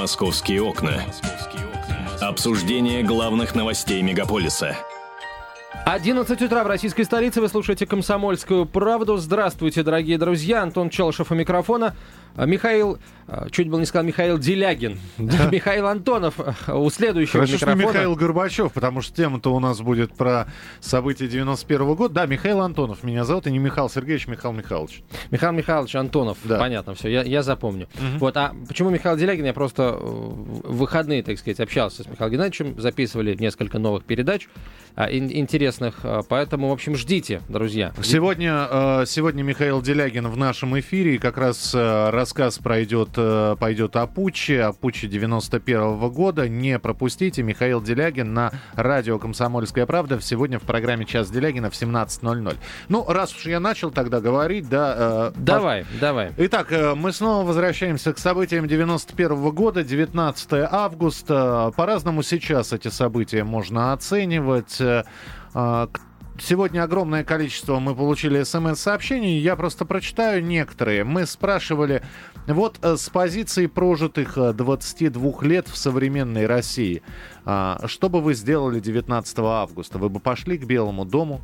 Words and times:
Московские 0.00 0.62
окна. 0.62 1.04
Обсуждение 2.22 3.02
главных 3.02 3.54
новостей 3.54 4.00
мегаполиса. 4.00 4.78
11 5.94 6.42
утра 6.42 6.62
в 6.62 6.68
российской 6.68 7.02
столице. 7.02 7.40
Вы 7.40 7.48
слушаете 7.48 7.84
«Комсомольскую 7.84 8.64
правду». 8.64 9.16
Здравствуйте, 9.16 9.82
дорогие 9.82 10.18
друзья. 10.18 10.62
Антон 10.62 10.88
Челышев 10.88 11.32
у 11.32 11.34
микрофона. 11.34 11.96
А, 12.36 12.46
Михаил, 12.46 12.98
а, 13.26 13.48
чуть 13.50 13.68
было 13.68 13.80
не 13.80 13.86
сказал 13.86 14.06
Михаил 14.06 14.38
Делягин, 14.38 15.00
Михаил 15.18 15.88
Антонов 15.88 16.34
а, 16.38 16.76
у 16.76 16.88
следующего 16.90 17.44
Хорошо, 17.44 17.54
микрофона. 17.54 17.82
что 17.82 17.88
Михаил 17.88 18.14
Горбачев, 18.14 18.72
потому 18.72 19.00
что 19.00 19.16
тема-то 19.16 19.52
у 19.52 19.58
нас 19.58 19.80
будет 19.80 20.12
про 20.14 20.46
события 20.78 21.26
91 21.26 21.82
-го 21.82 21.96
года. 21.96 22.14
Да, 22.14 22.26
Михаил 22.26 22.60
Антонов 22.60 23.02
меня 23.02 23.24
зовут, 23.24 23.48
и 23.48 23.50
не 23.50 23.58
Михаил 23.58 23.90
Сергеевич, 23.90 24.28
Михаил 24.28 24.54
Михайлович. 24.54 25.02
Михаил 25.32 25.52
Михайлович 25.52 25.96
Антонов, 25.96 26.38
Да. 26.44 26.58
понятно, 26.58 26.94
все, 26.94 27.08
я, 27.08 27.22
я 27.22 27.42
запомню. 27.42 27.88
Вот, 28.18 28.36
а 28.36 28.54
почему 28.68 28.90
Михаил 28.90 29.16
Делягин? 29.16 29.44
Я 29.44 29.52
просто 29.52 29.82
э, 29.82 29.96
в 30.00 30.76
выходные, 30.76 31.24
так 31.24 31.36
сказать, 31.36 31.58
общался 31.58 32.04
с 32.04 32.06
Михаилом 32.06 32.34
Геннадьевичем, 32.34 32.80
записывали 32.80 33.34
несколько 33.34 33.80
новых 33.80 34.04
передач 34.04 34.48
а, 34.94 35.06
ин- 35.10 35.30
интересных, 35.80 36.00
а, 36.04 36.22
поэтому, 36.22 36.68
в 36.68 36.72
общем, 36.72 36.96
ждите, 36.96 37.42
друзья. 37.48 37.92
Сегодня, 38.02 38.68
э, 38.70 39.04
сегодня 39.06 39.42
Михаил 39.42 39.82
Делягин 39.82 40.28
в 40.28 40.36
нашем 40.36 40.78
эфире, 40.78 41.16
и 41.16 41.18
как 41.18 41.38
раз 41.38 41.74
э, 41.74 42.10
рассказ 42.10 42.58
пройдет, 42.58 43.10
э, 43.16 43.56
пойдет 43.58 43.96
о 43.96 44.06
путче, 44.06 44.62
о 44.62 44.72
путче 44.72 45.08
91 45.08 46.10
года. 46.10 46.48
Не 46.48 46.78
пропустите, 46.78 47.42
Михаил 47.42 47.82
Делягин 47.82 48.32
на 48.34 48.52
радио 48.74 49.18
«Комсомольская 49.18 49.86
правда» 49.86 50.20
сегодня 50.20 50.58
в 50.58 50.62
программе 50.62 51.04
«Час 51.04 51.30
Делягина» 51.30 51.70
в 51.70 51.74
17.00. 51.74 52.56
Ну, 52.88 53.04
раз 53.08 53.34
уж 53.34 53.46
я 53.46 53.60
начал 53.60 53.90
тогда 53.90 54.20
говорить, 54.20 54.68
да... 54.68 55.32
Давай, 55.36 55.84
давай. 56.00 56.32
Итак, 56.36 56.72
мы 56.96 57.12
снова 57.12 57.46
возвращаемся 57.46 58.12
к 58.12 58.18
событиям 58.18 58.66
91 58.66 59.50
года, 59.50 59.82
19 59.82 60.48
августа. 60.70 61.72
По-разному 61.76 62.22
сейчас 62.22 62.72
эти 62.72 62.88
события 62.88 63.44
можно 63.44 63.92
оценивать. 63.92 64.80
Э, 65.54 65.84
э, 65.84 65.88
к- 65.92 66.00
Сегодня 66.42 66.82
огромное 66.82 67.22
количество 67.22 67.78
мы 67.80 67.94
получили 67.94 68.42
смс-сообщений, 68.44 69.38
я 69.40 69.56
просто 69.56 69.84
прочитаю 69.84 70.42
некоторые. 70.42 71.04
Мы 71.04 71.26
спрашивали, 71.26 72.02
вот 72.46 72.78
э, 72.80 72.96
с 72.96 73.10
позиции 73.10 73.66
прожитых 73.66 74.38
э, 74.38 74.54
22 74.54 75.42
лет 75.42 75.68
в 75.68 75.76
современной 75.76 76.46
России, 76.46 77.02
а, 77.44 77.78
что 77.86 78.08
бы 78.08 78.22
вы 78.22 78.32
сделали 78.32 78.80
19 78.80 79.38
августа? 79.40 79.98
Вы 79.98 80.08
бы 80.08 80.18
пошли 80.18 80.56
к 80.56 80.64
Белому 80.64 81.04
дому, 81.04 81.42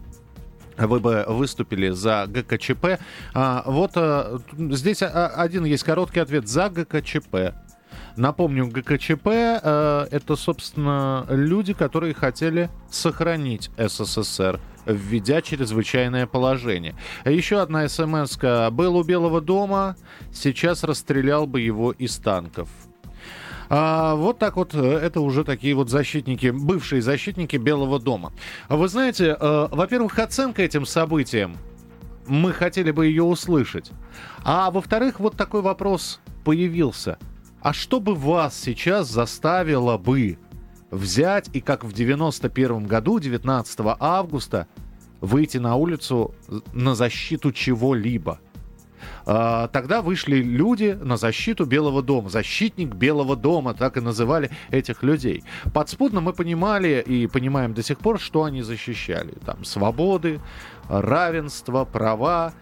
вы 0.78 0.98
бы 1.00 1.26
выступили 1.28 1.90
за 1.90 2.26
ГКЧП. 2.26 2.98
А, 3.34 3.64
вот 3.66 3.92
а, 3.96 4.40
здесь 4.56 5.02
а, 5.02 5.26
один 5.36 5.64
есть 5.64 5.82
короткий 5.82 6.20
ответ 6.20 6.48
за 6.48 6.70
ГКЧП. 6.70 7.54
Напомню, 8.16 8.66
ГКЧП 8.66 9.26
э, 9.26 10.06
это, 10.10 10.36
собственно, 10.36 11.26
люди, 11.28 11.74
которые 11.74 12.14
хотели 12.14 12.70
сохранить 12.90 13.70
СССР, 13.76 14.58
введя 14.86 15.42
чрезвычайное 15.42 16.26
положение. 16.26 16.94
Еще 17.26 17.60
одна 17.60 17.86
смс 17.88 18.38
-ка. 18.38 18.70
Был 18.70 18.96
у 18.96 19.02
Белого 19.02 19.42
дома, 19.42 19.96
сейчас 20.32 20.82
расстрелял 20.82 21.46
бы 21.46 21.60
его 21.60 21.92
из 21.92 22.16
танков. 22.16 22.68
А, 23.68 24.14
вот 24.14 24.38
так 24.38 24.56
вот, 24.56 24.74
э, 24.74 24.78
это 24.78 25.20
уже 25.20 25.44
такие 25.44 25.74
вот 25.74 25.90
защитники, 25.90 26.46
бывшие 26.46 27.02
защитники 27.02 27.56
Белого 27.56 27.98
дома. 27.98 28.32
Вы 28.68 28.88
знаете, 28.88 29.36
э, 29.38 29.68
во-первых, 29.70 30.18
оценка 30.18 30.62
этим 30.62 30.86
событиям, 30.86 31.56
мы 32.26 32.52
хотели 32.52 32.92
бы 32.92 33.06
ее 33.06 33.24
услышать. 33.24 33.90
А 34.42 34.70
во-вторых, 34.70 35.20
вот 35.20 35.36
такой 35.36 35.62
вопрос 35.62 36.20
появился. 36.44 37.18
А 37.66 37.72
что 37.72 37.98
бы 37.98 38.14
вас 38.14 38.56
сейчас 38.56 39.08
заставило 39.08 39.98
бы 39.98 40.38
взять 40.92 41.50
и 41.52 41.60
как 41.60 41.82
в 41.82 41.92
91 41.92 42.86
году, 42.86 43.18
19 43.18 43.80
августа, 43.98 44.68
выйти 45.20 45.58
на 45.58 45.74
улицу 45.74 46.32
на 46.72 46.94
защиту 46.94 47.50
чего-либо? 47.50 48.38
А, 49.26 49.66
Тогда 49.66 50.00
вышли 50.00 50.36
люди 50.36 50.96
на 51.02 51.16
защиту 51.16 51.64
Белого 51.64 52.02
дома. 52.02 52.28
Защитник 52.28 52.94
Белого 52.94 53.34
дома, 53.34 53.74
так 53.74 53.96
и 53.96 54.00
называли 54.00 54.52
этих 54.70 55.02
людей. 55.02 55.42
Подспудно 55.74 56.20
мы 56.20 56.32
понимали 56.34 57.02
и 57.04 57.26
понимаем 57.26 57.74
до 57.74 57.82
сих 57.82 57.98
пор, 57.98 58.20
что 58.20 58.44
они 58.44 58.62
защищали. 58.62 59.34
Там 59.44 59.64
свободы, 59.64 60.40
равенство, 60.88 61.84
права 61.84 62.54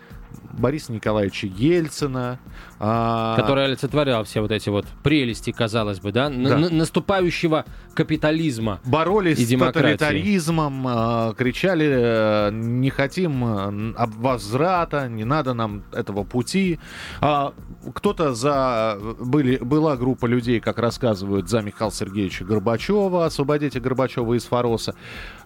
Бориса 0.53 0.93
Николаевича 0.93 1.47
Ельцина. 1.47 2.39
а, 2.81 3.37
который 3.37 3.65
олицетворял 3.67 4.25
все 4.25 4.41
вот 4.41 4.51
эти 4.51 4.69
вот 4.69 4.85
прелести, 5.03 5.53
казалось 5.53 6.01
бы, 6.01 6.13
да, 6.13 6.29
Да. 6.29 6.59
наступающего 6.59 7.65
капитализма. 7.95 8.81
боролись 8.85 9.39
и 9.39 9.47
с 9.47 9.59
тоталитаризмом, 9.59 10.87
э, 10.87 11.35
кричали, 11.39 11.89
э, 11.89 12.51
не 12.53 12.91
хотим 12.91 13.45
э, 13.45 13.95
возврата, 14.19 15.09
не 15.09 15.25
надо 15.25 15.55
нам 15.55 15.85
этого 15.93 16.25
пути. 16.25 16.79
А 17.21 17.55
Кто-то 17.95 18.35
за... 18.35 18.99
Были, 19.21 19.57
была 19.59 19.97
группа 19.97 20.27
людей, 20.27 20.61
как 20.61 20.79
рассказывают, 20.79 21.49
за 21.49 21.61
Михаила 21.61 21.93
Сергеевича 21.93 22.45
Горбачева, 22.45 23.25
освободите 23.27 23.79
Горбачева 23.81 24.35
из 24.35 24.45
Фороса. 24.45 24.95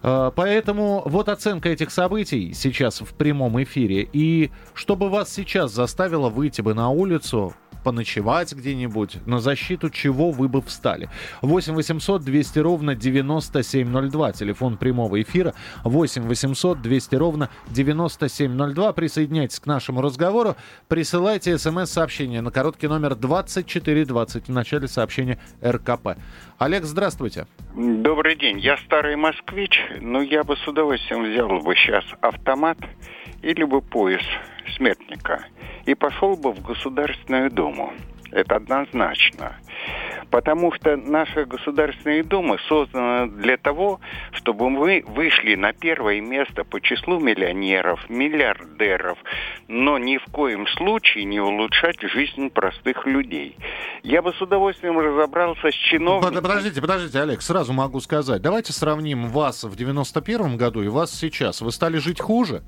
Э, 0.03 0.31
Поэтому 0.35 1.03
вот 1.05 1.29
оценка 1.29 1.69
этих 1.69 1.91
событий 1.91 2.53
сейчас 2.53 3.01
в 3.01 3.13
прямом 3.13 3.61
эфире. 3.63 4.07
И 4.11 4.51
чтобы 4.73 5.09
вас 5.09 5.33
сейчас 5.33 5.71
заставило 5.71 6.29
выйти 6.29 6.61
бы 6.61 6.73
на 6.73 6.89
улицу, 6.89 7.53
поночевать 7.83 8.53
где-нибудь, 8.53 9.25
на 9.25 9.39
защиту 9.39 9.89
чего 9.89 10.31
вы 10.31 10.47
бы 10.47 10.61
встали. 10.61 11.09
8 11.41 11.73
800 11.73 12.23
200 12.23 12.59
ровно 12.59 12.95
9702, 12.95 14.31
телефон 14.33 14.77
прямого 14.77 15.21
эфира. 15.21 15.53
8 15.83 16.23
800 16.23 16.81
200 16.81 17.15
ровно 17.15 17.49
9702. 17.67 18.93
Присоединяйтесь 18.93 19.59
к 19.59 19.65
нашему 19.65 20.01
разговору. 20.01 20.55
Присылайте 20.87 21.57
смс-сообщение 21.57 22.41
на 22.41 22.51
короткий 22.51 22.87
номер 22.87 23.15
2420 23.15 24.47
в 24.47 24.51
начале 24.51 24.87
сообщения 24.87 25.39
РКП. 25.63 26.17
Олег, 26.57 26.83
здравствуйте. 26.83 27.47
Добрый 27.75 28.35
день. 28.35 28.59
Я 28.59 28.77
старый 28.77 29.15
москвич, 29.15 29.79
но 30.01 30.21
я 30.21 30.43
бы 30.43 30.57
с 30.57 30.67
удовольствием 30.67 31.23
взял 31.23 31.47
бы 31.61 31.75
сейчас 31.75 32.03
автомат 32.21 32.77
или 33.41 33.63
бы 33.63 33.81
пояс 33.81 34.23
смертника 34.75 35.45
и 35.85 35.93
пошел 35.95 36.35
бы 36.35 36.51
в 36.53 36.61
Государственную 36.61 37.49
Думу. 37.51 37.93
Это 38.31 38.57
однозначно. 38.57 39.55
Потому 40.29 40.71
что 40.73 40.95
наша 40.95 41.45
Государственная 41.45 42.23
Дума 42.23 42.57
создана 42.67 43.25
для 43.25 43.57
того, 43.57 43.99
чтобы 44.33 44.69
мы 44.69 45.03
вышли 45.07 45.55
на 45.55 45.73
первое 45.73 46.21
место 46.21 46.63
по 46.63 46.79
числу 46.79 47.19
миллионеров, 47.19 48.07
миллиардеров, 48.07 49.17
но 49.67 49.97
ни 49.97 50.17
в 50.19 50.25
коем 50.31 50.67
случае 50.67 51.23
не 51.25 51.39
улучшать 51.39 51.99
жизнь 52.01 52.51
простых 52.51 53.07
людей. 53.07 53.57
Я 54.03 54.21
бы 54.21 54.31
с 54.33 54.39
удовольствием 54.39 54.99
разобрался 54.99 55.71
с 55.71 55.73
чиновниками. 55.73 56.35
Под- 56.35 56.43
Подождите, 56.43 56.81
подождите, 56.81 57.19
Олег, 57.21 57.41
сразу 57.41 57.73
могу 57.73 57.99
сказать. 57.99 58.43
Давайте 58.43 58.73
сравним 58.73 59.29
вас 59.29 59.63
в 59.63 59.75
91 59.75 60.57
году 60.57 60.83
и 60.83 60.87
вас 60.87 61.11
сейчас. 61.11 61.61
Вы 61.61 61.71
стали 61.71 61.97
жить 61.97 62.19
хуже? 62.21 62.61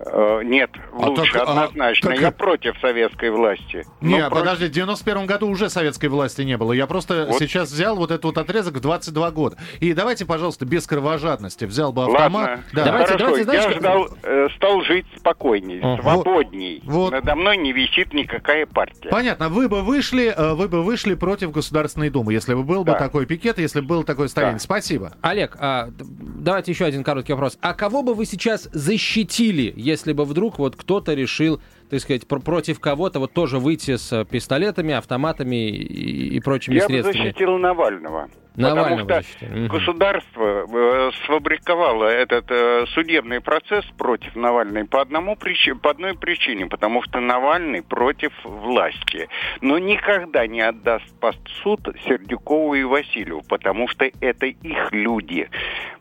Э, 0.00 0.42
Нет, 0.44 0.70
А 0.92 1.08
лучше, 1.08 1.32
так, 1.32 1.42
а 1.48 1.50
однозначно. 1.64 2.10
как 2.12 2.20
Я 2.20 2.30
против 2.30 2.76
советской 2.80 3.30
власти. 3.30 3.84
Не, 4.00 4.16
Ну, 4.18 4.28
против- 4.28 4.38
подожди, 4.38 4.66
в 4.66 4.70
91 4.70 5.26
году 5.26 5.48
уже 5.48 5.68
советской 5.68 6.06
власти 6.06 6.42
не 6.42 6.56
было. 6.56 6.72
Я 6.72 6.86
просто 6.86 7.26
Вот. 7.28 7.38
сейчас 7.38 7.70
взял 7.72 7.96
вот 7.96 8.10
этот 8.10 8.24
вот 8.24 8.38
отрезок 8.38 8.74
в 8.76 8.80
22 8.80 9.30
года. 9.30 9.56
И 9.80 9.92
давайте, 9.94 10.24
пожалуйста, 10.24 10.64
без 10.66 10.86
кровожадности. 10.86 11.64
Взял 11.64 11.92
бы 11.92 12.04
автомат. 12.04 12.48
Ладно, 12.50 12.64
Да. 12.72 12.84
Давайте, 12.84 13.06
хорошо. 13.12 13.24
давайте, 13.26 13.44
знаешь, 13.44 13.62
я 13.64 13.68
как- 13.70 13.78
ждал, 13.80 14.08
э, 14.22 14.48
стал 14.56 14.82
жить 14.82 15.06
спокойней, 15.18 15.80
Ага. 15.82 16.02
свободней. 16.02 16.80
Вот. 16.84 17.10
Надо 17.12 17.34
мной 17.34 17.56
не 17.56 17.72
висит 17.72 18.12
никакая 18.14 18.66
партия. 18.66 19.08
Понятно, 19.10 19.48
вы 19.48 19.68
бы 19.68 19.82
вышли, 19.82 20.32
э, 20.34 20.54
вы 20.54 20.68
бы 20.68 20.82
вышли 20.82 21.14
против 21.14 21.50
Государственной 21.50 22.10
Думы, 22.10 22.32
если 22.32 22.54
бы 22.54 22.62
был 22.62 22.84
бы 22.84 22.92
Да. 22.92 22.98
такой 22.98 23.26
пикет, 23.26 23.58
если 23.58 23.80
бы 23.80 23.86
было 23.86 24.04
такое 24.04 24.28
стояние. 24.28 24.58
Да. 24.58 24.60
Спасибо. 24.60 25.12
Олег, 25.22 25.56
а, 25.58 25.88
давайте 25.98 26.72
еще 26.72 26.84
один 26.84 27.02
короткий 27.02 27.32
вопрос. 27.32 27.58
А 27.60 27.74
кого 27.74 28.02
бы 28.02 28.14
вы 28.14 28.24
сейчас 28.26 28.68
защитили, 28.72 29.72
если 29.88 30.12
бы 30.12 30.24
вдруг 30.24 30.58
вот 30.58 30.76
кто-то 30.76 31.14
решил, 31.14 31.60
так 31.90 32.00
сказать, 32.00 32.26
пр- 32.26 32.40
против 32.40 32.78
кого-то 32.80 33.18
вот 33.18 33.32
тоже 33.32 33.58
выйти 33.58 33.96
с 33.96 34.12
э, 34.12 34.24
пистолетами, 34.24 34.94
автоматами 34.94 35.68
и, 35.70 36.36
и 36.36 36.40
прочими 36.40 36.74
Я 36.76 36.82
бы 36.82 36.86
средствами? 36.88 37.24
защитил 37.24 37.58
Навального. 37.58 38.28
Потому 38.58 38.98
что 38.98 39.22
государство 39.68 40.66
э, 40.68 41.10
сфабриковало 41.24 42.06
этот 42.06 42.46
э, 42.50 42.86
судебный 42.94 43.40
процесс 43.40 43.84
против 43.96 44.34
Навальной 44.34 44.84
по, 44.84 45.00
одному 45.00 45.36
причине, 45.36 45.76
по 45.76 45.90
одной 45.90 46.16
причине, 46.16 46.66
потому 46.66 47.02
что 47.02 47.20
Навальный 47.20 47.82
против 47.82 48.32
власти. 48.44 49.28
Но 49.60 49.78
никогда 49.78 50.46
не 50.46 50.60
отдаст 50.60 51.04
под 51.20 51.36
суд 51.62 51.80
Сердюкову 52.06 52.74
и 52.74 52.82
Васильеву, 52.82 53.42
потому 53.48 53.88
что 53.88 54.10
это 54.20 54.46
их 54.46 54.92
люди. 54.92 55.48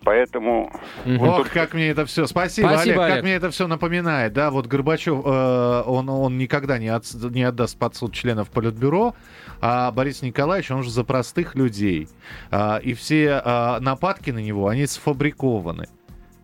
Поэтому... 0.03 0.71
Ох, 1.05 1.19
вот 1.19 1.37
тут... 1.37 1.49
как 1.49 1.73
мне 1.73 1.89
это 1.89 2.05
все... 2.05 2.25
Спасибо, 2.27 2.69
Спасибо 2.69 2.93
Олег, 2.93 3.05
Олег, 3.05 3.15
как 3.15 3.23
мне 3.23 3.33
это 3.33 3.49
все 3.51 3.67
напоминает. 3.67 4.33
Да, 4.33 4.51
вот 4.51 4.65
Горбачев, 4.67 5.19
э, 5.25 5.83
он, 5.85 6.09
он 6.09 6.37
никогда 6.37 6.77
не, 6.77 6.87
от, 6.87 7.03
не 7.13 7.43
отдаст 7.43 7.77
под 7.77 7.95
суд 7.95 8.13
членов 8.13 8.49
Политбюро, 8.49 9.15
а 9.61 9.91
Борис 9.91 10.21
Николаевич, 10.21 10.71
он 10.71 10.83
же 10.83 10.89
за 10.89 11.03
простых 11.03 11.55
людей. 11.55 12.07
А, 12.51 12.77
и 12.77 12.93
все 12.93 13.41
а, 13.43 13.79
нападки 13.79 14.31
на 14.31 14.39
него, 14.39 14.67
они 14.67 14.85
сфабрикованы. 14.85 15.87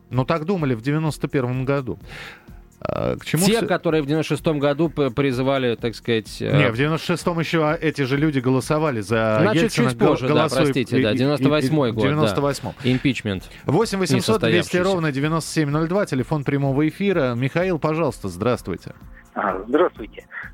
Ну, 0.10 0.26
так 0.26 0.46
думали 0.46 0.76
в 0.76 0.82
91 0.82 1.66
году. 1.66 2.00
А, 2.86 3.16
к 3.16 3.26
чему 3.26 3.46
Те, 3.46 3.58
все... 3.58 3.66
которые 3.66 4.04
в 4.04 4.08
96-м 4.08 4.60
году 4.60 4.90
призывали, 4.90 5.76
так 5.76 5.96
сказать... 5.96 6.42
Э, 6.42 6.58
Не, 6.58 6.72
в 6.72 6.76
96-м 6.76 7.40
еще 7.40 7.78
эти 7.82 8.02
же 8.02 8.18
люди 8.18 8.40
голосовали 8.40 9.00
за 9.00 9.40
Значит, 9.42 9.64
Ельцина. 9.64 9.90
чуть 9.90 10.00
позже, 10.00 10.28
да, 10.28 10.50
простите, 10.50 11.02
да, 11.02 11.14
98-й 11.14 11.92
год, 11.94 12.04
98 12.04 12.64
да. 12.64 12.92
Импичмент. 12.92 13.50
8 13.66 13.98
800 13.98 14.42
200 14.42 14.78
ровно 14.78 15.12
9702, 15.12 16.06
телефон 16.08 16.44
прямого 16.44 16.88
эфира. 16.88 17.34
Михаил, 17.36 17.80
пожалуйста, 17.80 18.28
здравствуйте. 18.28 18.92
Здравствуйте. 18.92 19.23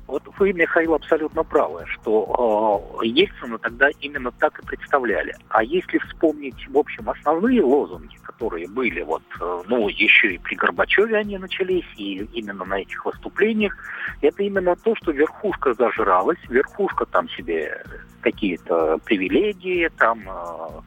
Вот 0.06 0.22
вы, 0.38 0.52
Михаил, 0.52 0.94
абсолютно 0.94 1.44
правы, 1.44 1.84
что 1.86 2.98
э, 3.02 3.06
Ельцина 3.06 3.58
тогда 3.58 3.90
именно 4.00 4.32
так 4.32 4.58
и 4.58 4.66
представляли. 4.66 5.34
А 5.48 5.62
если 5.62 5.98
вспомнить, 5.98 6.68
в 6.68 6.76
общем, 6.76 7.08
основные 7.10 7.62
лозунги, 7.62 8.16
которые 8.22 8.68
были, 8.68 9.02
вот, 9.02 9.22
э, 9.40 9.62
ну, 9.68 9.88
еще 9.88 10.34
и 10.34 10.38
при 10.38 10.54
Горбачеве 10.54 11.16
они 11.16 11.38
начались, 11.38 11.84
и 11.96 12.24
именно 12.32 12.64
на 12.64 12.80
этих 12.80 13.04
выступлениях, 13.04 13.76
это 14.22 14.42
именно 14.42 14.74
то, 14.76 14.94
что 14.96 15.12
верхушка 15.12 15.74
зажралась, 15.74 16.38
верхушка 16.48 17.06
там 17.06 17.28
себе 17.30 17.84
какие-то 18.20 18.98
привилегии, 19.04 19.90
там 19.96 20.20
э, 20.28 20.80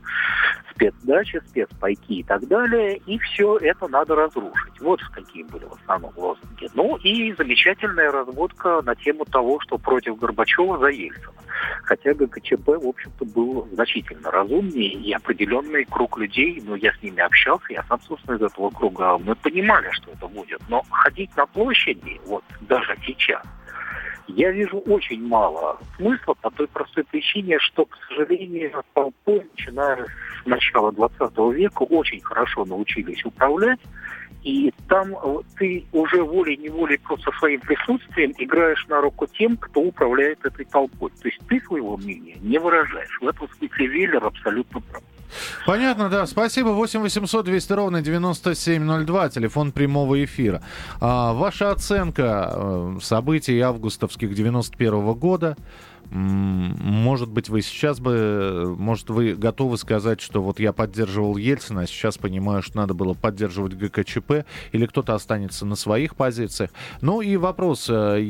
спецдачи, 0.72 1.42
спецпайки 1.48 2.14
и 2.14 2.24
так 2.24 2.48
далее, 2.48 2.98
и 3.06 3.18
все 3.20 3.58
это 3.58 3.88
надо 3.88 4.16
разрушить. 4.16 4.80
Вот 4.80 5.02
какие 5.14 5.44
были 5.44 5.66
в 5.66 5.74
основном 5.74 6.14
лозунги. 6.16 6.70
Ну 6.74 6.98
и 6.98 7.34
замечательная 7.34 8.12
разводка 8.12 8.82
на 8.82 8.96
тему 8.96 9.26
того, 9.26 9.60
что 9.62 9.78
против 9.78 10.18
Горбачева 10.18 10.78
за 10.80 10.88
Ельцина. 10.88 11.34
Хотя 11.84 12.14
ГКЧП, 12.14 12.68
в 12.68 12.88
общем-то, 12.88 13.26
был 13.26 13.68
значительно 13.74 14.32
разумнее, 14.32 14.94
и 14.94 15.14
определенный 15.14 15.86
круг 15.86 16.18
людей, 16.18 16.62
ну, 16.66 16.76
я 16.76 16.94
с 16.94 17.02
ними 17.02 17.22
общался, 17.22 17.66
я 17.70 17.84
сам, 17.84 18.02
собственно, 18.02 18.36
из 18.36 18.42
этого 18.42 18.70
круга, 18.70 19.18
мы 19.18 19.36
понимали, 19.36 19.90
что 19.92 20.12
это 20.12 20.28
будет. 20.28 20.62
Но 20.68 20.84
ходить 20.90 21.36
на 21.38 21.46
площади, 21.46 22.20
вот 22.26 22.44
даже 22.62 22.98
сейчас, 23.06 23.44
я 24.28 24.52
вижу 24.52 24.78
очень 24.80 25.26
мало 25.26 25.80
смысла 25.98 26.34
по 26.36 26.50
той 26.52 26.68
простой 26.68 27.04
причине, 27.04 27.60
что, 27.60 27.86
к 27.86 27.98
сожалению, 28.08 28.84
толпой, 28.94 29.46
начиная 29.52 30.06
с 30.06 30.46
начала 30.46 30.92
20 30.92 31.38
века, 31.54 31.84
очень 31.84 32.22
хорошо 32.22 32.66
научились 32.66 33.24
управлять, 33.26 33.80
и 34.44 34.74
там 34.90 35.16
э, 35.16 35.40
ты 35.58 35.86
уже 35.94 36.22
волей-неволей 36.22 36.98
просто 36.98 37.32
своим 37.40 37.62
присутствием 37.62 38.34
играешь 38.38 38.86
на 38.88 39.00
руку 39.00 39.26
тем, 39.28 39.56
кто 39.56 39.82
управляет 39.82 40.46
этой 40.46 40.66
толпой. 40.66 41.12
То 41.22 41.30
есть 41.30 41.40
ты 41.48 41.62
своего 41.62 41.96
мнения 41.96 42.36
не 42.42 42.58
выражаешь. 42.58 43.20
В 43.22 43.28
этом 43.28 43.48
смысле 43.58 43.88
Веллер 43.88 44.26
абсолютно 44.26 44.82
прав. 44.82 45.04
Понятно, 45.66 46.10
да. 46.10 46.26
Спасибо. 46.26 46.70
8 46.70 47.02
800 47.02 47.46
200 47.46 47.74
ровно 47.74 48.02
9702, 48.02 49.30
телефон 49.30 49.72
прямого 49.72 50.24
эфира. 50.24 50.62
А, 51.00 51.34
ваша 51.34 51.72
оценка 51.72 52.52
э, 52.54 52.98
событий 53.02 53.60
августовских 53.60 54.34
91 54.34 55.14
года– 55.14 55.58
может 56.12 57.30
быть, 57.30 57.50
вы 57.50 57.62
сейчас 57.62 58.00
бы, 58.00 58.76
может, 58.78 59.10
вы 59.10 59.34
готовы 59.34 59.78
сказать, 59.78 60.22
что 60.22 60.42
вот 60.42 60.60
я 60.60 60.72
поддерживал 60.74 61.38
Ельцина, 61.38 61.82
а 61.82 61.88
сейчас 61.88 62.18
понимаю, 62.18 62.62
что 62.62 62.78
надо 62.78 62.94
было 62.94 63.14
поддерживать 63.14 63.74
ГКЧП, 63.74 64.46
или 64.72 64.86
кто-то 64.86 65.16
останется 65.16 65.66
на 65.66 65.76
своих 65.76 66.16
позициях. 66.16 66.70
Ну 67.02 67.22
и 67.22 67.36
вопрос, 67.38 67.88
э, 67.90 68.24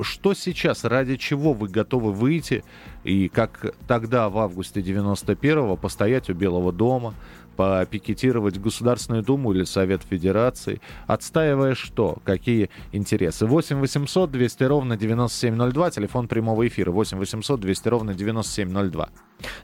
что 0.00 0.34
сейчас, 0.34 0.84
ради 0.84 1.16
чего 1.16 1.52
вы 1.52 1.68
готовы 1.68 2.12
выйти, 2.12 2.64
и 3.04 3.28
как 3.28 3.74
тогда, 3.86 4.28
в 4.28 4.38
августе 4.38 4.80
91-го, 4.80 5.76
постоять 5.76 6.30
у 6.30 6.34
Белого 6.34 6.72
дома, 6.72 7.14
попикетировать 7.58 8.60
Государственную 8.60 9.24
Думу 9.24 9.52
или 9.52 9.64
Совет 9.64 10.04
Федерации, 10.08 10.80
отстаивая 11.08 11.74
что? 11.74 12.18
Какие 12.24 12.70
интересы? 12.92 13.46
8 13.46 13.80
800 13.80 14.30
200 14.30 14.62
ровно 14.62 14.96
9702, 14.96 15.90
телефон 15.90 16.28
прямого 16.28 16.68
эфира 16.68 16.92
8 16.92 17.18
800 17.18 17.58
200 17.58 17.88
ровно 17.88 18.14
9702. 18.14 19.08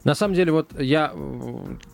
На 0.03 0.15
самом 0.15 0.35
деле, 0.35 0.51
вот 0.51 0.79
я, 0.79 1.13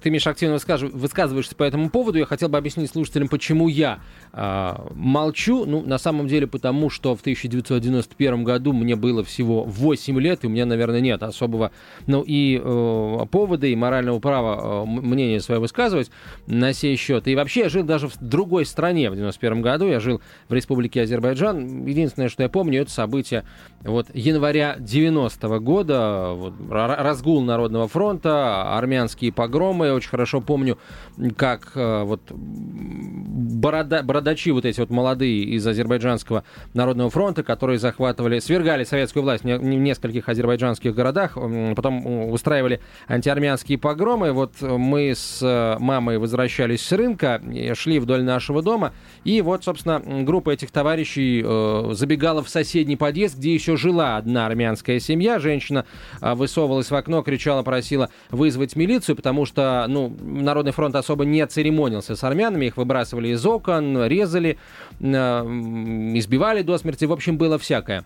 ты, 0.01 0.09
Миша, 0.09 0.29
активно 0.29 0.57
высказываешься 0.57 1.55
по 1.55 1.63
этому 1.63 1.89
поводу. 1.89 2.19
Я 2.19 2.25
хотел 2.25 2.49
бы 2.49 2.57
объяснить 2.57 2.91
слушателям, 2.91 3.27
почему 3.27 3.67
я 3.67 3.99
э, 4.33 4.75
молчу. 4.93 5.65
Ну, 5.65 5.81
на 5.81 5.97
самом 5.97 6.27
деле, 6.27 6.47
потому 6.47 6.89
что 6.89 7.15
в 7.15 7.21
1991 7.21 8.43
году 8.43 8.73
мне 8.73 8.95
было 8.95 9.23
всего 9.23 9.63
8 9.63 10.19
лет, 10.19 10.43
и 10.43 10.47
у 10.47 10.49
меня, 10.49 10.65
наверное, 10.65 11.01
нет 11.01 11.23
особого, 11.23 11.71
ну, 12.07 12.23
и 12.25 12.59
э, 12.63 13.25
повода, 13.31 13.67
и 13.67 13.75
морального 13.75 14.19
права 14.19 14.83
э, 14.83 14.85
мнение 14.85 15.39
свое 15.39 15.59
высказывать 15.59 16.11
на 16.47 16.73
сей 16.73 16.95
счет. 16.95 17.27
И 17.27 17.35
вообще 17.35 17.61
я 17.61 17.69
жил 17.69 17.83
даже 17.83 18.07
в 18.07 18.17
другой 18.19 18.65
стране 18.65 19.09
в 19.09 19.15
91 19.15 19.61
году. 19.61 19.87
Я 19.87 19.99
жил 19.99 20.21
в 20.49 20.53
Республике 20.53 21.01
Азербайджан. 21.01 21.85
Единственное, 21.85 22.29
что 22.29 22.43
я 22.43 22.49
помню, 22.49 22.81
это 22.81 22.91
событие 22.91 23.45
вот 23.83 24.07
января 24.13 24.75
90 24.79 25.47
-го 25.47 25.59
года, 25.59 26.31
вот, 26.33 26.53
разгул 26.69 27.41
Народного 27.41 27.87
фронта, 27.87 28.77
армянские 28.77 29.31
погромы. 29.31 29.87
Я 29.87 29.95
очень 29.95 30.09
хорошо 30.09 30.41
помню, 30.41 30.77
как 31.35 31.71
э, 31.75 32.03
вот 32.03 32.21
борода, 32.31 34.03
бородачи 34.03 34.51
вот 34.51 34.65
эти 34.65 34.79
вот 34.79 34.89
молодые 34.89 35.43
из 35.43 35.65
Азербайджанского 35.65 36.43
Народного 36.73 37.09
фронта, 37.09 37.43
которые 37.43 37.79
захватывали, 37.79 38.39
свергали 38.39 38.83
советскую 38.83 39.23
власть 39.23 39.43
в 39.43 39.47
нескольких 39.47 40.29
азербайджанских 40.29 40.93
городах, 40.93 41.37
потом 41.75 42.31
устраивали 42.31 42.81
антиармянские 43.07 43.77
погромы. 43.77 44.31
Вот 44.31 44.61
мы 44.61 45.13
с 45.15 45.41
мамой 45.79 46.17
возвращались 46.17 46.85
с 46.85 46.91
рынка, 46.91 47.41
шли 47.73 47.99
вдоль 47.99 48.23
нашего 48.23 48.61
дома, 48.61 48.93
и 49.23 49.41
вот, 49.41 49.63
собственно, 49.63 50.01
группа 50.23 50.51
этих 50.51 50.71
товарищей 50.71 51.43
э, 51.43 51.93
забегала 51.93 52.43
в 52.43 52.49
соседний 52.49 52.95
подъезд, 52.95 53.37
где 53.37 53.53
еще 53.53 53.70
жила 53.77 54.17
одна 54.17 54.45
армянская 54.45 54.99
семья. 54.99 55.39
Женщина 55.39 55.85
э, 56.21 56.33
высовывалась 56.33 56.91
в 56.91 56.95
окно, 56.95 57.21
кричала 57.21 57.63
просила 57.63 58.09
вызвать 58.29 58.75
милицию, 58.75 59.15
потому 59.15 59.45
что, 59.45 59.85
ну, 59.87 60.15
Народный 60.21 60.71
фронт 60.71 60.95
особо 60.95 61.25
не 61.25 61.45
церемонился 61.45 62.15
с 62.15 62.23
армянами, 62.23 62.65
их 62.65 62.77
выбрасывали 62.77 63.29
из 63.29 63.45
окон, 63.45 64.05
резали, 64.05 64.57
э, 64.99 65.05
избивали 65.05 66.61
до 66.61 66.77
смерти, 66.77 67.05
в 67.05 67.13
общем, 67.13 67.37
было 67.37 67.57
всякое. 67.57 68.03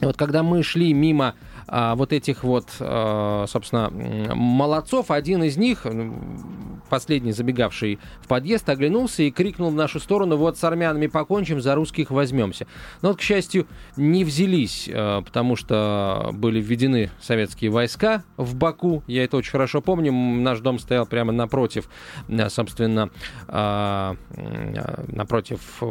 Вот 0.00 0.16
когда 0.16 0.42
мы 0.42 0.62
шли 0.62 0.92
мимо 0.92 1.26
а, 1.26 1.51
вот 1.68 2.12
этих 2.12 2.44
вот, 2.44 2.68
а, 2.80 3.46
собственно, 3.46 3.90
молодцов, 4.34 5.10
один 5.10 5.42
из 5.42 5.56
них, 5.56 5.86
последний 6.88 7.32
забегавший 7.32 7.98
в 8.20 8.28
подъезд, 8.28 8.68
оглянулся 8.68 9.22
и 9.22 9.30
крикнул 9.30 9.70
в 9.70 9.74
нашу 9.74 10.00
сторону, 10.00 10.36
вот 10.36 10.58
с 10.58 10.64
армянами 10.64 11.06
покончим, 11.06 11.60
за 11.60 11.74
русских 11.74 12.10
возьмемся. 12.10 12.66
Но 13.00 13.10
вот, 13.10 13.18
к 13.18 13.20
счастью, 13.22 13.66
не 13.96 14.24
взялись, 14.24 14.90
а, 14.92 15.22
потому 15.22 15.56
что 15.56 16.30
были 16.32 16.60
введены 16.60 17.10
советские 17.20 17.70
войска 17.70 18.24
в 18.36 18.54
Баку, 18.54 19.02
я 19.06 19.24
это 19.24 19.36
очень 19.36 19.52
хорошо 19.52 19.80
помню, 19.80 20.12
наш 20.12 20.60
дом 20.60 20.78
стоял 20.78 21.06
прямо 21.06 21.32
напротив, 21.32 21.88
собственно, 22.48 23.10
а, 23.48 24.16
напротив 25.08 25.82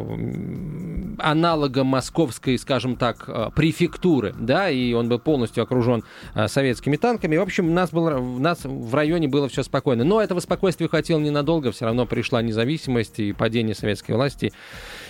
аналога 1.18 1.84
московской, 1.84 2.58
скажем 2.58 2.96
так, 2.96 3.54
префектуры, 3.54 4.34
да, 4.38 4.70
и 4.70 4.92
он 4.92 5.08
был 5.08 5.18
полностью 5.18 5.61
окружен 5.62 6.04
э, 6.34 6.48
советскими 6.48 6.96
танками. 6.96 7.36
В 7.36 7.42
общем, 7.42 7.72
нас, 7.74 7.90
было, 7.90 8.18
нас 8.20 8.64
в 8.64 8.94
районе 8.94 9.28
было 9.28 9.48
все 9.48 9.62
спокойно. 9.62 10.04
Но 10.04 10.20
этого 10.20 10.40
спокойствия 10.40 10.88
хватило 10.88 11.18
ненадолго. 11.18 11.72
Все 11.72 11.86
равно 11.86 12.06
пришла 12.06 12.42
независимость 12.42 13.20
и 13.20 13.32
падение 13.32 13.74
советской 13.74 14.12
власти. 14.12 14.52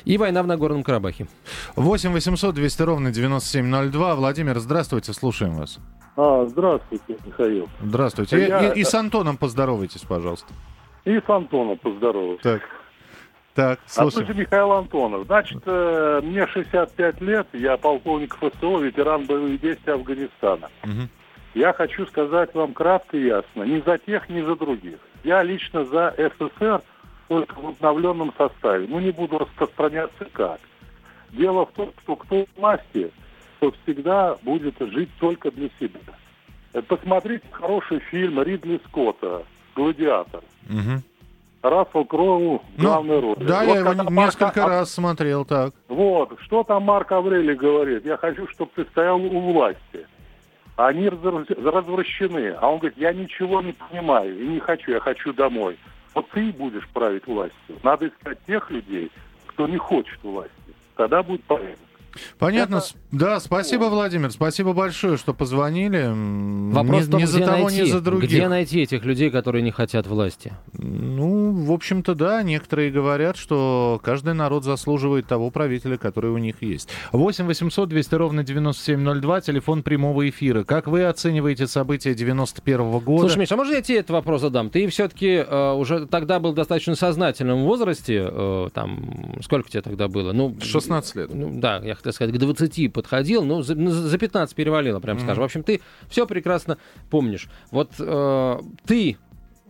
И 0.04 0.18
война 0.18 0.42
в 0.42 0.46
Нагорном 0.46 0.82
Карабахе. 0.82 1.26
8 1.76 2.12
800 2.12 2.54
200 2.54 2.82
ровно 2.82 3.10
9702. 3.10 4.14
Владимир, 4.14 4.58
здравствуйте, 4.58 5.12
слушаем 5.12 5.56
вас. 5.56 5.78
А, 6.16 6.46
здравствуйте, 6.46 7.16
Михаил. 7.24 7.68
Здравствуйте. 7.82 8.46
Я... 8.46 8.72
И, 8.72 8.80
и 8.80 8.84
с 8.84 8.94
Антоном 8.94 9.36
поздоровайтесь, 9.36 10.02
пожалуйста. 10.02 10.52
И 11.04 11.18
с 11.18 11.28
Антоном 11.28 11.78
поздоровайтесь. 11.78 12.42
Так. 12.42 12.62
Так, 13.54 13.80
слушай. 13.86 14.26
А 14.28 14.32
Михаил 14.32 14.72
Антонов. 14.72 15.26
Значит, 15.26 15.62
э, 15.66 16.20
мне 16.22 16.46
65 16.46 17.20
лет, 17.20 17.46
я 17.52 17.76
полковник 17.76 18.36
ФСО, 18.36 18.78
ветеран 18.78 19.26
боевых 19.26 19.60
действий 19.60 19.92
Афганистана. 19.92 20.70
Угу. 20.84 21.08
Я 21.54 21.74
хочу 21.74 22.06
сказать 22.06 22.54
вам 22.54 22.72
кратко 22.72 23.16
и 23.16 23.26
ясно. 23.26 23.64
Ни 23.64 23.82
за 23.84 23.98
тех, 23.98 24.28
ни 24.30 24.40
за 24.40 24.56
других. 24.56 24.98
Я 25.22 25.42
лично 25.42 25.84
за 25.84 26.14
СССР 26.16 26.80
только 27.28 27.54
в 27.54 27.66
обновленном 27.66 28.32
составе. 28.38 28.86
Ну, 28.88 29.00
не 29.00 29.10
буду 29.10 29.38
распространяться 29.38 30.24
как. 30.32 30.60
Дело 31.30 31.66
в 31.66 31.72
том, 31.72 31.92
что 32.02 32.16
кто 32.16 32.44
в 32.44 32.58
власти, 32.58 33.10
то 33.60 33.72
всегда 33.82 34.36
будет 34.42 34.74
жить 34.80 35.10
только 35.20 35.50
для 35.50 35.68
себя. 35.78 36.00
Э, 36.72 36.80
Посмотрите 36.80 37.44
хороший 37.50 38.00
фильм 38.00 38.42
Ридли 38.42 38.80
Скотта 38.88 39.44
«Гладиатор». 39.76 40.42
Мгм. 40.68 41.02
Рассел 41.62 42.04
Кроу 42.04 42.60
Ну, 42.76 42.84
главной 42.84 43.20
роли. 43.20 43.44
Да, 43.44 43.60
Вот 43.60 43.68
я 43.68 43.74
его 43.78 43.88
когда 43.90 44.02
н- 44.04 44.12
Марк- 44.14 44.26
несколько 44.40 44.64
а- 44.64 44.68
раз 44.68 44.90
смотрел, 44.92 45.44
так. 45.44 45.72
Вот, 45.88 46.38
что 46.40 46.64
там 46.64 46.82
Марк 46.82 47.12
Аврелий 47.12 47.54
говорит? 47.54 48.04
Я 48.04 48.16
хочу, 48.16 48.46
чтобы 48.48 48.70
ты 48.74 48.84
стоял 48.86 49.20
у 49.20 49.52
власти. 49.52 50.06
Они 50.76 51.08
разор- 51.08 51.46
развращены. 51.48 52.54
А 52.60 52.68
он 52.68 52.78
говорит, 52.78 52.98
я 52.98 53.12
ничего 53.12 53.60
не 53.62 53.72
понимаю 53.72 54.36
и 54.38 54.46
не 54.48 54.58
хочу, 54.60 54.90
я 54.90 55.00
хочу 55.00 55.32
домой. 55.32 55.78
Вот 56.14 56.28
ты 56.30 56.50
будешь 56.52 56.86
править 56.88 57.26
властью. 57.26 57.76
Надо 57.82 58.08
искать 58.08 58.38
тех 58.46 58.70
людей, 58.70 59.10
кто 59.46 59.66
не 59.68 59.76
хочет 59.78 60.22
власти. 60.22 60.52
Тогда 60.96 61.22
будет 61.22 61.44
порядок. 61.44 61.78
Понятно. 62.38 62.76
Это- 62.76 62.86
Да, 63.10 63.40
спасибо, 63.40 63.84
Владимир. 63.84 64.30
Спасибо 64.30 64.72
большое, 64.72 65.16
что 65.16 65.34
позвонили. 65.34 66.10
Вопрос 66.72 67.02
ни, 67.02 67.06
в 67.06 67.10
том, 67.10 67.20
ни 67.20 67.24
за 67.26 67.38
где 67.38 67.46
того, 67.46 67.62
найти, 67.64 67.82
ни 67.82 67.84
за 67.86 68.00
других. 68.00 68.28
где 68.30 68.48
найти 68.48 68.80
этих 68.82 69.04
людей, 69.04 69.30
которые 69.30 69.62
не 69.62 69.70
хотят 69.70 70.06
власти. 70.06 70.52
Ну, 70.72 71.52
в 71.52 71.72
общем-то, 71.72 72.14
да, 72.14 72.42
некоторые 72.42 72.90
говорят, 72.90 73.36
что 73.36 74.00
каждый 74.02 74.34
народ 74.34 74.64
заслуживает 74.64 75.26
того 75.26 75.50
правителя, 75.50 75.96
который 75.96 76.30
у 76.30 76.38
них 76.38 76.62
есть. 76.62 76.88
8 77.12 77.46
800 77.46 77.88
200 77.88 78.14
ровно 78.14 78.44
9702, 78.44 79.40
телефон 79.42 79.82
прямого 79.82 80.28
эфира. 80.28 80.64
Как 80.64 80.86
вы 80.86 81.04
оцениваете 81.04 81.66
события 81.66 82.14
91 82.14 82.98
года? 83.00 83.20
Слушай, 83.22 83.38
Миша, 83.40 83.54
а 83.54 83.56
можно 83.58 83.74
я 83.74 83.82
тебе 83.82 83.98
этот 83.98 84.10
вопрос 84.10 84.40
задам? 84.40 84.70
Ты 84.70 84.86
все-таки 84.88 85.42
уже 85.76 86.06
тогда 86.06 86.40
был 86.40 86.52
в 86.52 86.54
достаточно 86.54 86.94
сознательном 86.94 87.64
возрасте, 87.64 88.26
э, 88.30 88.68
там, 88.72 89.36
сколько 89.42 89.68
тебе 89.70 89.82
тогда 89.82 90.08
было? 90.08 90.32
Ну, 90.32 90.56
16 90.60 91.16
лет. 91.16 91.34
Ну, 91.34 91.50
да, 91.54 91.78
я 91.84 91.94
хотел 92.02 92.12
сказать, 92.12 92.34
к 92.34 92.38
20 92.38 92.92
подходил, 92.92 93.44
ну, 93.44 93.62
за, 93.62 93.74
ну, 93.74 93.90
за 93.90 94.18
15 94.18 94.54
перевалило, 94.54 95.00
прям 95.00 95.18
скажем. 95.18 95.42
В 95.42 95.44
общем, 95.44 95.62
ты 95.62 95.80
все 96.08 96.26
прекрасно 96.26 96.78
помнишь. 97.10 97.48
Вот 97.70 97.92
э, 97.98 98.58
ты 98.86 99.16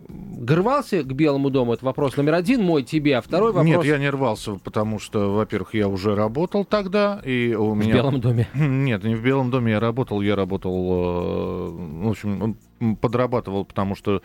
горвался 0.09 1.03
к 1.03 1.13
Белому 1.13 1.51
дому? 1.51 1.75
Это 1.75 1.85
вопрос 1.85 2.17
номер 2.17 2.35
один 2.35 2.63
мой 2.63 2.83
тебе, 2.83 3.17
а 3.17 3.23
второй 3.23 3.53
вопрос 3.53 3.67
Нет, 3.67 3.85
я 3.85 3.99
не 3.99 4.11
рвался, 4.11 4.55
потому 4.57 4.99
что, 4.99 5.35
во-первых, 5.35 5.75
я 5.75 5.89
уже 5.89 6.15
работал 6.15 6.65
тогда, 6.65 7.21
и 7.25 7.55
у 7.55 7.73
в 7.73 7.77
меня... 7.77 7.95
Белом 7.95 8.21
доме. 8.21 8.49
Нет, 8.55 9.05
не 9.05 9.15
в 9.15 9.23
Белом 9.23 9.51
доме 9.51 9.73
я 9.73 9.81
работал, 9.81 10.21
я 10.21 10.37
работал, 10.37 10.75
э, 10.75 12.05
в 12.05 12.11
общем, 12.11 12.57
подрабатывал, 13.01 13.65
потому 13.65 13.95
что 13.95 14.23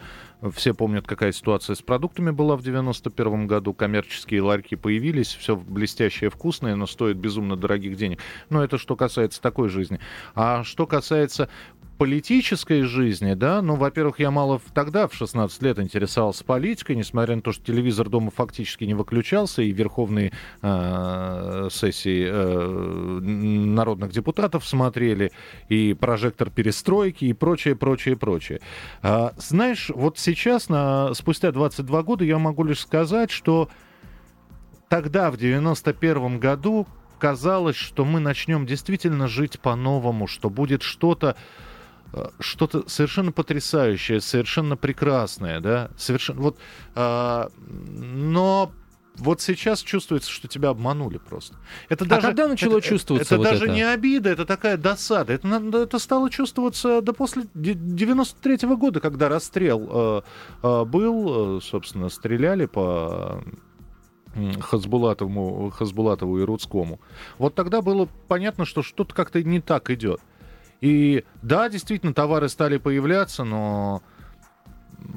все 0.53 0.73
помнят, 0.73 1.07
какая 1.07 1.31
ситуация 1.31 1.75
с 1.75 1.81
продуктами 1.81 2.29
была 2.31 2.55
в 2.55 2.63
91 2.63 3.47
году. 3.47 3.73
Коммерческие 3.73 4.41
ларьки 4.41 4.75
появились, 4.75 5.33
все 5.33 5.55
блестящее, 5.55 6.29
вкусное, 6.29 6.75
но 6.75 6.85
стоит 6.85 7.17
безумно 7.17 7.55
дорогих 7.55 7.97
денег. 7.97 8.19
Но 8.49 8.63
это 8.63 8.77
что 8.77 8.95
касается 8.95 9.41
такой 9.41 9.69
жизни. 9.69 9.99
А 10.35 10.63
что 10.63 10.85
касается 10.85 11.49
политической 11.97 12.83
жизни, 12.83 13.33
да, 13.33 13.61
ну, 13.61 13.75
во-первых, 13.75 14.19
я 14.19 14.31
мало 14.31 14.61
тогда, 14.73 15.07
в 15.07 15.13
16 15.13 15.61
лет, 15.63 15.79
интересовался 15.79 16.43
политикой, 16.43 16.95
несмотря 16.95 17.35
на 17.35 17.41
то, 17.41 17.51
что 17.51 17.65
телевизор 17.65 18.09
дома 18.09 18.31
фактически 18.31 18.83
не 18.83 18.93
выключался, 18.93 19.61
и 19.61 19.71
верховные 19.71 20.31
э, 20.61 21.69
сессии 21.71 22.27
э, 22.29 23.19
народных 23.19 24.11
депутатов 24.11 24.65
смотрели, 24.65 25.31
и 25.69 25.93
прожектор 25.93 26.49
перестройки, 26.49 27.25
и 27.25 27.33
прочее, 27.33 27.75
прочее, 27.75 28.15
прочее. 28.15 28.61
А, 29.01 29.33
знаешь, 29.37 29.89
вот 29.93 30.19
сейчас, 30.19 30.69
на, 30.69 31.13
спустя 31.13 31.51
22 31.51 32.03
года, 32.03 32.23
я 32.23 32.37
могу 32.37 32.63
лишь 32.63 32.79
сказать, 32.79 33.31
что 33.31 33.69
тогда, 34.89 35.31
в 35.31 35.37
91 35.37 36.39
году, 36.39 36.87
казалось, 37.17 37.75
что 37.75 38.05
мы 38.05 38.19
начнем 38.19 38.65
действительно 38.65 39.27
жить 39.27 39.59
по-новому, 39.59 40.27
что 40.27 40.49
будет 40.49 40.83
что-то 40.83 41.35
что-то 42.39 42.87
совершенно 42.89 43.31
потрясающее, 43.31 44.21
совершенно 44.21 44.77
прекрасное, 44.77 45.59
да, 45.59 45.91
совершенно 45.97 46.41
вот, 46.41 46.57
а, 46.95 47.49
но 47.67 48.71
вот 49.17 49.41
сейчас 49.41 49.81
чувствуется, 49.81 50.29
что 50.29 50.47
тебя 50.47 50.69
обманули 50.69 51.17
просто. 51.17 51.55
Это 51.89 52.05
А 52.05 52.21
когда 52.21 52.47
начало 52.47 52.77
это- 52.77 52.87
чувствоваться 52.87 53.33
Это 53.35 53.37
вот 53.37 53.51
даже 53.51 53.65
это? 53.65 53.73
не 53.73 53.81
обида, 53.81 54.29
это 54.29 54.45
такая 54.45 54.77
досада. 54.77 55.33
Это, 55.33 55.47
это 55.83 55.97
стало 55.97 56.29
чувствоваться 56.29 57.01
до 57.01 57.13
после 57.13 57.45
де- 57.55 57.73
93 57.73 58.75
года, 58.75 58.99
когда 58.99 59.27
расстрел 59.27 59.87
э, 59.89 60.21
э, 60.61 60.85
был, 60.85 61.57
э, 61.57 61.61
собственно, 61.61 62.09
стреляли 62.09 62.67
по 62.67 63.43
м, 64.35 64.61
Хасбулатову, 64.61 65.71
Хасбулатову 65.71 66.39
и 66.39 66.43
Рудскому. 66.43 66.99
Вот 67.39 67.55
тогда 67.55 67.81
было 67.81 68.07
понятно, 68.27 68.65
что 68.65 68.83
что-то 68.83 69.15
как-то 69.15 69.41
не 69.41 69.61
так 69.61 69.89
идет. 69.89 70.21
И 70.81 71.23
да, 71.41 71.69
действительно, 71.69 72.13
товары 72.13 72.49
стали 72.49 72.77
появляться, 72.77 73.43
но 73.43 74.01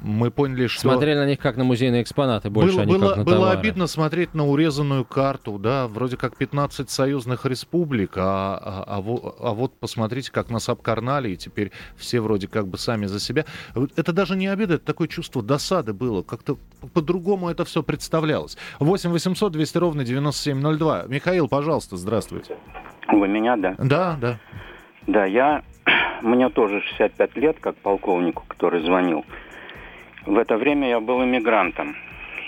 мы 0.03 0.31
поняли, 0.31 0.67
что... 0.67 0.81
Смотрели 0.81 1.17
на 1.17 1.25
них 1.25 1.39
как 1.39 1.57
на 1.57 1.63
музейные 1.63 2.01
экспонаты, 2.01 2.49
больше 2.49 2.73
было, 2.73 2.81
они 2.83 2.93
было, 2.93 3.07
как 3.09 3.17
на 3.17 3.23
было 3.23 3.35
товары. 3.35 3.59
обидно 3.59 3.87
смотреть 3.87 4.33
на 4.33 4.47
урезанную 4.47 5.05
карту, 5.05 5.57
да, 5.59 5.87
вроде 5.87 6.17
как 6.17 6.37
15 6.37 6.89
союзных 6.89 7.45
республик, 7.45 8.13
а, 8.15 8.57
а, 8.57 8.83
а 8.87 9.01
во- 9.01 9.35
а 9.39 9.53
вот 9.53 9.77
посмотрите, 9.79 10.31
как 10.31 10.49
нас 10.49 10.69
обкарнали, 10.69 11.29
и 11.31 11.35
теперь 11.37 11.71
все 11.95 12.21
вроде 12.21 12.47
как 12.47 12.67
бы 12.67 12.77
сами 12.77 13.05
за 13.07 13.19
себя. 13.19 13.45
Вот 13.75 13.91
Это 13.97 14.13
даже 14.13 14.35
не 14.35 14.47
обида, 14.47 14.75
это 14.75 14.85
такое 14.85 15.07
чувство 15.07 15.43
досады 15.43 15.93
было, 15.93 16.21
как-то 16.21 16.57
по-другому 16.93 17.49
это 17.49 17.65
все 17.65 17.83
представлялось. 17.83 18.57
8 18.79 19.09
800 19.11 19.51
200 19.51 19.77
ровно 19.77 20.03
9702. 20.05 21.03
Михаил, 21.07 21.47
пожалуйста, 21.47 21.97
здравствуйте. 21.97 22.55
Вы 23.11 23.27
меня, 23.27 23.57
да? 23.57 23.75
Да, 23.77 24.17
да. 24.21 24.39
Да, 25.07 25.25
я... 25.25 25.63
Мне 26.21 26.49
тоже 26.49 26.81
65 26.81 27.35
лет, 27.37 27.57
как 27.59 27.75
полковнику, 27.77 28.43
который 28.47 28.81
звонил. 28.81 29.25
В 30.25 30.37
это 30.37 30.57
время 30.57 30.89
я 30.89 30.99
был 30.99 31.23
иммигрантом. 31.23 31.95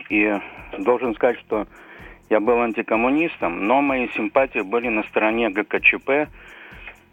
И 0.09 0.31
должен 0.77 1.15
сказать, 1.15 1.39
что 1.39 1.67
я 2.29 2.39
был 2.39 2.61
антикоммунистом, 2.61 3.65
но 3.67 3.81
мои 3.81 4.07
симпатии 4.09 4.59
были 4.59 4.89
на 4.89 5.03
стороне 5.03 5.49
ГКЧП, 5.49 6.29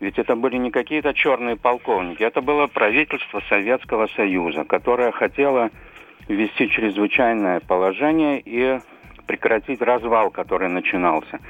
ведь 0.00 0.18
это 0.18 0.35
были 0.35 0.56
не 0.56 0.70
какие-то 0.70 1.12
черные 1.12 1.56
полковники, 1.56 2.23
это 2.23 2.40
было 2.40 2.66
правительство 2.66 3.42
Советского 3.49 4.06
Союза, 4.16 4.64
которое 4.64 5.12
хотело 5.12 5.70
ввести 6.28 6.70
чрезвычайное 6.70 7.61
положение 7.61 8.40
и 8.42 8.80
прекратить 9.26 9.82
развал, 9.82 10.30
который 10.30 10.68
начинался. 10.68 11.40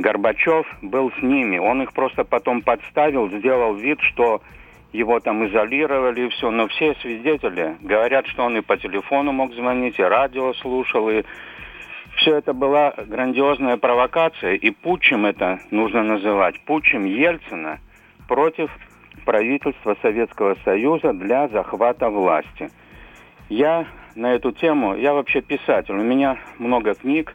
Горбачев 0.00 0.66
был 0.82 1.12
с 1.12 1.22
ними. 1.22 1.58
Он 1.58 1.82
их 1.82 1.92
просто 1.92 2.24
потом 2.24 2.62
подставил, 2.62 3.28
сделал 3.30 3.74
вид, 3.74 4.00
что 4.00 4.42
его 4.92 5.20
там 5.20 5.46
изолировали 5.46 6.26
и 6.26 6.28
все. 6.30 6.50
Но 6.50 6.68
все 6.68 6.94
свидетели 6.96 7.76
говорят, 7.80 8.26
что 8.26 8.44
он 8.44 8.56
и 8.56 8.62
по 8.62 8.76
телефону 8.76 9.32
мог 9.32 9.52
звонить, 9.54 9.98
и 9.98 10.02
радио 10.02 10.52
слушал, 10.54 11.08
и 11.10 11.22
все 12.16 12.36
это 12.36 12.52
была 12.52 12.94
грандиозная 12.96 13.76
провокация, 13.76 14.54
и 14.54 14.70
путчем 14.70 15.26
это 15.26 15.60
нужно 15.70 16.02
называть. 16.02 16.60
Путчем 16.64 17.04
Ельцина 17.04 17.78
против 18.26 18.70
правительства 19.24 19.96
Советского 20.02 20.56
Союза 20.64 21.12
для 21.12 21.48
захвата 21.48 22.08
власти. 22.08 22.70
Я 23.48 23.86
на 24.14 24.34
эту 24.34 24.52
тему, 24.52 24.96
я 24.96 25.12
вообще 25.12 25.40
писатель, 25.40 25.94
у 25.94 26.02
меня 26.02 26.38
много 26.58 26.94
книг, 26.94 27.34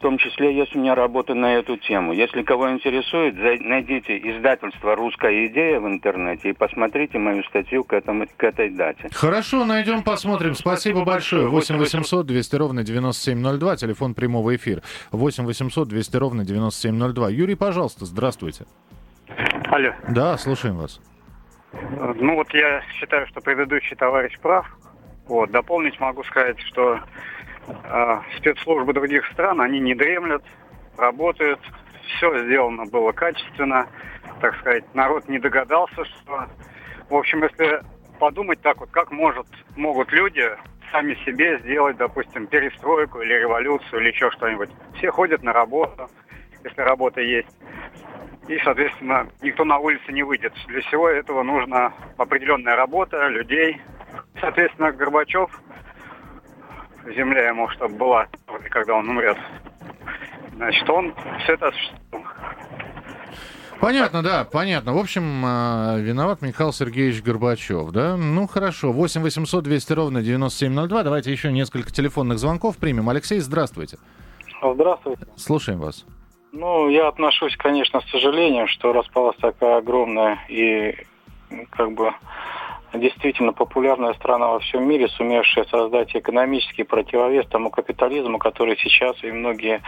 в 0.00 0.02
том 0.02 0.16
числе 0.16 0.56
есть 0.56 0.74
у 0.74 0.78
меня 0.78 0.94
работы 0.94 1.34
на 1.34 1.56
эту 1.56 1.76
тему. 1.76 2.14
Если 2.14 2.42
кого 2.42 2.70
интересует, 2.70 3.34
найдите 3.36 4.16
издательство 4.16 4.96
«Русская 4.96 5.46
идея» 5.48 5.78
в 5.78 5.86
интернете 5.86 6.48
и 6.48 6.52
посмотрите 6.54 7.18
мою 7.18 7.44
статью 7.44 7.84
к, 7.84 7.92
этому, 7.92 8.24
к 8.34 8.42
этой 8.42 8.70
дате. 8.70 9.10
Хорошо, 9.12 9.66
найдем, 9.66 10.02
посмотрим. 10.02 10.54
Спасибо 10.54 11.04
большое. 11.04 11.48
8 11.48 11.76
800 11.76 12.26
200 12.26 12.56
ровно 12.56 12.82
9702, 12.82 13.76
телефон 13.76 14.14
прямого 14.14 14.56
эфира. 14.56 14.80
8 15.12 15.44
800 15.44 15.88
200 15.88 16.16
ровно 16.16 16.46
9702. 16.46 17.28
Юрий, 17.28 17.54
пожалуйста, 17.54 18.06
здравствуйте. 18.06 18.64
Алло. 19.70 19.92
Да, 20.08 20.38
слушаем 20.38 20.78
вас. 20.78 20.98
Ну 21.74 22.36
вот 22.36 22.54
я 22.54 22.80
считаю, 22.98 23.26
что 23.26 23.42
предыдущий 23.42 23.96
товарищ 23.96 24.38
прав. 24.38 24.66
Вот, 25.28 25.50
дополнить 25.50 26.00
могу 26.00 26.24
сказать, 26.24 26.58
что 26.60 27.00
спецслужбы 28.36 28.92
других 28.92 29.26
стран, 29.32 29.60
они 29.60 29.80
не 29.80 29.94
дремлят, 29.94 30.42
работают, 30.96 31.60
все 32.16 32.44
сделано 32.44 32.86
было 32.86 33.12
качественно, 33.12 33.86
так 34.40 34.56
сказать, 34.58 34.84
народ 34.94 35.28
не 35.28 35.38
догадался, 35.38 36.04
что, 36.04 36.46
в 37.08 37.14
общем, 37.14 37.42
если 37.42 37.82
подумать 38.18 38.60
так 38.60 38.78
вот, 38.80 38.90
как 38.90 39.10
может, 39.10 39.46
могут 39.76 40.12
люди 40.12 40.44
сами 40.92 41.14
себе 41.24 41.58
сделать, 41.60 41.96
допустим, 41.96 42.46
перестройку 42.46 43.20
или 43.20 43.34
революцию 43.34 44.00
или 44.02 44.08
еще 44.08 44.30
что-нибудь. 44.32 44.70
Все 44.96 45.10
ходят 45.10 45.42
на 45.42 45.52
работу, 45.52 46.08
если 46.64 46.82
работа 46.82 47.20
есть. 47.20 47.56
и, 48.50 48.58
соответственно, 48.64 49.28
никто 49.42 49.64
на 49.64 49.78
улице 49.78 50.12
не 50.12 50.24
выйдет. 50.24 50.52
Для 50.66 50.80
всего 50.82 51.08
этого 51.08 51.44
нужна 51.44 51.92
определенная 52.16 52.74
работа 52.74 53.28
людей. 53.28 53.80
Соответственно, 54.40 54.90
Горбачев, 54.90 55.50
земля 57.14 57.48
ему, 57.48 57.68
чтобы 57.70 57.94
была, 57.94 58.28
когда 58.70 58.94
он 58.94 59.08
умрет, 59.08 59.36
значит, 60.56 60.88
он 60.88 61.14
все 61.42 61.54
это 61.54 61.68
осуществил. 61.68 62.24
Понятно, 63.80 64.22
да, 64.22 64.44
понятно. 64.44 64.92
В 64.92 64.98
общем, 64.98 65.42
а, 65.44 65.96
виноват 65.96 66.42
Михаил 66.42 66.70
Сергеевич 66.70 67.22
Горбачев, 67.22 67.90
да? 67.92 68.14
Ну, 68.14 68.46
хорошо. 68.46 68.92
8 68.92 69.22
800 69.22 69.64
200 69.64 69.92
ровно 69.94 70.22
9702. 70.22 71.02
Давайте 71.02 71.32
еще 71.32 71.50
несколько 71.50 71.90
телефонных 71.90 72.38
звонков 72.38 72.76
примем. 72.76 73.08
Алексей, 73.08 73.40
здравствуйте. 73.40 73.96
Здравствуйте. 74.62 75.26
Слушаем 75.36 75.80
вас. 75.80 76.04
Ну, 76.52 76.90
я 76.90 77.08
отношусь, 77.08 77.56
конечно, 77.56 78.02
с 78.02 78.10
сожалением, 78.10 78.68
что 78.68 78.92
распалась 78.92 79.36
такая 79.38 79.78
огромная 79.78 80.38
и 80.50 80.94
как 81.70 81.92
бы 81.92 82.12
действительно 82.94 83.52
популярная 83.52 84.14
страна 84.14 84.48
во 84.48 84.58
всем 84.60 84.88
мире, 84.88 85.08
сумевшая 85.08 85.64
создать 85.66 86.14
экономический 86.14 86.82
противовес 86.82 87.46
тому 87.46 87.70
капитализму, 87.70 88.38
который 88.38 88.76
сейчас 88.78 89.22
и 89.22 89.30
многие 89.30 89.82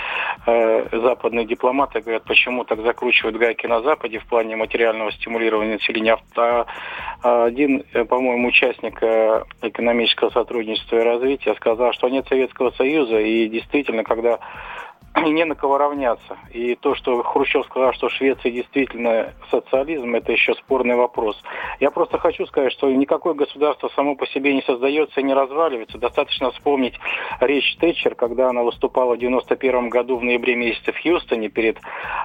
э, 0.46 0.88
западные 0.92 1.46
дипломаты 1.46 2.00
говорят, 2.00 2.24
почему 2.24 2.64
так 2.64 2.80
закручивают 2.82 3.36
гайки 3.36 3.66
на 3.66 3.82
Западе 3.82 4.18
в 4.18 4.26
плане 4.26 4.56
материального 4.56 5.12
стимулирования 5.12 5.74
населения. 5.74 6.18
А, 6.36 6.66
один, 7.22 7.84
э, 7.92 8.04
по-моему, 8.04 8.48
участник 8.48 9.02
э, 9.02 9.44
экономического 9.62 10.30
сотрудничества 10.30 10.96
и 10.96 11.04
развития 11.04 11.54
сказал, 11.54 11.92
что 11.92 12.08
нет 12.08 12.26
Советского 12.28 12.70
Союза, 12.72 13.18
и 13.18 13.48
действительно, 13.48 14.04
когда 14.04 14.38
не 15.20 15.44
на 15.44 15.54
кого 15.54 15.78
равняться. 15.78 16.38
И 16.52 16.74
то, 16.74 16.94
что 16.94 17.22
Хрущев 17.22 17.64
сказал, 17.66 17.92
что 17.92 18.08
Швеция 18.08 18.50
действительно 18.50 19.34
социализм, 19.50 20.14
это 20.14 20.32
еще 20.32 20.54
спорный 20.54 20.96
вопрос. 20.96 21.40
Я 21.80 21.90
просто 21.90 22.18
хочу 22.18 22.46
сказать, 22.46 22.72
что 22.72 22.90
никакое 22.90 23.34
государство 23.34 23.90
само 23.94 24.16
по 24.16 24.26
себе 24.26 24.54
не 24.54 24.62
создается 24.62 25.20
и 25.20 25.24
не 25.24 25.34
разваливается. 25.34 25.98
Достаточно 25.98 26.50
вспомнить 26.52 26.94
речь 27.40 27.76
Тэтчер, 27.76 28.14
когда 28.14 28.48
она 28.48 28.62
выступала 28.62 29.14
в 29.14 29.18
91 29.18 29.90
году 29.90 30.16
в 30.16 30.24
ноябре 30.24 30.54
месяце 30.54 30.92
в 30.92 31.02
Хьюстоне 31.02 31.48
перед 31.48 31.78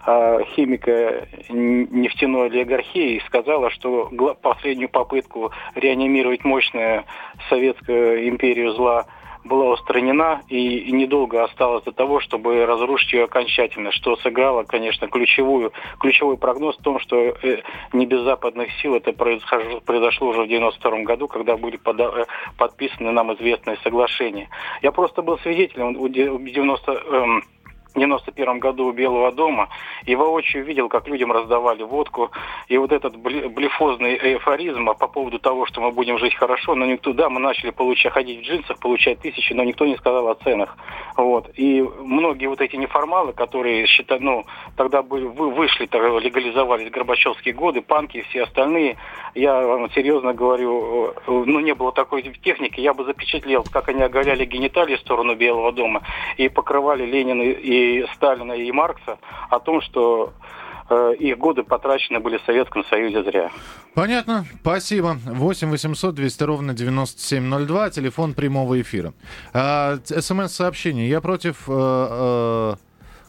э, 0.05 0.43
химико-нефтяной 0.55 2.47
олигархией 2.47 3.17
и 3.17 3.25
сказала, 3.25 3.69
что 3.69 4.09
последнюю 4.41 4.89
попытку 4.89 5.51
реанимировать 5.75 6.45
мощную 6.45 7.03
советскую 7.49 8.29
империю 8.29 8.71
зла 8.71 9.07
была 9.47 9.71
устранена 9.71 10.41
и, 10.49 10.91
недолго 10.91 11.43
осталось 11.43 11.83
до 11.83 11.91
того, 11.91 12.19
чтобы 12.19 12.65
разрушить 12.65 13.13
ее 13.13 13.23
окончательно, 13.23 13.91
что 13.91 14.15
сыграло, 14.17 14.63
конечно, 14.63 15.07
ключевую, 15.07 15.73
ключевой 15.99 16.37
прогноз 16.37 16.77
в 16.77 16.83
том, 16.83 16.99
что 16.99 17.17
э, 17.17 17.61
не 17.93 18.05
без 18.05 18.21
западных 18.21 18.69
сил 18.81 18.95
это 18.95 19.13
произошло, 19.13 19.79
произошло 19.85 20.29
уже 20.29 20.43
в 20.43 20.47
92 20.47 20.99
году, 21.03 21.27
когда 21.27 21.57
были 21.57 21.79
э, 21.83 22.25
подписаны 22.57 23.11
нам 23.11 23.33
известные 23.35 23.77
соглашения. 23.83 24.49
Я 24.81 24.91
просто 24.91 25.21
был 25.21 25.37
свидетелем 25.39 25.93
в 25.93 26.09
90 26.09 26.91
э, 26.91 27.25
91 27.97 28.59
году 28.59 28.87
у 28.87 28.91
Белого 28.91 29.31
дома 29.31 29.69
и 30.05 30.15
воочию 30.15 30.63
видел, 30.63 30.89
как 30.89 31.07
людям 31.07 31.31
раздавали 31.31 31.83
водку. 31.83 32.31
И 32.67 32.77
вот 32.77 32.91
этот 32.91 33.17
блефозный 33.17 34.15
эйфоризм 34.15 34.85
по 34.97 35.07
поводу 35.07 35.39
того, 35.39 35.65
что 35.65 35.81
мы 35.81 35.91
будем 35.91 36.17
жить 36.17 36.35
хорошо, 36.35 36.75
но 36.75 36.85
никто, 36.85 37.13
да, 37.13 37.29
мы 37.29 37.39
начали 37.39 37.71
получать, 37.71 38.13
ходить 38.13 38.39
в 38.39 38.43
джинсах, 38.43 38.79
получать 38.79 39.19
тысячи, 39.19 39.53
но 39.53 39.63
никто 39.63 39.85
не 39.85 39.95
сказал 39.97 40.27
о 40.29 40.35
ценах. 40.35 40.77
Вот. 41.15 41.49
И 41.55 41.81
многие 41.81 42.47
вот 42.47 42.61
эти 42.61 42.75
неформалы, 42.75 43.33
которые 43.33 43.87
считают, 43.87 44.23
ну, 44.23 44.45
тогда 44.75 45.01
были, 45.01 45.25
вы 45.25 45.49
вышли, 45.49 45.85
тогда 45.87 46.09
легализовались 46.19 46.91
Горбачевские 46.91 47.53
годы, 47.53 47.81
панки 47.81 48.17
и 48.17 48.21
все 48.23 48.43
остальные, 48.43 48.97
я 49.33 49.59
вам 49.61 49.89
серьезно 49.91 50.33
говорю, 50.33 51.13
ну, 51.27 51.59
не 51.59 51.73
было 51.73 51.91
такой 51.91 52.21
техники, 52.21 52.79
я 52.79 52.93
бы 52.93 53.03
запечатлел, 53.03 53.63
как 53.71 53.89
они 53.89 54.01
оголяли 54.01 54.45
гениталии 54.45 54.95
в 54.95 54.99
сторону 54.99 55.35
Белого 55.35 55.71
дома 55.71 56.01
и 56.37 56.49
покрывали 56.49 57.05
Ленина 57.05 57.41
и 57.41 57.86
Сталина, 58.15 58.53
и 58.53 58.71
Маркса 58.71 59.17
о 59.49 59.59
том, 59.59 59.81
что 59.81 60.33
э, 60.89 61.13
их 61.19 61.37
годы 61.37 61.63
потрачены 61.63 62.19
были 62.19 62.37
в 62.37 62.43
Советском 62.43 62.83
Союзе 62.85 63.23
зря. 63.23 63.51
Понятно, 63.93 64.45
спасибо. 64.61 65.17
8 65.25 65.69
800 65.69 66.15
200 66.15 66.43
ровно 66.43 66.73
9702, 66.73 67.89
телефон 67.89 68.33
прямого 68.33 68.79
эфира. 68.79 69.13
А, 69.53 69.97
СМС-сообщение. 70.03 71.09
Я 71.09 71.21
против 71.21 71.63
э, 71.67 71.71
э, 71.71 72.75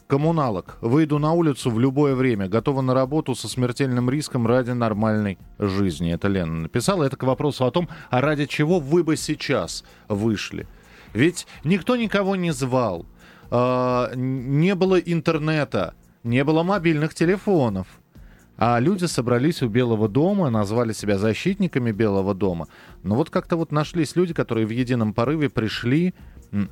коммуналок. 0.07 0.77
Выйду 0.81 1.19
на 1.19 1.33
улицу 1.33 1.69
в 1.69 1.79
любое 1.79 2.15
время. 2.15 2.47
Готова 2.47 2.81
на 2.81 2.93
работу 2.93 3.35
со 3.35 3.47
смертельным 3.47 4.09
риском 4.09 4.47
ради 4.47 4.71
нормальной 4.71 5.37
жизни. 5.59 6.11
Это 6.11 6.27
Лена 6.27 6.61
написала. 6.61 7.03
Это 7.03 7.15
к 7.15 7.23
вопросу 7.23 7.65
о 7.65 7.71
том, 7.71 7.87
а 8.09 8.19
ради 8.19 8.45
чего 8.47 8.79
вы 8.79 9.03
бы 9.03 9.15
сейчас 9.17 9.83
вышли. 10.07 10.67
Ведь 11.13 11.47
никто 11.63 11.95
никого 11.95 12.35
не 12.35 12.51
звал. 12.51 13.05
А, 13.51 14.11
не 14.15 14.75
было 14.75 14.99
интернета, 14.99 15.93
не 16.23 16.43
было 16.43 16.63
мобильных 16.63 17.13
телефонов. 17.13 17.87
А 18.57 18.77
люди 18.79 19.05
собрались 19.05 19.61
у 19.61 19.69
Белого 19.69 20.09
дома, 20.09 20.49
назвали 20.49 20.91
себя 20.91 21.17
защитниками 21.17 21.91
Белого 21.91 22.33
дома. 22.33 22.67
Но 23.03 23.15
вот 23.15 23.29
как-то 23.29 23.55
вот 23.55 23.71
нашлись 23.71 24.17
люди, 24.17 24.33
которые 24.33 24.65
в 24.65 24.71
едином 24.71 25.13
порыве 25.13 25.49
пришли 25.49 26.13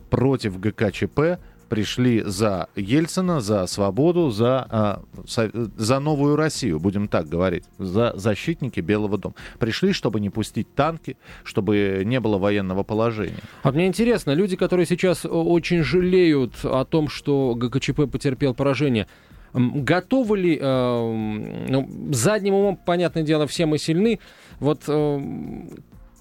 против 0.10 0.60
ГКЧП, 0.60 1.40
пришли 1.68 2.24
за 2.26 2.68
Ельцина, 2.76 3.42
за 3.42 3.68
свободу, 3.68 4.30
за, 4.30 5.04
э, 5.36 5.50
за 5.78 6.00
новую 6.00 6.36
Россию, 6.36 6.80
будем 6.80 7.08
так 7.08 7.28
говорить, 7.28 7.64
за 7.78 8.14
защитники 8.16 8.80
Белого 8.80 9.18
дома. 9.18 9.36
Пришли, 9.60 9.94
чтобы 9.94 10.20
не 10.20 10.30
пустить 10.30 10.74
танки, 10.76 11.18
чтобы 11.44 12.04
не 12.06 12.20
было 12.20 12.38
военного 12.38 12.84
положения. 12.84 13.38
А 13.64 13.72
мне 13.72 13.88
интересно, 13.88 14.32
люди, 14.32 14.56
которые 14.56 14.86
сейчас 14.86 15.26
очень 15.26 15.84
жалеют 15.84 16.54
о 16.64 16.86
том, 16.86 17.10
что 17.10 17.56
ГКЧП 17.56 18.10
потерпел 18.12 18.54
поражение, 18.54 19.08
готовы 19.54 20.38
ли, 20.38 20.60
э, 20.60 21.66
ну, 21.70 21.90
задним 22.12 22.54
умом, 22.54 22.78
понятное 22.78 23.24
дело, 23.24 23.48
все 23.48 23.66
мы 23.66 23.78
сильны, 23.78 24.20
вот 24.60 24.84
э, 24.88 25.22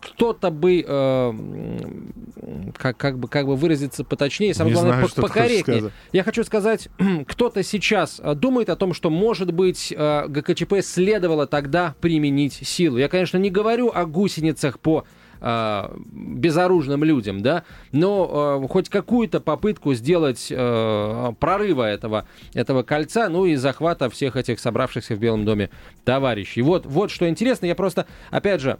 кто-то 0.01 0.51
бы, 0.51 0.85
э, 0.87 1.33
как, 2.77 2.97
как, 2.97 3.19
бы, 3.19 3.29
как 3.29 3.47
бы 3.47 3.57
выразиться 3.57 4.05
поточнее, 4.05 4.55
самое 4.55 4.71
Не 4.71 4.75
главное, 4.75 4.93
знаю, 4.95 5.15
по 5.15 5.23
покорректнее. 5.23 5.91
Я 6.13 6.23
хочу 6.23 6.45
сказать, 6.45 6.89
кто-то 7.27 7.63
сейчас 7.63 8.21
э, 8.23 8.35
думает 8.35 8.69
о 8.71 8.77
том, 8.77 8.95
что, 8.95 9.11
может 9.11 9.53
быть, 9.53 9.93
э, 9.97 10.29
ГКЧП 10.29 10.81
следовало 10.83 11.47
тогда 11.47 11.95
применить 12.01 12.55
силу. 12.55 12.99
Я, 12.99 13.09
конечно, 13.09 13.39
не 13.39 13.51
говорю 13.51 13.91
о 13.93 14.07
гусеницах 14.07 14.79
по 14.79 15.05
э, 15.41 15.89
безоружным 16.13 17.05
людям, 17.05 17.41
да, 17.41 17.65
но 17.93 18.61
э, 18.63 18.69
хоть 18.69 18.89
какую-то 18.89 19.41
попытку 19.41 19.95
сделать 19.95 20.49
э, 20.51 21.33
прорыва 21.39 21.85
этого, 21.85 22.27
этого 22.55 22.83
кольца, 22.83 23.29
ну 23.29 23.47
и 23.47 23.57
захвата 23.57 24.11
всех 24.11 24.37
этих 24.37 24.61
собравшихся 24.61 25.15
в 25.15 25.19
Белом 25.19 25.45
доме 25.45 25.71
товарищей. 26.05 26.63
Вот, 26.63 26.87
вот 26.87 27.11
что 27.11 27.29
интересно, 27.29 27.67
я 27.67 27.75
просто, 27.75 28.07
опять 28.31 28.61
же, 28.61 28.79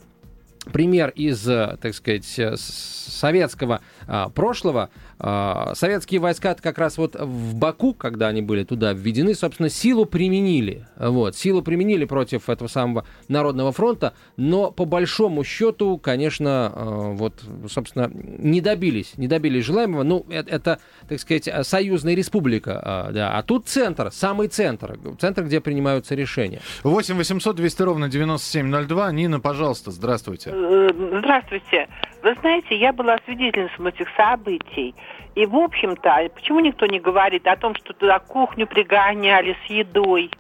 пример 0.73 1.11
из, 1.11 1.49
э, 1.49 1.77
так 1.81 1.95
сказать, 1.95 2.39
э, 2.39 2.57
советского 2.57 3.81
а, 4.07 4.29
прошлого. 4.29 4.91
А, 5.19 5.75
советские 5.75 6.21
войска 6.21 6.55
как 6.55 6.79
раз 6.79 6.99
вот 6.99 7.15
в 7.15 7.55
Баку, 7.55 7.95
когда 7.95 8.29
они 8.29 8.43
были 8.43 8.65
туда 8.65 8.93
введены, 8.93 9.35
собственно, 9.35 9.69
силу 9.69 10.05
применили. 10.05 10.87
Вот, 10.97 11.37
силу 11.37 11.63
применили 11.63 12.05
против 12.05 12.51
этого 12.51 12.69
самого 12.69 13.07
Народного 13.29 13.73
фронта, 13.73 14.15
но 14.37 14.71
по 14.71 14.85
большому 14.85 15.45
счету, 15.45 15.99
конечно, 15.99 16.73
а, 16.75 17.13
вот, 17.13 17.43
собственно, 17.69 18.11
не 18.13 18.61
добились, 18.61 19.15
не 19.17 19.29
добились 19.29 19.65
желаемого. 19.65 20.03
Ну, 20.03 20.27
это, 20.29 20.51
это 20.51 20.79
так 21.09 21.21
сказать, 21.21 21.49
союзная 21.67 22.15
республика, 22.15 22.81
а, 22.83 23.13
да. 23.13 23.39
А 23.39 23.43
тут 23.43 23.69
центр, 23.69 24.11
самый 24.13 24.49
центр, 24.49 24.99
центр, 25.19 25.45
где 25.45 25.61
принимаются 25.61 26.15
решения. 26.15 26.61
8 26.83 27.17
800 27.17 27.57
200 27.57 27.83
ровно 27.83 28.09
9702. 28.09 29.13
Нина, 29.13 29.41
пожалуйста, 29.41 29.91
здравствуйте. 29.91 30.51
Э, 30.53 30.89
здравствуйте. 31.21 31.89
Вы 32.27 32.35
знаете, 32.41 32.75
я 32.75 32.93
была 32.93 33.19
свидетельницей 33.25 33.89
этих 33.89 34.09
событий. 34.17 34.97
И, 35.37 35.47
в 35.47 35.55
общем-то, 35.55 36.29
почему 36.35 36.59
никто 36.59 36.87
не 36.87 36.99
говорит 36.99 37.47
о 37.47 37.57
том, 37.57 37.77
что 37.77 37.93
туда 37.93 38.19
кухню 38.19 38.67
пригоняли 38.67 39.57
с 39.65 39.71
едой 39.71 40.33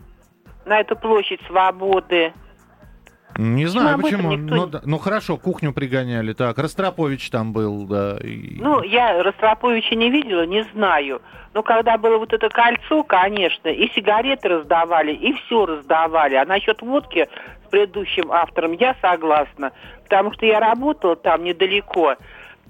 на 0.65 0.81
эту 0.81 0.97
площадь 0.97 1.41
свободы? 1.47 2.33
Не 3.39 3.67
знаю, 3.67 4.01
почему. 4.03 4.33
Никто... 4.33 4.57
Ну, 4.57 4.67
да, 4.67 4.81
ну 4.85 4.99
хорошо, 4.99 5.37
кухню 5.37 5.73
пригоняли. 5.73 6.33
Так, 6.33 6.59
Ростропович 6.59 7.31
там 7.31 7.53
был, 7.53 7.87
да. 7.87 8.19
И... 8.21 8.59
Ну, 8.59 8.83
я 8.83 9.23
Ростроповича 9.23 9.95
не 9.95 10.11
видела, 10.11 10.45
не 10.45 10.65
знаю. 10.75 11.23
Но 11.55 11.63
когда 11.63 11.99
было 11.99 12.19
вот 12.19 12.33
это 12.33 12.49
кольцо, 12.49 13.05
конечно, 13.05 13.69
и 13.69 13.89
сигареты 13.95 14.49
раздавали, 14.49 15.13
и 15.13 15.35
все 15.35 15.67
раздавали. 15.67 16.35
А 16.35 16.45
насчет 16.45 16.83
водки 16.83 17.29
с 17.65 17.71
предыдущим 17.71 18.33
автором 18.33 18.73
я 18.73 18.97
согласна. 19.01 19.71
Потому 20.09 20.33
что 20.33 20.47
я 20.47 20.61
работала 20.61 21.17
там 21.17 21.43
недалеко. 21.45 22.15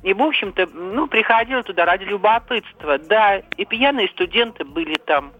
И, 0.03 0.14
в 0.14 0.22
общем-то, 0.22 0.68
ну, 0.72 1.07
приходила 1.07 1.62
туда 1.62 1.85
ради 1.85 2.05
любопытства. 2.05 2.99
Да, 2.99 3.37
и 3.57 3.64
пьяные 3.64 4.09
студенты 4.09 4.64
были 4.64 4.94
там. 5.05 5.33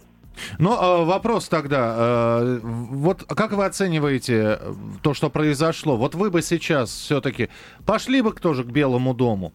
Но 0.59 1.01
э, 1.01 1.05
вопрос 1.05 1.49
тогда, 1.49 1.95
э, 1.97 2.59
вот 2.63 3.23
как 3.25 3.53
вы 3.53 3.65
оцениваете 3.65 4.59
то, 5.03 5.15
что 5.15 5.31
произошло? 5.31 5.97
Вот 5.97 6.15
вы 6.15 6.31
бы 6.31 6.43
сейчас 6.43 6.91
все-таки 6.91 7.49
пошли 7.87 8.21
бы 8.21 8.33
кто 8.35 8.53
же 8.53 8.63
к 8.65 8.67
Белому 8.67 9.15
дому? 9.15 9.53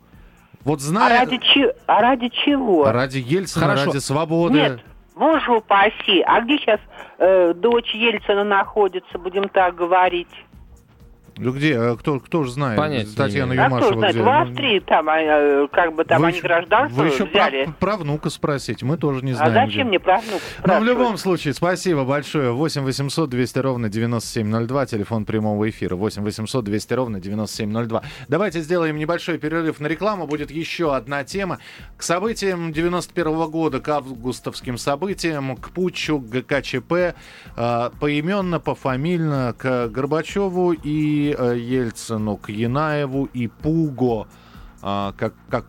Вот 0.64 0.80
А 0.80 0.82
зная... 0.82 1.20
ради, 1.20 1.38
че- 1.38 1.76
а 1.86 2.02
ради 2.02 2.30
чего? 2.30 2.92
Ради 2.92 3.20
Ельцина, 3.20 3.66
Хорошо. 3.66 3.86
ради 3.88 3.98
свободы. 3.98 4.54
Нет, 4.54 4.80
боже 5.16 5.52
упаси. 5.52 6.22
А 6.26 6.42
где 6.42 6.58
сейчас 6.58 6.80
э, 7.20 7.54
дочь 7.56 7.94
Ельцина 7.94 8.44
находится, 8.44 9.20
будем 9.20 9.50
так 9.50 9.76
говорить? 9.76 10.30
Ну 11.42 11.52
где? 11.54 11.74
Э, 11.74 11.96
Кто, 11.98 12.20
кто 12.20 12.44
же 12.44 12.52
знает? 12.52 12.78
Понятия 12.78 13.16
Татьяна 13.16 13.54
а 13.54 13.66
Юмашева 13.66 13.98
знает, 13.98 14.14
где? 14.14 14.22
в 14.24 14.26
Ну, 14.26 14.32
Австрии 14.42 14.80
там, 14.80 15.10
а, 15.10 15.18
э, 15.20 15.68
как 15.72 15.96
бы 15.96 16.04
там 16.06 16.22
вы 16.22 16.28
они 16.28 16.38
еще- 16.38 16.48
гражданство 16.48 17.02
Вы 17.02 17.08
еще 17.10 17.26
взяли. 17.26 17.64
про, 17.66 17.74
про 17.74 17.98
внука 17.98 18.30
спросите, 18.30 18.86
мы 18.86 18.98
тоже 18.98 19.26
не 19.26 19.32
а 19.32 19.36
знаем. 19.36 19.54
зачем 19.54 19.70
где. 19.72 19.84
мне 19.84 20.00
про 20.00 20.20
внука 20.20 20.44
Ну, 20.68 20.80
в 20.80 20.84
любом 20.84 21.18
случае, 21.18 21.56
спасибо 21.56 22.04
большое. 22.06 22.52
8 22.52 22.84
800 22.84 23.28
200 23.30 23.58
ровно 23.60 23.90
9702, 23.90 24.86
телефон 24.86 25.26
прямого 25.26 25.68
эфира. 25.68 25.96
8 25.96 26.22
800 26.24 26.64
200 26.64 26.94
ровно 26.94 27.20
9702. 27.20 28.04
Давайте 28.28 28.62
сделаем 28.62 28.98
небольшой 28.98 29.40
перерыв 29.40 29.80
на 29.80 29.88
рекламу. 29.88 30.28
Будет 30.28 30.52
еще 30.52 30.96
одна 30.96 31.24
тема. 31.24 31.58
К 31.98 32.04
событиям 32.04 32.72
91 32.72 33.50
года, 33.50 33.80
к 33.80 33.90
августовским 33.90 34.78
событиям, 34.78 35.56
к 35.58 35.72
путчу, 35.72 36.20
к 36.20 36.30
ГКЧП, 36.30 36.94
э, 37.58 37.90
поименно, 38.00 38.60
пофамильно, 38.60 39.56
к 39.58 39.88
Горбачеву 39.88 40.74
и 40.74 41.31
Ельцину, 41.32 42.38
к 42.38 42.50
Янаеву 42.50 43.30
и 43.34 43.48
Пуго. 43.48 44.28
А, 44.82 45.14
как, 45.18 45.34
как 45.50 45.66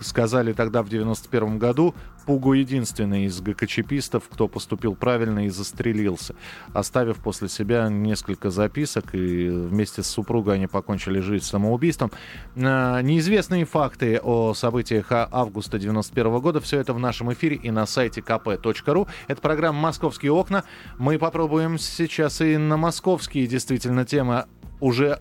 сказали 0.00 0.52
тогда 0.52 0.82
в 0.82 0.88
91 0.88 1.58
году, 1.58 1.94
Пугу 2.26 2.54
единственный 2.54 3.26
из 3.26 3.40
ГКЧПистов, 3.40 4.24
кто 4.30 4.48
поступил 4.48 4.94
правильно 4.94 5.46
и 5.46 5.50
застрелился, 5.50 6.34
оставив 6.72 7.18
после 7.18 7.48
себя 7.48 7.88
несколько 7.90 8.48
записок, 8.50 9.14
и 9.14 9.48
вместе 9.48 10.02
с 10.02 10.06
супругой 10.06 10.54
они 10.54 10.66
покончили 10.66 11.20
жизнь 11.20 11.44
самоубийством. 11.44 12.10
А, 12.56 13.00
Неизвестные 13.02 13.66
факты 13.66 14.18
о 14.22 14.54
событиях 14.54 15.12
а- 15.12 15.28
августа 15.30 15.78
91 15.78 16.40
года, 16.40 16.60
все 16.60 16.80
это 16.80 16.94
в 16.94 16.98
нашем 16.98 17.32
эфире 17.32 17.56
и 17.56 17.70
на 17.70 17.84
сайте 17.86 18.22
kp.ru. 18.22 19.08
Это 19.28 19.40
программа 19.40 19.80
«Московские 19.80 20.32
окна». 20.32 20.64
Мы 20.98 21.18
попробуем 21.18 21.78
сейчас 21.78 22.40
и 22.40 22.56
на 22.56 22.76
московские 22.76 23.46
действительно 23.46 24.06
темы 24.06 24.46
уже 24.80 25.20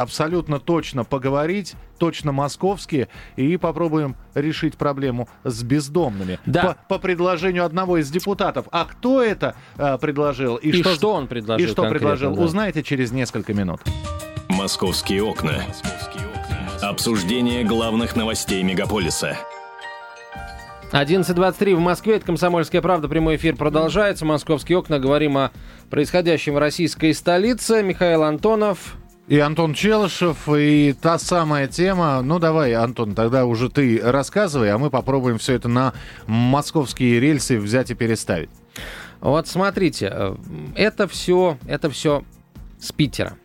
абсолютно 0.00 0.58
точно 0.58 1.04
поговорить, 1.04 1.74
точно 1.98 2.32
московские, 2.32 3.08
и 3.36 3.56
попробуем 3.56 4.16
решить 4.34 4.76
проблему 4.76 5.28
с 5.44 5.62
бездомными. 5.62 6.38
Да. 6.46 6.76
По, 6.88 6.96
по 6.96 6.98
предложению 6.98 7.64
одного 7.64 7.98
из 7.98 8.10
депутатов. 8.10 8.66
А 8.72 8.84
кто 8.86 9.22
это 9.22 9.54
э, 9.76 9.98
предложил? 9.98 10.56
И 10.56 10.82
что 10.82 11.12
он 11.12 11.26
предложил 11.26 11.66
И 11.66 11.70
что 11.70 11.88
предложил? 11.88 12.34
да. 12.34 12.42
Узнаете 12.42 12.82
через 12.82 13.12
несколько 13.12 13.52
минут. 13.52 13.80
«Московские 14.48 15.22
окна». 15.22 15.62
Обсуждение 16.82 17.62
главных 17.62 18.16
новостей 18.16 18.62
мегаполиса. 18.62 19.36
11.23 20.92 21.76
в 21.76 21.78
Москве. 21.78 22.16
Это 22.16 22.26
«Комсомольская 22.26 22.80
правда». 22.82 23.08
Прямой 23.08 23.36
эфир 23.36 23.54
продолжается. 23.54 24.24
«Московские 24.24 24.78
окна». 24.78 24.98
Говорим 24.98 25.36
о 25.38 25.50
происходящем 25.88 26.54
в 26.54 26.58
российской 26.58 27.14
столице. 27.14 27.82
Михаил 27.82 28.24
Антонов. 28.24 28.96
И 29.30 29.38
Антон 29.38 29.74
Челышев, 29.74 30.48
и 30.48 30.92
та 31.00 31.16
самая 31.16 31.68
тема. 31.68 32.20
Ну, 32.20 32.40
давай, 32.40 32.74
Антон, 32.74 33.14
тогда 33.14 33.46
уже 33.46 33.70
ты 33.70 34.00
рассказывай, 34.02 34.72
а 34.72 34.78
мы 34.78 34.90
попробуем 34.90 35.38
все 35.38 35.54
это 35.54 35.68
на 35.68 35.92
московские 36.26 37.20
рельсы 37.20 37.60
взять 37.60 37.92
и 37.92 37.94
переставить. 37.94 38.50
Вот 39.20 39.46
смотрите, 39.46 40.10
э, 40.12 40.34
это 40.74 41.06
все, 41.06 41.58
это 41.68 41.90
все 41.90 42.24
с 42.80 42.90
Питера 42.90 43.36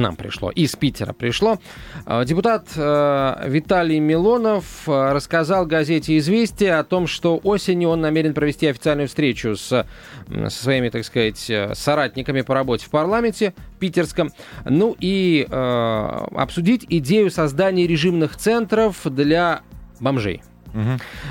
нам 0.00 0.16
пришло, 0.16 0.50
из 0.50 0.74
Питера 0.76 1.12
пришло. 1.12 1.58
Э, 2.06 2.24
Депутат 2.24 2.68
э, 2.76 3.44
Виталий 3.46 3.98
Милонов 3.98 4.88
э, 4.88 5.12
рассказал 5.12 5.66
газете 5.66 6.18
«Известия» 6.18 6.78
о 6.78 6.84
том, 6.84 7.06
что 7.06 7.38
осенью 7.42 7.90
он 7.90 8.00
намерен 8.00 8.34
провести 8.34 8.66
официальную 8.66 9.08
встречу 9.08 9.56
с, 9.56 9.68
со 9.68 10.50
своими, 10.50 10.88
так 10.88 11.04
сказать, 11.04 11.48
э, 11.48 11.74
соратниками 11.74 12.40
по 12.40 12.54
работе 12.54 12.86
в 12.86 12.90
парламенте 12.90 13.54
питерском, 13.78 14.32
ну 14.64 14.96
и 14.98 15.46
э, 15.48 16.26
обсудить 16.34 16.86
идею 16.88 17.30
создания 17.30 17.86
режимных 17.86 18.36
центров 18.36 19.00
для 19.04 19.62
бомжей. 20.00 20.42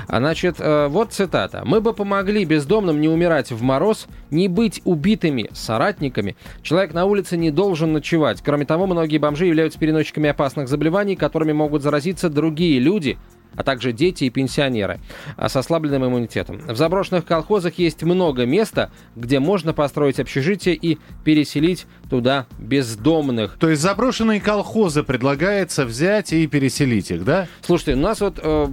А, 0.08 0.18
Значит, 0.18 0.56
э, 0.58 0.88
вот 0.88 1.12
цитата. 1.12 1.62
«Мы 1.64 1.80
бы 1.80 1.92
помогли 1.92 2.44
бездомным 2.44 3.00
не 3.00 3.08
умирать 3.08 3.50
в 3.50 3.62
мороз, 3.62 4.06
не 4.30 4.48
быть 4.48 4.80
убитыми 4.84 5.48
соратниками. 5.52 6.36
Человек 6.62 6.94
на 6.94 7.04
улице 7.04 7.36
не 7.36 7.50
должен 7.50 7.92
ночевать. 7.92 8.42
Кроме 8.42 8.66
того, 8.66 8.86
многие 8.86 9.18
бомжи 9.18 9.46
являются 9.46 9.78
переносчиками 9.78 10.30
опасных 10.30 10.68
заболеваний, 10.68 11.16
которыми 11.16 11.52
могут 11.52 11.82
заразиться 11.82 12.28
другие 12.28 12.78
люди, 12.78 13.18
а 13.56 13.62
также 13.62 13.92
дети 13.92 14.24
и 14.24 14.30
пенсионеры 14.30 15.00
а, 15.36 15.48
с 15.48 15.56
ослабленным 15.56 16.04
иммунитетом. 16.06 16.60
В 16.66 16.76
заброшенных 16.76 17.24
колхозах 17.24 17.78
есть 17.78 18.02
много 18.02 18.46
места, 18.46 18.90
где 19.16 19.40
можно 19.40 19.72
построить 19.72 20.20
общежитие 20.20 20.74
и 20.74 20.98
переселить 21.24 21.86
туда 22.08 22.46
бездомных. 22.58 23.56
То 23.58 23.68
есть 23.68 23.82
заброшенные 23.82 24.40
колхозы 24.40 25.02
предлагается 25.02 25.84
взять 25.84 26.32
и 26.32 26.46
переселить 26.46 27.10
их, 27.10 27.24
да? 27.24 27.46
Слушайте, 27.62 27.94
у 27.94 28.02
нас 28.02 28.20
вот, 28.20 28.38
э, 28.42 28.66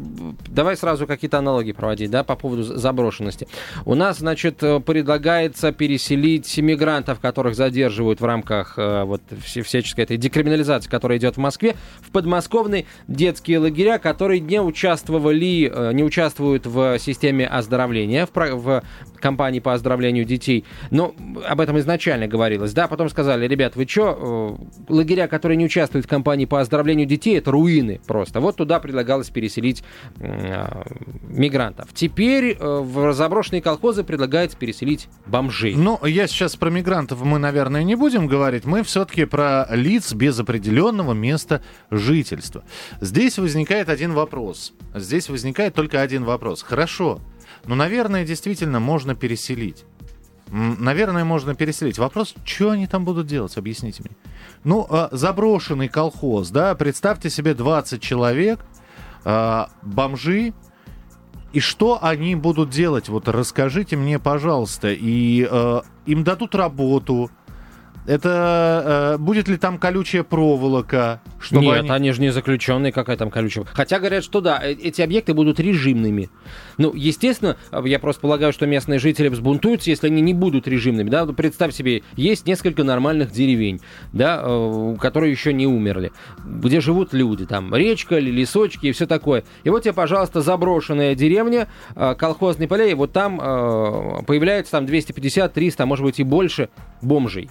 давай 0.48 0.76
сразу 0.76 1.08
какие-то 1.08 1.38
аналогии 1.38 1.72
проводить, 1.72 2.10
да, 2.10 2.24
по 2.24 2.36
поводу 2.36 2.64
заброшенности. 2.64 3.48
У 3.86 3.96
нас, 3.96 4.20
значит, 4.20 4.64
э, 4.64 4.80
предлагается 4.80 5.72
переселить 5.72 6.58
мигрантов, 6.58 7.20
которых 7.20 7.56
задерживают 7.56 8.22
в 8.22 8.26
рамках 8.26 8.74
э, 8.78 9.04
вот 9.04 9.22
всяческой 9.44 10.06
этой 10.06 10.18
декриминализации, 10.18 10.90
которая 10.90 11.18
идет 11.18 11.36
в 11.36 11.40
Москве, 11.40 11.76
в 12.02 12.12
подмосковные 12.12 12.86
детские 13.08 13.60
лагеря, 13.60 14.00
которые 14.00 14.40
не 14.40 14.62
участвовали, 14.68 15.72
э, 15.74 15.94
не 15.94 16.04
участвуют 16.04 16.68
в 16.68 17.00
системе 17.00 17.48
оздоровления, 17.48 18.26
в, 18.26 18.32
в 18.34 18.84
кампании 19.20 19.60
по 19.60 19.74
оздоровлению 19.74 20.26
детей. 20.26 20.66
Но 20.92 21.16
об 21.48 21.62
этом 21.62 21.78
изначально 21.80 22.28
говорилось, 22.28 22.74
да, 22.74 22.88
потом 22.88 23.10
сказали, 23.10 23.48
ребят, 23.48 23.76
вы 23.76 23.88
что, 23.88 24.58
лагеря, 24.88 25.28
которые 25.28 25.58
не 25.58 25.66
участвуют 25.66 26.06
в 26.06 26.10
кампании 26.10 26.46
по 26.46 26.60
оздоровлению 26.60 27.08
детей, 27.08 27.38
это 27.38 27.52
руины 27.52 28.00
просто. 28.06 28.40
Вот 28.40 28.58
туда 28.58 28.80
предлагалось 28.80 29.30
переселить 29.30 29.84
э, 30.20 30.84
мигрантов. 31.28 31.90
Теперь 31.94 32.58
э, 32.60 32.80
в 32.82 33.14
заброшенные 33.14 33.62
колхозы 33.62 34.04
предлагается 34.04 34.58
переселить 34.58 35.08
бомжей. 35.26 35.76
Ну, 35.76 36.00
я 36.06 36.28
сейчас 36.28 36.56
про 36.56 36.70
мигрантов 36.70 37.22
мы, 37.24 37.40
наверное, 37.40 37.84
не 37.84 37.96
будем 37.96 38.28
говорить. 38.28 38.66
Мы 38.66 38.84
все-таки 38.84 39.26
про 39.26 39.68
лиц 39.72 40.14
без 40.14 40.40
определенного 40.40 41.14
места 41.14 41.62
жительства. 41.92 42.64
Здесь 43.02 43.38
возникает 43.38 43.90
один 43.90 44.14
вопрос. 44.14 44.74
Здесь 44.96 45.30
возникает 45.30 45.74
только 45.74 46.02
один 46.02 46.24
вопрос. 46.24 46.64
Хорошо, 46.64 47.20
ну, 47.66 47.76
наверное, 47.76 48.26
действительно 48.26 48.80
можно 48.80 49.16
переселить. 49.16 49.86
Наверное, 50.50 51.26
можно 51.26 51.56
переселить. 51.56 51.98
Вопрос, 51.98 52.34
что 52.46 52.72
они 52.72 52.88
там 52.88 53.04
будут 53.04 53.28
делать, 53.28 53.58
объясните 53.58 54.04
мне. 54.04 54.16
Ну, 54.64 54.88
а, 54.90 55.10
заброшенный 55.12 55.90
колхоз, 55.90 56.50
да, 56.50 56.74
представьте 56.76 57.30
себе 57.30 57.54
20 57.54 58.02
человек, 58.02 58.60
а, 59.26 59.70
бомжи, 59.82 60.54
и 61.54 61.60
что 61.60 62.00
они 62.04 62.36
будут 62.36 62.70
делать? 62.70 63.10
Вот 63.10 63.28
расскажите 63.28 63.96
мне, 63.96 64.20
пожалуйста. 64.20 64.90
И 64.92 65.48
э, 65.50 65.82
им 66.06 66.24
дадут 66.24 66.54
работу. 66.56 67.32
Это 68.08 69.16
э, 69.16 69.18
будет 69.18 69.50
ли 69.50 69.58
там 69.58 69.78
колючая 69.78 70.24
проволока? 70.24 71.22
Чтобы 71.40 71.66
Нет, 71.66 71.80
они- 71.82 71.90
они... 71.90 72.12
же 72.14 72.22
не 72.22 72.30
заключенные, 72.32 72.94
какая 72.94 73.18
там 73.18 73.30
колючая. 73.30 73.66
Хотя 73.66 74.00
говорят, 74.00 74.24
что 74.24 74.40
да, 74.40 74.60
э- 74.64 74.72
эти 74.72 75.02
объекты 75.02 75.34
будут 75.34 75.60
режимными. 75.60 76.30
Ну, 76.78 76.94
естественно, 76.96 77.58
э, 77.72 77.82
я 77.86 78.00
просто 78.00 78.22
полагаю, 78.22 78.54
что 78.54 78.66
местные 78.66 79.00
жители 79.00 79.28
взбунтуются, 79.28 79.90
если 79.90 80.08
они 80.08 80.22
не 80.22 80.34
будут 80.34 80.70
режимными. 80.70 81.10
Да? 81.10 81.26
Представь 81.26 81.74
себе, 81.74 82.02
есть 82.16 82.48
несколько 82.48 82.86
нормальных 82.86 83.32
деревень, 83.32 83.82
да, 84.14 84.42
э, 84.42 84.96
которые 85.02 85.32
еще 85.32 85.52
не 85.52 85.68
умерли, 85.68 86.14
где 86.46 86.80
живут 86.80 87.14
люди, 87.14 87.46
там 87.46 87.76
речка, 87.76 88.20
лесочки 88.20 88.88
и 88.88 88.92
все 88.94 89.06
такое. 89.06 89.44
И 89.66 89.70
вот 89.70 89.84
тебе, 89.84 89.94
пожалуйста, 89.94 90.40
заброшенная 90.42 91.14
деревня, 91.14 91.68
э, 91.96 92.16
колхозные 92.16 92.70
поля, 92.70 92.86
и 92.86 92.94
вот 92.94 93.12
там 93.12 93.38
э, 93.42 94.24
появляется 94.26 94.72
там 94.72 94.86
250, 94.86 95.54
300, 95.54 95.84
а 95.84 95.86
может 95.86 96.06
быть 96.06 96.20
и 96.22 96.24
больше 96.24 96.70
бомжей. 97.02 97.50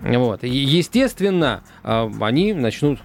Вот. 0.00 0.44
И, 0.44 0.48
естественно, 0.48 1.62
а, 1.82 2.10
они 2.20 2.52
начнут 2.52 3.00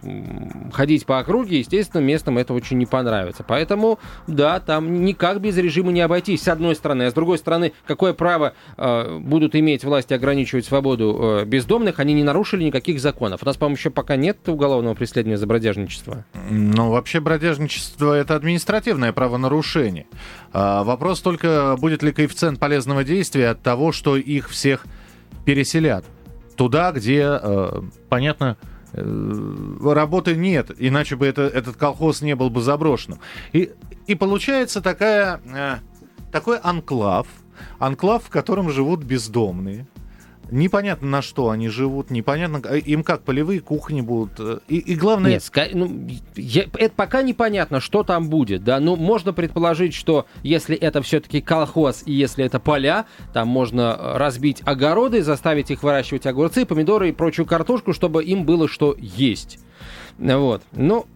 ходить 0.71 1.05
по 1.05 1.19
округе, 1.19 1.59
естественно, 1.59 2.01
местным 2.01 2.37
это 2.37 2.53
очень 2.53 2.77
не 2.77 2.85
понравится. 2.85 3.43
Поэтому, 3.47 3.99
да, 4.27 4.59
там 4.59 5.03
никак 5.03 5.41
без 5.41 5.57
режима 5.57 5.91
не 5.91 6.01
обойтись, 6.01 6.43
с 6.43 6.47
одной 6.47 6.75
стороны. 6.75 7.03
А 7.03 7.11
с 7.11 7.13
другой 7.13 7.37
стороны, 7.37 7.73
какое 7.85 8.13
право 8.13 8.53
э, 8.77 9.19
будут 9.19 9.55
иметь 9.55 9.83
власти 9.83 10.13
ограничивать 10.13 10.65
свободу 10.65 11.39
э, 11.41 11.45
бездомных? 11.45 11.99
Они 11.99 12.13
не 12.13 12.23
нарушили 12.23 12.63
никаких 12.63 12.99
законов. 12.99 13.41
У 13.41 13.45
нас, 13.45 13.57
по-моему, 13.57 13.77
еще 13.77 13.89
пока 13.89 14.15
нет 14.15 14.47
уголовного 14.47 14.93
преследования 14.93 15.37
за 15.37 15.47
бродяжничество. 15.47 16.25
Ну, 16.49 16.91
вообще 16.91 17.19
бродяжничество– 17.19 18.13
это 18.17 18.35
административное 18.35 19.13
правонарушение. 19.13 20.05
А, 20.51 20.83
вопрос 20.83 21.21
только, 21.21 21.75
будет 21.79 22.03
ли 22.03 22.11
коэффициент 22.11 22.59
полезного 22.59 23.03
действия 23.03 23.49
от 23.49 23.61
того, 23.61 23.91
что 23.91 24.15
их 24.15 24.49
всех 24.49 24.85
переселят 25.45 26.05
туда, 26.55 26.91
где, 26.91 27.39
э, 27.41 27.81
понятно, 28.09 28.57
э, 28.93 29.77
работы 29.83 30.35
нет, 30.35 30.71
иначе 30.77 31.15
бы 31.15 31.25
это, 31.25 31.43
этот 31.43 31.75
колхоз 31.75 32.21
не 32.21 32.35
был 32.35 32.49
бы 32.49 32.61
заброшенным. 32.61 33.19
И, 33.51 33.71
и 34.07 34.15
получается 34.15 34.81
такая, 34.81 35.41
э, 35.53 35.77
такой 36.31 36.57
анклав, 36.57 37.27
анклав, 37.79 38.23
в 38.23 38.29
котором 38.29 38.69
живут 38.69 39.03
бездомные, 39.03 39.87
непонятно 40.53 41.07
на 41.07 41.21
что 41.21 41.49
они 41.49 41.67
живут, 41.69 42.11
непонятно, 42.11 42.61
э, 42.69 42.79
им 42.79 43.03
как 43.03 43.23
полевые 43.23 43.59
кухни 43.59 44.01
будут. 44.01 44.39
Э, 44.39 44.59
и, 44.67 44.77
и 44.77 44.95
главное... 44.95 45.31
Нет, 45.31 45.51
ну, 45.73 46.07
я, 46.35 46.63
это 46.77 46.93
пока 46.95 47.21
непонятно, 47.23 47.79
что 47.79 48.03
там 48.03 48.29
будет, 48.29 48.63
да, 48.63 48.79
ну, 48.79 48.95
можно 48.95 49.33
предположить, 49.33 49.93
что 49.93 50.27
если 50.43 50.75
это 50.75 51.01
все-таки 51.01 51.41
колхоз 51.41 52.03
и 52.05 52.13
если 52.13 52.45
это 52.45 52.59
поля, 52.59 53.05
там 53.33 53.47
можно 53.47 53.97
э, 53.97 54.17
разбить 54.17 54.61
огороды, 54.65 55.23
заставить 55.23 55.71
их 55.71 55.83
выращивать 55.83 56.25
огурцы, 56.25 56.65
помидоры 56.65 57.09
и 57.09 57.11
прочую 57.11 57.45
картошку, 57.45 57.93
чтобы 57.93 58.23
им 58.23 58.45
было 58.45 58.67
что 58.67 58.95
есть. 58.99 59.59
Вот. 60.17 60.61
Ну, 60.71 61.07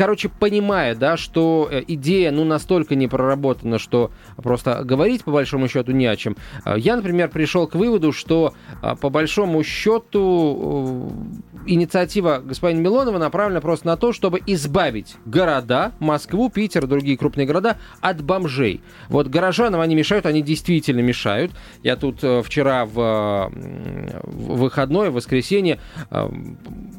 короче, 0.00 0.30
понимая, 0.30 0.94
да, 0.94 1.18
что 1.18 1.68
э, 1.70 1.82
идея, 1.86 2.30
ну, 2.30 2.44
настолько 2.44 2.94
не 2.94 3.06
проработана, 3.06 3.78
что 3.78 4.10
просто 4.36 4.82
говорить, 4.82 5.24
по 5.24 5.30
большому 5.30 5.68
счету, 5.68 5.92
не 5.92 6.06
о 6.06 6.16
чем. 6.16 6.38
Э, 6.64 6.72
я, 6.78 6.96
например, 6.96 7.28
пришел 7.28 7.66
к 7.66 7.74
выводу, 7.74 8.10
что, 8.10 8.54
э, 8.82 8.96
по 8.98 9.10
большому 9.10 9.62
счету, 9.62 11.12
инициатива 11.66 12.40
господина 12.44 12.80
Милонова 12.80 13.18
направлена 13.18 13.60
просто 13.60 13.86
на 13.86 13.96
то, 13.96 14.12
чтобы 14.12 14.40
избавить 14.46 15.16
города, 15.24 15.92
Москву, 15.98 16.50
Питер, 16.50 16.86
другие 16.86 17.16
крупные 17.16 17.46
города, 17.46 17.78
от 18.00 18.22
бомжей. 18.22 18.80
Вот 19.08 19.28
горожанам 19.28 19.80
они 19.80 19.94
мешают, 19.94 20.26
они 20.26 20.42
действительно 20.42 21.00
мешают. 21.00 21.52
Я 21.82 21.96
тут 21.96 22.18
вчера 22.18 22.84
в, 22.86 23.50
в 23.52 24.56
выходной, 24.56 25.10
в 25.10 25.14
воскресенье, 25.14 25.78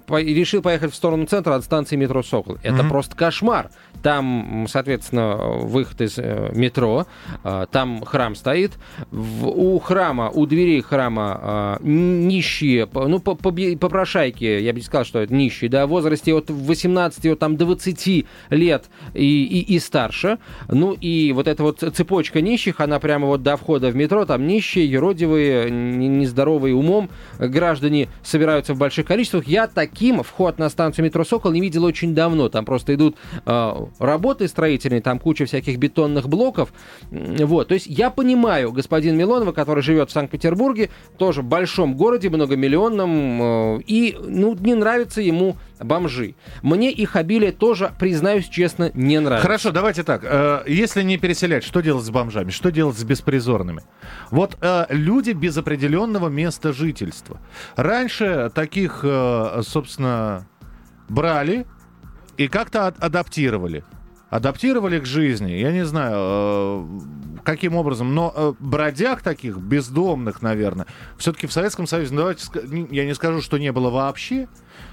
решил 0.10 0.62
поехать 0.62 0.92
в 0.92 0.96
сторону 0.96 1.26
центра 1.26 1.56
от 1.56 1.64
станции 1.64 1.96
метро 1.96 2.24
«Сокол». 2.24 2.58
Это 2.64 2.84
просто 2.84 3.16
кошмар. 3.16 3.72
Там, 4.04 4.66
соответственно, 4.68 5.36
выход 5.36 6.02
из 6.02 6.18
э, 6.18 6.52
метро, 6.56 7.06
э, 7.44 7.66
там 7.72 8.04
храм 8.04 8.36
стоит. 8.36 8.72
У 9.12 9.78
храма, 9.80 10.32
у 10.32 10.48
дверей 10.48 10.82
храма 10.82 11.78
э, 11.80 11.84
нищие, 11.84 12.90
ну, 12.92 13.20
по, 13.20 13.36
я 14.60 14.74
бы 14.74 14.80
не 14.80 14.86
сказал, 14.86 15.06
что 15.06 15.20
это 15.20 15.34
нищие, 15.34 15.70
да, 15.70 15.86
в 15.86 15.90
возрасте 15.90 16.34
от 16.34 16.50
18 16.50 17.26
от, 17.28 17.40
там, 17.40 17.58
20 17.58 18.26
лет 18.50 18.86
и, 19.14 19.44
и, 19.44 19.76
и 19.76 19.80
старше. 19.80 20.40
Ну, 20.70 20.94
и 20.94 21.32
вот 21.34 21.48
эта 21.48 21.64
вот 21.64 21.80
цепочка 21.80 22.42
нищих, 22.42 22.80
она 22.80 23.00
прямо 23.00 23.28
вот 23.28 23.44
до 23.44 23.58
входа 23.58 23.90
в 23.90 23.96
метро, 23.96 24.26
там 24.26 24.48
нищие, 24.48 24.90
еродивые, 24.90 25.70
нездоровые 25.70 26.76
умом 26.76 27.10
граждане 27.38 28.10
собираются 28.24 28.74
в 28.74 28.78
больших 28.78 29.06
количествах. 29.06 29.48
Я 29.48 29.68
таким 29.68 30.24
вход 30.24 30.60
на 30.60 30.70
станцию 30.70 31.06
метро 31.06 31.24
«Сокол» 31.24 31.52
не 31.52 31.62
видел 31.62 31.84
очень 31.84 32.14
давно. 32.14 32.50
Там 32.50 32.66
просто 32.66 32.94
идут 32.96 33.16
э, 33.46 33.74
работы 34.00 34.48
строительные, 34.48 35.02
там 35.02 35.20
куча 35.20 35.46
всяких 35.46 35.78
бетонных 35.78 36.28
блоков. 36.28 36.74
Вот, 37.10 37.68
то 37.68 37.74
есть 37.74 37.88
я 37.88 38.10
понимаю 38.10 38.72
господин 38.72 39.18
Милонова, 39.18 39.52
который 39.52 39.84
живет 39.84 40.10
в 40.10 40.14
Санкт-Петербурге, 40.14 40.90
тоже 41.18 41.42
в 41.42 41.46
большом 41.46 41.96
городе, 41.96 42.30
многомиллионном, 42.30 43.42
э, 43.42 43.82
и, 43.88 44.18
ну, 44.42 44.56
не 44.56 44.76
нравится 44.76 45.22
ему 45.22 45.58
бомжи. 45.80 46.36
Мне 46.62 46.92
их 46.92 47.16
обилие 47.16 47.52
тоже, 47.52 47.92
признаюсь 48.00 48.50
честно, 48.50 48.92
не 48.94 49.20
нравится. 49.20 49.48
Хорошо, 49.48 49.72
давайте 49.72 50.04
так. 50.04 50.22
Э, 50.24 50.64
если 50.68 51.04
не 51.04 51.18
переселять, 51.18 51.64
что 51.64 51.82
делать 51.82 52.04
с 52.04 52.10
бомжами? 52.10 52.50
Что 52.50 52.72
делать 52.72 52.98
с 52.98 53.04
беспризорными? 53.04 53.84
Вот 54.32 54.58
э, 54.62 54.86
люди 54.90 55.32
без 55.32 55.58
определенного 55.58 56.30
места 56.30 56.74
жительства. 56.74 57.40
Раньше 57.76 58.52
таких, 58.54 59.02
э, 59.04 59.62
собственно, 59.64 60.48
брали, 61.08 61.66
и 62.38 62.48
как-то 62.48 62.88
адаптировали. 62.88 63.84
Адаптировали 64.30 65.00
к 65.00 65.06
жизни. 65.06 65.52
Я 65.52 65.72
не 65.72 65.86
знаю, 65.86 66.88
каким 67.44 67.76
образом, 67.76 68.14
но 68.14 68.34
э, 68.36 68.54
бродяг 68.60 69.22
таких, 69.22 69.58
бездомных, 69.58 70.42
наверное, 70.42 70.88
все-таки 71.18 71.48
в 71.48 71.54
Советском 71.54 71.88
Союзе, 71.88 72.14
ну, 72.14 72.22
давайте, 72.22 72.48
я 72.92 73.06
не 73.06 73.14
скажу, 73.14 73.42
что 73.42 73.58
не 73.58 73.72
было 73.72 73.90
вообще, 73.90 74.48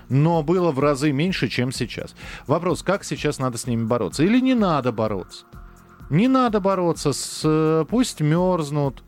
но 0.08 0.42
было 0.42 0.70
в 0.70 0.80
разы 0.80 1.12
меньше, 1.12 1.48
чем 1.48 1.72
сейчас. 1.72 2.14
Вопрос, 2.46 2.82
как 2.82 3.04
сейчас 3.04 3.38
надо 3.38 3.58
с 3.58 3.66
ними 3.66 3.84
бороться? 3.84 4.22
Или 4.22 4.40
не 4.40 4.54
надо 4.54 4.92
бороться? 4.92 5.44
Не 6.10 6.28
надо 6.28 6.60
бороться, 6.60 7.12
с, 7.12 7.42
э, 7.44 7.84
пусть 7.88 8.20
мерзнут, 8.20 9.02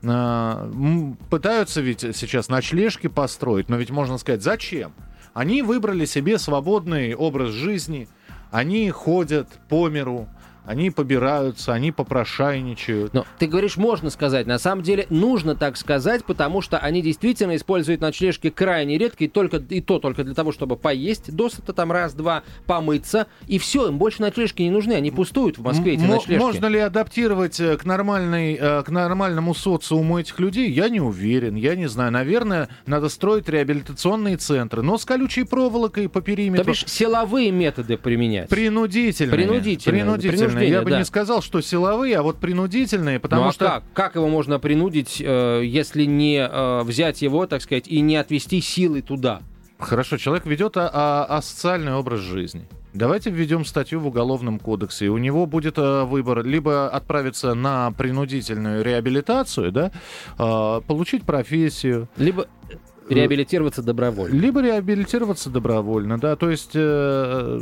пытаются 0.00 1.80
ведь 1.80 2.00
сейчас 2.16 2.48
ночлежки 2.48 3.08
построить, 3.08 3.68
но 3.68 3.76
ведь 3.76 3.90
можно 3.90 4.18
сказать, 4.18 4.42
зачем? 4.42 4.92
Они 5.34 5.62
выбрали 5.62 6.04
себе 6.04 6.38
свободный 6.38 7.14
образ 7.14 7.50
жизни, 7.50 8.08
они 8.50 8.88
ходят 8.90 9.48
по 9.68 9.88
миру, 9.88 10.28
они 10.66 10.90
побираются, 10.90 11.72
они 11.72 11.92
попрошайничают. 11.92 13.14
Но 13.14 13.24
ты 13.38 13.46
говоришь, 13.46 13.76
можно 13.76 14.10
сказать. 14.10 14.46
На 14.46 14.58
самом 14.58 14.82
деле 14.82 15.06
нужно 15.10 15.54
так 15.54 15.76
сказать, 15.76 16.24
потому 16.24 16.60
что 16.60 16.78
они 16.78 17.02
действительно 17.02 17.56
используют 17.56 18.00
ночлежки 18.00 18.50
крайне 18.50 18.98
редко, 18.98 19.24
и, 19.24 19.28
только, 19.28 19.58
и 19.58 19.80
то 19.80 19.98
только 19.98 20.24
для 20.24 20.34
того, 20.34 20.52
чтобы 20.52 20.76
поесть 20.76 21.34
досыта 21.34 21.72
там 21.72 21.92
раз-два, 21.92 22.42
помыться, 22.66 23.28
и 23.46 23.58
все, 23.58 23.88
им 23.88 23.98
больше 23.98 24.20
ночлежки 24.22 24.62
не 24.62 24.70
нужны, 24.70 24.94
они 24.94 25.10
пустуют 25.10 25.58
в 25.58 25.62
Москве 25.62 25.94
эти 25.94 26.02
М- 26.02 26.08
ночлежки. 26.10 26.42
Можно 26.42 26.66
ли 26.66 26.78
адаптировать 26.80 27.60
э, 27.60 27.76
к, 27.76 27.84
нормальной, 27.84 28.58
э, 28.60 28.82
к 28.82 28.88
нормальному 28.90 29.54
социуму 29.54 30.18
этих 30.18 30.40
людей? 30.40 30.70
Я 30.70 30.88
не 30.88 31.00
уверен, 31.00 31.54
я 31.54 31.76
не 31.76 31.88
знаю. 31.88 32.10
Наверное, 32.10 32.68
надо 32.86 33.08
строить 33.08 33.48
реабилитационные 33.48 34.36
центры, 34.36 34.82
но 34.82 34.98
с 34.98 35.04
колючей 35.04 35.44
проволокой 35.44 36.08
по 36.08 36.20
периметру. 36.20 36.64
То 36.64 36.70
бишь 36.70 36.84
силовые 36.86 37.52
методы 37.52 37.96
применять? 37.96 38.48
Принудительные. 38.48 39.32
Принудительные. 39.32 40.02
Принудительные 40.02 40.55
принуждения. 40.60 40.78
Я 40.78 40.82
бы 40.82 40.90
да. 40.90 40.98
не 40.98 41.04
сказал, 41.04 41.42
что 41.42 41.60
силовые, 41.60 42.18
а 42.18 42.22
вот 42.22 42.38
принудительные, 42.38 43.20
потому 43.20 43.44
ну, 43.44 43.48
а 43.48 43.52
что... 43.52 43.64
Как? 43.66 43.84
как 43.92 44.14
его 44.16 44.28
можно 44.28 44.58
принудить, 44.58 45.20
э, 45.24 45.62
если 45.64 46.04
не 46.04 46.38
э, 46.38 46.82
взять 46.82 47.22
его, 47.22 47.46
так 47.46 47.62
сказать, 47.62 47.88
и 47.88 48.00
не 48.00 48.16
отвести 48.16 48.60
силы 48.60 49.02
туда? 49.02 49.40
Хорошо, 49.78 50.16
человек 50.16 50.46
ведет 50.46 50.76
а, 50.76 50.90
а, 50.92 51.36
асоциальный 51.36 51.94
образ 51.94 52.20
жизни. 52.20 52.66
Давайте 52.94 53.28
введем 53.28 53.66
статью 53.66 54.00
в 54.00 54.06
Уголовном 54.06 54.58
кодексе. 54.58 55.08
У 55.08 55.18
него 55.18 55.44
будет 55.44 55.76
э, 55.76 56.04
выбор 56.04 56.42
либо 56.42 56.88
отправиться 56.88 57.52
на 57.52 57.90
принудительную 57.92 58.82
реабилитацию, 58.82 59.70
да, 59.70 59.92
э, 60.38 60.80
получить 60.86 61.24
профессию. 61.24 62.08
Либо 62.16 62.46
Реабилитироваться 63.08 63.82
добровольно. 63.82 64.34
Либо 64.34 64.62
реабилитироваться 64.62 65.50
добровольно, 65.50 66.18
да, 66.18 66.36
то 66.36 66.50
есть 66.50 66.72
э, 66.74 67.60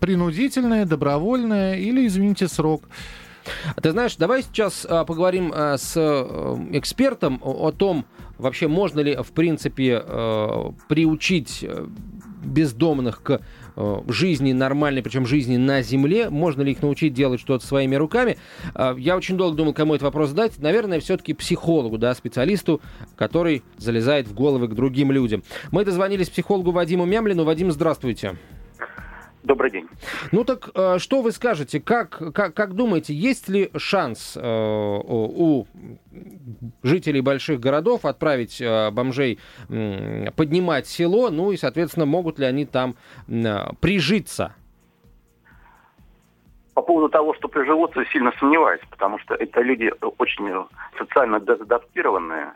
принудительное, 0.00 0.84
добровольное 0.84 1.76
или, 1.76 2.06
извините, 2.06 2.48
срок. 2.48 2.84
Ты 3.80 3.90
знаешь, 3.90 4.16
давай 4.16 4.42
сейчас 4.42 4.86
а, 4.88 5.04
поговорим 5.04 5.52
а, 5.54 5.76
с 5.76 5.94
а, 5.96 6.58
экспертом 6.72 7.40
о, 7.42 7.68
о 7.68 7.72
том, 7.72 8.04
вообще 8.38 8.68
можно 8.68 9.00
ли, 9.00 9.16
в 9.16 9.32
принципе, 9.32 10.00
а, 10.00 10.72
приучить 10.88 11.64
бездомных 12.44 13.22
к 13.22 13.32
Э, 13.32 13.38
жизни 14.08 14.52
нормальной, 14.52 15.02
причем 15.02 15.26
жизни 15.26 15.56
на 15.56 15.82
земле, 15.82 16.30
можно 16.30 16.62
ли 16.62 16.72
их 16.72 16.82
научить 16.82 17.14
делать 17.14 17.40
что-то 17.40 17.66
своими 17.66 17.96
руками. 17.96 18.38
Э, 18.74 18.94
я 18.98 19.16
очень 19.16 19.36
долго 19.36 19.56
думал, 19.56 19.74
кому 19.74 19.94
этот 19.94 20.04
вопрос 20.04 20.30
задать. 20.30 20.58
Наверное, 20.58 21.00
все-таки 21.00 21.34
психологу, 21.34 21.98
да, 21.98 22.14
специалисту, 22.14 22.80
который 23.16 23.62
залезает 23.76 24.28
в 24.28 24.34
головы 24.34 24.68
к 24.68 24.74
другим 24.74 25.12
людям. 25.12 25.42
Мы 25.70 25.84
дозвонились 25.84 26.28
психологу 26.28 26.70
Вадиму 26.70 27.04
Мямлину. 27.04 27.44
Вадим, 27.44 27.70
здравствуйте. 27.72 28.36
Добрый 29.42 29.72
день. 29.72 29.88
Ну 30.30 30.44
так 30.44 30.70
э, 30.74 30.98
что 30.98 31.20
вы 31.20 31.32
скажете? 31.32 31.80
Как, 31.80 32.32
как, 32.32 32.54
как 32.54 32.74
думаете, 32.74 33.12
есть 33.12 33.48
ли 33.48 33.70
шанс 33.76 34.36
э, 34.36 34.40
у 34.40 35.66
жителей 36.82 37.20
больших 37.20 37.60
городов 37.60 38.04
отправить 38.04 38.60
э, 38.60 38.90
бомжей 38.90 39.38
э, 39.68 40.30
поднимать 40.36 40.86
село? 40.86 41.30
Ну 41.30 41.52
и, 41.52 41.56
соответственно, 41.56 42.06
могут 42.06 42.38
ли 42.38 42.46
они 42.46 42.66
там 42.66 42.94
э, 43.28 43.72
прижиться? 43.80 44.54
По 46.74 46.82
поводу 46.82 47.08
того, 47.10 47.34
что 47.34 47.48
приживутся, 47.48 48.04
сильно 48.06 48.32
сомневаюсь, 48.38 48.80
потому 48.90 49.18
что 49.18 49.34
это 49.34 49.60
люди 49.60 49.92
очень 50.18 50.50
социально 50.98 51.36
адаптированные, 51.36 52.52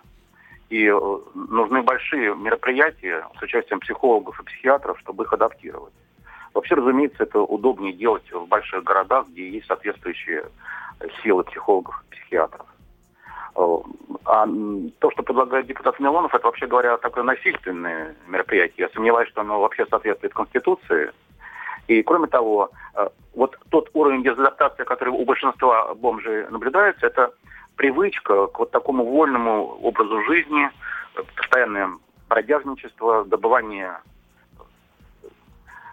И 0.70 0.86
э, 0.86 1.18
нужны 1.34 1.82
большие 1.82 2.34
мероприятия 2.34 3.26
с 3.38 3.42
участием 3.42 3.80
психологов 3.80 4.40
и 4.40 4.44
психиатров, 4.44 4.98
чтобы 5.00 5.24
их 5.24 5.32
адаптировать. 5.32 5.92
Вообще, 6.54 6.74
разумеется, 6.74 7.24
это 7.24 7.40
удобнее 7.40 7.92
делать 7.92 8.32
в 8.32 8.46
больших 8.46 8.82
городах, 8.82 9.28
где 9.28 9.50
есть 9.50 9.66
соответствующие 9.66 10.46
силы 11.22 11.44
психологов 11.44 12.02
и 12.08 12.14
психиатров. 12.16 12.66
Э, 13.56 13.78
а 14.24 14.46
то, 14.98 15.10
что 15.12 15.22
предлагает 15.22 15.66
депутат 15.66 15.98
Милонов, 16.00 16.34
это, 16.34 16.46
вообще 16.46 16.66
говоря, 16.66 16.96
такое 16.98 17.24
насильственное 17.24 18.14
мероприятие. 18.26 18.86
Я 18.86 18.88
сомневаюсь, 18.90 19.28
что 19.28 19.40
оно 19.40 19.60
вообще 19.60 19.86
соответствует 19.86 20.34
Конституции. 20.34 21.12
И, 21.88 22.02
кроме 22.02 22.26
того, 22.26 22.70
э, 22.94 23.08
вот 23.34 23.56
тот 23.70 23.90
уровень 23.94 24.22
дезадаптации, 24.22 24.84
который 24.84 25.10
у 25.10 25.24
большинства 25.24 25.94
бомжей 25.94 26.48
наблюдается, 26.48 27.06
это 27.06 27.32
привычка 27.76 28.48
к 28.48 28.58
вот 28.58 28.70
такому 28.70 29.04
вольному 29.04 29.78
образу 29.82 30.22
жизни, 30.24 30.70
постоянное 31.36 31.90
бродяжничество, 32.28 33.24
добывание 33.24 33.98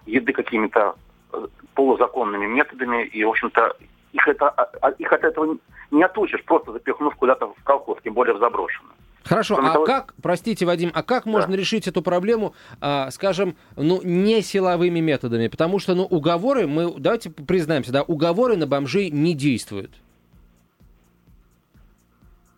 еды 0.06 0.34
какими-то 0.34 0.96
э, 1.32 1.48
полузаконными 1.76 2.48
методами, 2.48 3.06
и, 3.06 3.24
в 3.24 3.30
общем-то, 3.30 3.78
их, 4.14 4.28
это, 4.28 4.50
а, 4.50 4.70
а, 4.82 4.92
их 4.92 5.12
от 5.12 5.24
этого 5.24 5.58
не 5.92 6.04
отучишь, 6.04 6.44
просто 6.46 6.72
запихнув 6.72 7.16
куда-то 7.16 7.48
в 7.48 7.64
колхоз, 7.64 7.98
тем 8.04 8.14
более 8.14 8.36
в 8.36 8.40
заброшенную. 8.40 8.94
Хорошо, 9.24 9.56
Кроме 9.56 9.70
а 9.70 9.74
того... 9.74 9.86
как, 9.86 10.14
простите, 10.22 10.66
Вадим, 10.66 10.92
а 10.94 11.02
как 11.02 11.24
да. 11.26 11.32
можно 11.32 11.54
решить 11.56 11.88
эту 11.88 12.02
проблему, 12.02 12.54
а, 12.82 13.10
скажем, 13.12 13.56
ну, 13.78 14.02
не 14.04 14.42
силовыми 14.42 15.00
методами? 15.00 15.48
Потому 15.48 15.80
что, 15.80 15.96
ну, 15.96 16.04
уговоры, 16.04 16.68
мы, 16.68 16.94
давайте 16.98 17.30
признаемся, 17.30 17.94
да, 17.94 18.04
уговоры 18.04 18.58
на 18.58 18.68
бомжей 18.68 19.10
не 19.10 19.34
действуют. 19.34 19.92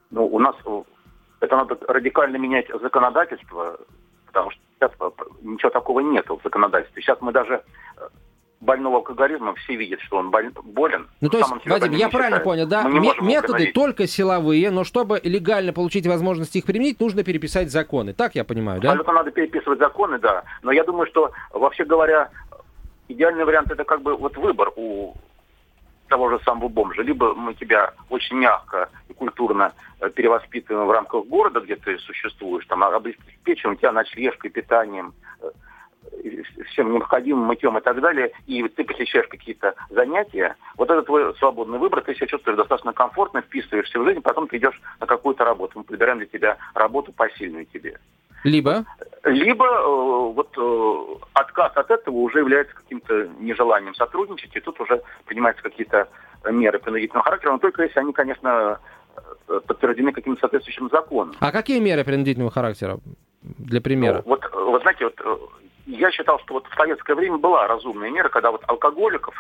Ну, 0.10 0.26
у 0.26 0.40
нас 0.40 0.56
э, 0.66 0.84
это 1.42 1.56
надо 1.56 1.78
радикально 1.88 2.38
менять 2.38 2.68
законодательство, 2.82 3.78
потому 4.28 4.50
что 4.52 4.62
сейчас 4.80 4.92
э, 5.00 5.10
ничего 5.44 5.70
такого 5.70 6.00
нет 6.00 6.28
в 6.28 6.40
законодательстве. 6.44 7.02
Сейчас 7.02 7.20
мы 7.22 7.32
даже 7.32 7.62
э, 7.98 8.08
больного 8.66 8.98
алкоголизма 8.98 9.56
все 9.56 9.76
видят, 9.76 10.02
что 10.02 10.18
он 10.18 10.32
болен. 10.32 11.08
Ну, 11.22 11.30
то 11.30 11.38
есть, 11.38 11.50
Вадим, 11.66 11.94
я 11.94 12.10
правильно 12.10 12.40
понял, 12.40 12.68
да? 12.68 12.84
Методы 13.22 13.72
только 13.72 14.08
силовые, 14.08 14.72
но 14.72 14.84
чтобы 14.84 15.22
легально 15.24 15.72
получить 15.72 16.08
возможность 16.08 16.56
их 16.56 16.66
применить, 16.66 17.00
нужно 17.00 17.24
переписать 17.24 17.72
законы. 17.72 18.14
Так 18.14 18.36
я 18.36 18.44
понимаю, 18.44 18.82
да? 18.82 18.90
Абсолютно 18.90 19.14
надо 19.14 19.32
переписывать 19.32 19.80
законы, 19.80 20.20
да. 20.20 20.44
Но 20.64 20.72
я 20.72 20.84
думаю, 20.84 21.08
что, 21.08 21.32
вообще 21.54 21.86
говоря, 21.86 22.30
идеальный 23.08 23.46
вариант 23.46 23.72
это 23.72 23.84
как 23.84 24.02
бы 24.02 24.16
вот 24.16 24.36
выбор 24.38 24.72
у 24.76 25.14
того 26.08 26.30
же 26.30 26.40
самого 26.44 26.68
бомжа. 26.68 27.02
Либо 27.02 27.34
мы 27.34 27.54
тебя 27.54 27.94
очень 28.10 28.38
мягко 28.38 28.90
и 29.10 29.14
культурно 29.14 29.74
э, 30.00 30.10
перевоспитываем 30.10 30.88
в 30.88 30.92
рамках 30.92 31.26
города, 31.26 31.60
где 31.62 31.76
ты 31.76 31.98
существуешь, 32.00 32.66
там 32.68 32.84
обеспечиваем 32.84 33.78
тебя 33.78 33.92
ночлежкой, 33.92 34.52
питанием, 34.52 35.14
э, 35.42 35.50
всем 36.72 36.94
необходимым 36.94 37.46
мытьем 37.46 37.78
и 37.78 37.82
так 37.82 38.00
далее, 38.02 38.32
и 38.48 38.68
ты 38.68 38.84
посещаешь 38.84 39.28
какие-то 39.28 39.76
занятия, 39.90 40.56
вот 40.78 40.90
это 40.90 41.02
твой 41.04 41.36
свободный 41.36 41.80
выбор, 41.80 42.02
ты 42.02 42.16
себя 42.16 42.28
чувствуешь 42.28 42.58
достаточно 42.58 42.94
комфортно, 42.94 43.42
вписываешься 43.42 44.00
в 44.00 44.06
жизнь, 44.06 44.22
потом 44.22 44.48
ты 44.48 44.58
идешь 44.58 44.80
на 45.00 45.08
какую-то 45.08 45.46
работу. 45.46 45.80
Мы 45.80 45.84
подбираем 45.84 46.18
для 46.18 46.28
тебя 46.28 46.58
работу 46.74 47.12
посильную 47.12 47.66
тебе. 47.66 48.00
Либо? 48.44 48.86
Либо 49.24 49.66
э, 49.66 50.34
вот 50.34 50.50
э, 50.56 51.26
отказ 51.34 51.72
от 51.76 51.90
этого 51.90 52.16
уже 52.16 52.40
является 52.40 52.76
каким-то 52.76 53.28
нежеланием 53.40 53.96
сотрудничать, 53.96 54.56
и 54.56 54.60
тут 54.60 54.80
уже 54.80 55.02
принимаются 55.26 55.64
какие-то 55.64 56.08
меры 56.52 56.78
принудительного 56.78 57.24
характера, 57.24 57.54
но 57.54 57.58
только 57.58 57.82
если 57.82 58.00
они, 58.00 58.14
конечно, 58.14 58.80
э, 59.48 59.60
подтверждены 59.66 60.12
каким-то 60.12 60.42
соответствующим 60.42 60.90
законом. 60.90 61.34
А 61.40 61.52
какие 61.52 61.80
меры 61.80 62.04
принудительного 62.04 62.52
характера, 62.52 63.00
для 63.42 63.82
примера? 63.82 64.22
Ну, 64.26 64.32
вот, 64.32 64.42
вот 64.54 64.82
знаете, 64.84 65.06
вот 65.06 65.52
я 65.86 66.12
считал, 66.12 66.40
что 66.40 66.56
вот 66.56 66.68
в 66.68 66.76
советское 66.76 67.16
время 67.16 67.38
была 67.38 67.68
разумная 67.68 68.10
мера, 68.10 68.30
когда 68.30 68.52
вот 68.52 68.64
алкоголиков, 68.68 69.36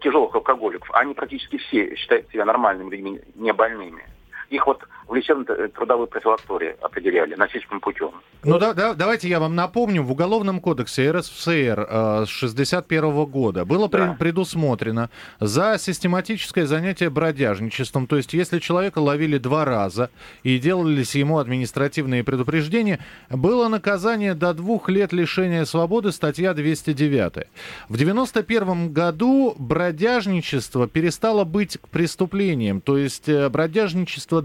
тяжелых 0.00 0.34
алкоголиков, 0.34 0.88
они 0.94 1.14
практически 1.14 1.58
все 1.58 1.94
считают 1.96 2.30
себя 2.30 2.44
нормальными 2.44 2.90
людьми, 2.90 3.20
не 3.34 3.52
больными. 3.52 4.04
Их 4.50 4.66
вот 4.66 4.82
в 5.06 5.14
лечебно-трудовой 5.14 6.06
профилактории 6.06 6.76
определяли 6.80 7.34
насильственным 7.34 7.80
путем. 7.80 8.10
Ну 8.44 8.58
да, 8.58 8.74
да, 8.74 8.92
давайте 8.92 9.28
я 9.28 9.40
вам 9.40 9.54
напомню, 9.54 10.02
в 10.02 10.12
Уголовном 10.12 10.60
кодексе 10.60 11.10
РСФСР 11.10 11.86
э, 11.88 12.24
с 12.26 12.28
61 12.28 13.24
года 13.24 13.64
было 13.64 13.88
да. 13.88 14.16
предусмотрено 14.18 15.08
за 15.40 15.76
систематическое 15.78 16.66
занятие 16.66 17.08
бродяжничеством, 17.08 18.06
то 18.06 18.16
есть 18.16 18.34
если 18.34 18.58
человека 18.58 18.98
ловили 18.98 19.38
два 19.38 19.64
раза 19.64 20.10
и 20.42 20.58
делались 20.58 21.14
ему 21.14 21.38
административные 21.38 22.22
предупреждения, 22.22 23.00
было 23.30 23.68
наказание 23.68 24.34
до 24.34 24.52
двух 24.52 24.90
лет 24.90 25.14
лишения 25.14 25.64
свободы, 25.64 26.12
статья 26.12 26.52
209. 26.52 27.46
В 27.88 27.96
91 27.96 28.92
году 28.92 29.54
бродяжничество 29.58 30.86
перестало 30.86 31.44
быть 31.44 31.78
преступлением, 31.90 32.82
то 32.82 32.98
есть 32.98 33.28
э, 33.28 33.48
бродяжничество 33.48 34.42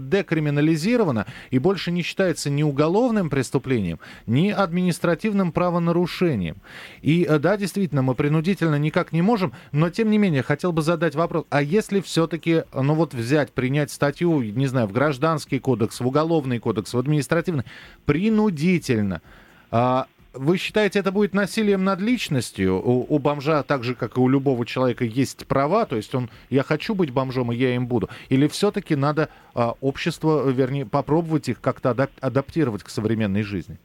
декриминализировано 0.50 1.26
и 1.50 1.58
больше 1.58 1.90
не 1.90 2.02
считается 2.02 2.50
ни 2.50 2.62
уголовным 2.62 3.30
преступлением, 3.30 3.98
ни 4.26 4.50
административным 4.50 5.52
правонарушением. 5.52 6.56
И 7.02 7.26
э, 7.28 7.38
да, 7.38 7.56
действительно, 7.56 8.02
мы 8.02 8.14
принудительно 8.14 8.76
никак 8.76 9.12
не 9.12 9.22
можем, 9.22 9.52
но 9.72 9.90
тем 9.90 10.10
не 10.10 10.18
менее, 10.18 10.42
хотел 10.42 10.72
бы 10.72 10.82
задать 10.82 11.14
вопрос, 11.14 11.44
а 11.50 11.62
если 11.62 12.00
все-таки, 12.00 12.64
ну 12.74 12.94
вот 12.94 13.14
взять, 13.14 13.52
принять 13.52 13.90
статью, 13.90 14.42
не 14.42 14.66
знаю, 14.66 14.86
в 14.86 14.92
гражданский 14.92 15.58
кодекс, 15.58 16.00
в 16.00 16.06
уголовный 16.06 16.58
кодекс, 16.58 16.94
в 16.94 16.98
административный, 16.98 17.64
принудительно, 18.04 19.22
а, 19.70 20.06
вы 20.32 20.58
считаете, 20.58 21.00
это 21.00 21.12
будет 21.12 21.34
насилием 21.34 21.84
над 21.84 22.00
личностью? 22.00 22.76
У, 22.76 23.06
у 23.08 23.18
бомжа, 23.18 23.62
так 23.62 23.84
же, 23.84 23.94
как 23.94 24.16
и 24.16 24.20
у 24.20 24.28
любого 24.28 24.64
человека, 24.64 25.04
есть 25.04 25.46
права, 25.46 25.86
то 25.86 25.96
есть 25.96 26.14
он, 26.14 26.30
я 26.50 26.62
хочу 26.62 26.94
быть 26.94 27.12
бомжом, 27.12 27.52
и 27.52 27.56
я 27.56 27.74
им 27.74 27.86
буду. 27.86 28.08
Или 28.28 28.46
все-таки 28.48 28.96
надо 28.96 29.28
а, 29.54 29.74
общество, 29.80 30.48
вернее, 30.48 30.86
попробовать 30.86 31.48
их 31.48 31.60
как-то 31.60 31.90
адап- 31.90 32.10
адаптировать 32.20 32.82
к 32.82 32.90
современной 32.90 33.42
жизни? 33.42 33.78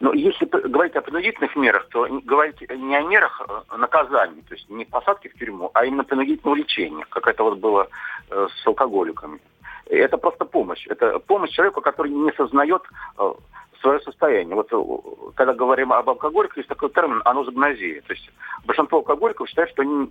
Но 0.00 0.12
если 0.12 0.46
говорить 0.46 0.96
о 0.96 1.00
принудительных 1.00 1.54
мерах, 1.54 1.86
то 1.90 2.08
говорить 2.24 2.60
не 2.60 2.96
о 2.96 3.02
мерах 3.02 3.40
а 3.68 3.76
наказания, 3.76 4.42
то 4.48 4.54
есть 4.54 4.68
не 4.68 4.84
посадки 4.84 5.28
в 5.28 5.38
тюрьму, 5.38 5.70
а 5.74 5.84
именно 5.84 6.02
принудительного 6.02 6.56
лечения, 6.56 7.06
как 7.08 7.28
это 7.28 7.44
вот 7.44 7.58
было 7.58 7.88
э, 8.30 8.48
с 8.50 8.66
алкоголиками. 8.66 9.38
Это 9.86 10.16
просто 10.16 10.44
помощь. 10.44 10.86
Это 10.88 11.20
помощь 11.20 11.50
человеку, 11.50 11.80
который 11.80 12.10
не 12.10 12.32
сознает 12.32 12.82
э, 13.18 13.32
свое 13.82 14.00
состояние. 14.00 14.54
Вот 14.54 14.72
э, 14.72 15.32
когда 15.34 15.52
говорим 15.52 15.92
об 15.92 16.08
алкоголиках, 16.08 16.56
есть 16.56 16.68
такой 16.68 16.90
термин 16.90 17.20
анузогнозия. 17.24 18.00
То 18.02 18.14
есть 18.14 18.30
большинство 18.64 18.98
алкоголиков 18.98 19.48
считают, 19.48 19.70
что 19.70 19.82
они 19.82 20.10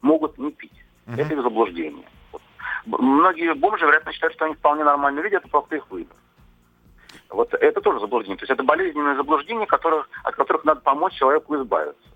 могут 0.00 0.38
не 0.38 0.50
пить. 0.50 0.72
Uh-huh. 1.06 1.20
Это 1.20 1.34
их 1.34 1.42
заблуждение. 1.42 2.06
Вот. 2.32 2.42
Многие 2.86 3.54
бомжи, 3.54 3.84
вероятно, 3.84 4.12
считают, 4.12 4.34
что 4.34 4.46
они 4.46 4.54
вполне 4.54 4.82
нормальные 4.82 5.22
люди, 5.22 5.36
это 5.36 5.48
просто 5.48 5.76
их 5.76 5.88
выбор. 5.90 6.16
Вот 7.28 7.54
это 7.54 7.80
тоже 7.80 8.00
заблуждение. 8.00 8.38
То 8.38 8.42
есть 8.42 8.50
это 8.50 8.62
болезненное 8.62 9.16
заблуждение, 9.16 9.66
которых, 9.66 10.08
от 10.24 10.34
которых 10.34 10.64
надо 10.64 10.80
помочь 10.80 11.14
человеку 11.14 11.56
избавиться. 11.56 12.08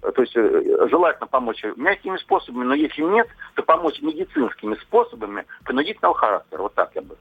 То 0.00 0.22
есть 0.22 0.36
э, 0.36 0.88
желательно 0.88 1.26
помочь 1.26 1.64
мягкими 1.76 2.16
способами, 2.18 2.64
но 2.64 2.74
если 2.74 3.02
нет, 3.02 3.28
то 3.54 3.62
помочь 3.62 4.00
медицинскими 4.02 4.74
способами 4.76 5.46
принудительного 5.64 6.14
характера. 6.14 6.62
Вот 6.62 6.74
так 6.74 6.92
я 6.94 7.02
бы 7.02 7.16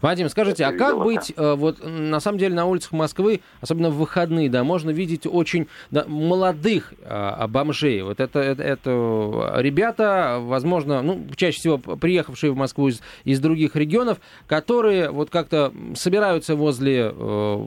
Вадим, 0.00 0.28
скажите, 0.28 0.64
а 0.64 0.72
как 0.72 0.98
быть, 1.02 1.32
э, 1.36 1.54
вот 1.54 1.78
на 1.82 2.20
самом 2.20 2.38
деле 2.38 2.54
на 2.54 2.66
улицах 2.66 2.92
Москвы, 2.92 3.40
особенно 3.60 3.90
в 3.90 3.96
выходные, 3.96 4.50
да, 4.50 4.64
можно 4.64 4.90
видеть 4.90 5.26
очень 5.26 5.68
да, 5.90 6.04
молодых 6.06 6.92
а, 7.04 7.46
бомжей. 7.48 8.02
Вот 8.02 8.20
это, 8.20 8.40
это, 8.40 8.62
это 8.62 9.52
ребята, 9.56 10.38
возможно, 10.40 11.02
ну, 11.02 11.26
чаще 11.36 11.58
всего 11.58 11.78
приехавшие 11.78 12.52
в 12.52 12.56
Москву 12.56 12.88
из, 12.88 13.00
из 13.24 13.40
других 13.40 13.76
регионов, 13.76 14.18
которые 14.46 15.10
вот 15.10 15.30
как-то 15.30 15.72
собираются 15.94 16.54
возле 16.56 17.12
э, 17.14 17.66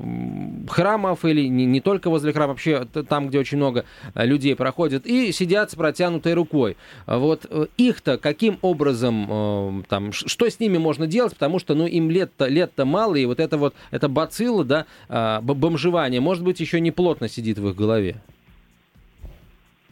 храмов 0.70 1.26
или 1.26 1.48
не, 1.48 1.66
не 1.66 1.82
только 1.82 2.10
возле 2.10 2.34
храмов, 2.34 2.56
вообще 2.56 2.86
там, 3.08 3.30
где 3.30 3.40
очень 3.40 3.58
много 3.58 3.86
людей 4.14 4.56
проходит, 4.56 5.06
и 5.06 5.32
сидят 5.32 5.72
с 5.72 5.76
протянутой 5.76 6.34
рукой. 6.34 6.78
Вот 7.08 7.46
э, 7.50 7.68
их-то 7.78 8.18
каким 8.18 8.60
образом, 8.62 9.28
э, 9.30 9.84
там, 9.90 10.12
что 10.12 10.50
с 10.50 10.60
ними 10.60 10.78
можно 10.78 11.08
делать, 11.08 11.34
потому 11.34 11.60
что, 11.60 11.74
ну, 11.76 11.88
им 11.98 12.10
лет-то 12.10 12.48
лет 12.48 12.72
мало, 12.78 13.16
и 13.16 13.26
вот 13.26 13.40
это 13.40 13.58
вот, 13.58 13.76
это 13.92 14.10
бацилла, 14.10 14.64
да, 14.64 14.86
а, 15.10 15.42
бомжевание, 15.42 16.22
может 16.22 16.44
быть, 16.44 16.60
еще 16.60 16.80
не 16.80 16.92
плотно 16.92 17.28
сидит 17.28 17.58
в 17.58 17.70
их 17.70 17.76
голове? 17.76 18.16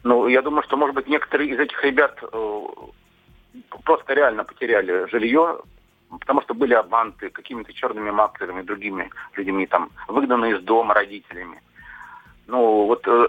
Ну, 0.04 0.28
я 0.28 0.42
думаю, 0.42 0.63
что, 0.63 0.78
может 0.78 0.96
быть, 0.96 1.08
некоторые 1.08 1.52
из 1.52 1.60
этих 1.60 1.82
ребят 1.84 2.18
э, 2.22 2.62
просто 3.86 4.13
реально 4.13 4.44
потеряли 4.44 5.10
жилье, 5.10 5.62
потому 6.20 6.42
что 6.42 6.54
были 6.54 6.74
обмануты 6.74 7.30
какими-то 7.30 7.74
черными 7.74 8.12
маклерами, 8.12 8.62
другими 8.63 9.10
людьми, 9.36 9.66
там, 9.66 9.92
выгнаны 10.08 10.52
из 10.52 10.62
дома 10.62 10.94
родителями. 10.94 11.62
Ну, 12.48 12.86
вот 12.86 13.08
э, 13.08 13.28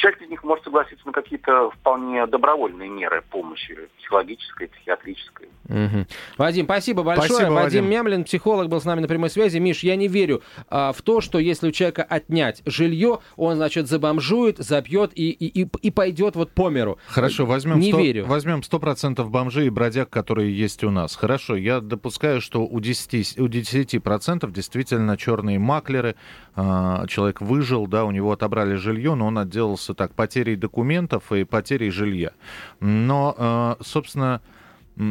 часть 0.00 0.20
из 0.22 0.28
них 0.28 0.42
может 0.42 0.64
согласиться 0.64 1.06
на 1.06 1.12
какие-то 1.12 1.70
вполне 1.70 2.26
добровольные 2.26 2.88
меры 2.88 3.22
помощи, 3.30 3.76
психологической, 3.98 4.68
психиатрической. 4.68 5.48
Угу. 5.68 6.06
Вадим, 6.38 6.64
спасибо 6.64 7.02
большое. 7.02 7.28
Спасибо, 7.28 7.52
Вадим, 7.52 7.82
Вадим. 7.82 7.90
Мямлин, 7.90 8.24
психолог, 8.24 8.68
был 8.68 8.80
с 8.80 8.84
нами 8.84 9.00
на 9.00 9.08
прямой 9.08 9.30
связи. 9.30 9.58
Миш, 9.58 9.82
я 9.82 9.96
не 9.96 10.08
верю 10.08 10.42
а, 10.68 10.92
в 10.92 11.02
то, 11.02 11.20
что 11.20 11.38
если 11.38 11.68
у 11.68 11.72
человека 11.72 12.02
отнять 12.02 12.62
жилье, 12.64 13.18
он, 13.36 13.56
значит, 13.56 13.88
забомжует, 13.88 14.58
запьет 14.58 15.12
и, 15.14 15.30
и, 15.30 15.62
и, 15.62 15.68
и 15.82 15.90
пойдет 15.90 16.34
вот 16.34 16.50
по 16.52 16.70
миру. 16.70 16.98
Хорошо, 17.06 17.44
возьмем, 17.46 17.78
Не 17.78 17.92
100, 17.92 18.00
верю. 18.00 18.26
возьмем 18.26 18.60
100% 18.60 19.22
бомжей 19.24 19.66
и 19.66 19.70
бродяг, 19.70 20.08
которые 20.08 20.56
есть 20.56 20.82
у 20.82 20.90
нас. 20.90 21.14
Хорошо, 21.14 21.56
я 21.56 21.80
допускаю, 21.80 22.40
что 22.40 22.62
у 22.62 22.80
10%, 22.80 23.40
у 23.40 23.46
10% 23.46 24.50
действительно 24.50 25.16
черные 25.16 25.58
маклеры. 25.58 26.16
А, 26.56 27.06
человек 27.06 27.40
выжил, 27.40 27.86
да, 27.86 28.04
у 28.04 28.10
него 28.10 28.32
отобрали 28.32 28.74
жилье, 28.74 29.14
но 29.14 29.26
он 29.26 29.38
отделался 29.38 29.89
так 29.94 30.14
потерей 30.14 30.56
документов 30.56 31.32
и 31.32 31.44
потерей 31.44 31.90
жилья. 31.90 32.32
Но, 32.80 33.34
а, 33.36 33.76
собственно, 33.80 34.40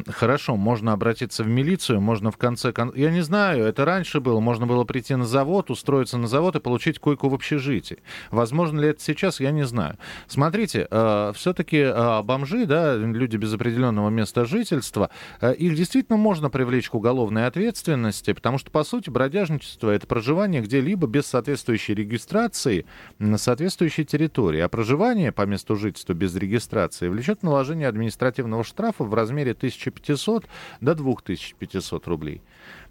Хорошо, 0.07 0.55
можно 0.55 0.93
обратиться 0.93 1.43
в 1.43 1.47
милицию, 1.47 1.99
можно 1.99 2.31
в 2.31 2.37
конце 2.37 2.71
кон... 2.71 2.91
Я 2.95 3.09
не 3.09 3.21
знаю, 3.21 3.65
это 3.65 3.85
раньше 3.85 4.19
было, 4.19 4.39
можно 4.39 4.67
было 4.67 4.83
прийти 4.83 5.15
на 5.15 5.25
завод, 5.25 5.71
устроиться 5.71 6.17
на 6.17 6.27
завод 6.27 6.55
и 6.55 6.59
получить 6.59 6.99
койку 6.99 7.29
в 7.29 7.33
общежитии. 7.33 7.97
Возможно 8.29 8.79
ли 8.79 8.89
это 8.89 9.01
сейчас, 9.01 9.39
я 9.39 9.51
не 9.51 9.63
знаю. 9.63 9.97
Смотрите, 10.27 10.87
все-таки 11.33 11.87
бомжи, 12.23 12.65
да, 12.65 12.95
люди 12.95 13.37
без 13.37 13.53
определенного 13.53 14.09
места 14.09 14.45
жительства, 14.45 15.09
э, 15.41 15.55
их 15.55 15.75
действительно 15.75 16.17
можно 16.17 16.49
привлечь 16.49 16.89
к 16.89 16.95
уголовной 16.95 17.47
ответственности, 17.47 18.33
потому 18.33 18.57
что, 18.57 18.69
по 18.71 18.83
сути, 18.83 19.09
бродяжничество— 19.09 19.89
это 19.91 20.05
проживание 20.05 20.61
где-либо 20.61 21.07
без 21.07 21.25
соответствующей 21.25 21.95
регистрации 21.95 22.85
на 23.17 23.37
соответствующей 23.37 24.05
территории. 24.05 24.59
А 24.59 24.69
проживание 24.69 25.31
по 25.31 25.45
месту 25.47 25.75
жительства 25.75 26.13
без 26.13 26.35
регистрации 26.35 27.07
влечет 27.07 27.41
наложение 27.41 27.87
административного 27.87 28.63
штрафа 28.63 29.03
в 29.03 29.13
размере 29.13 29.53
1500 29.75 30.45
до 30.81 30.95
2500 30.95 32.07
рублей. 32.07 32.41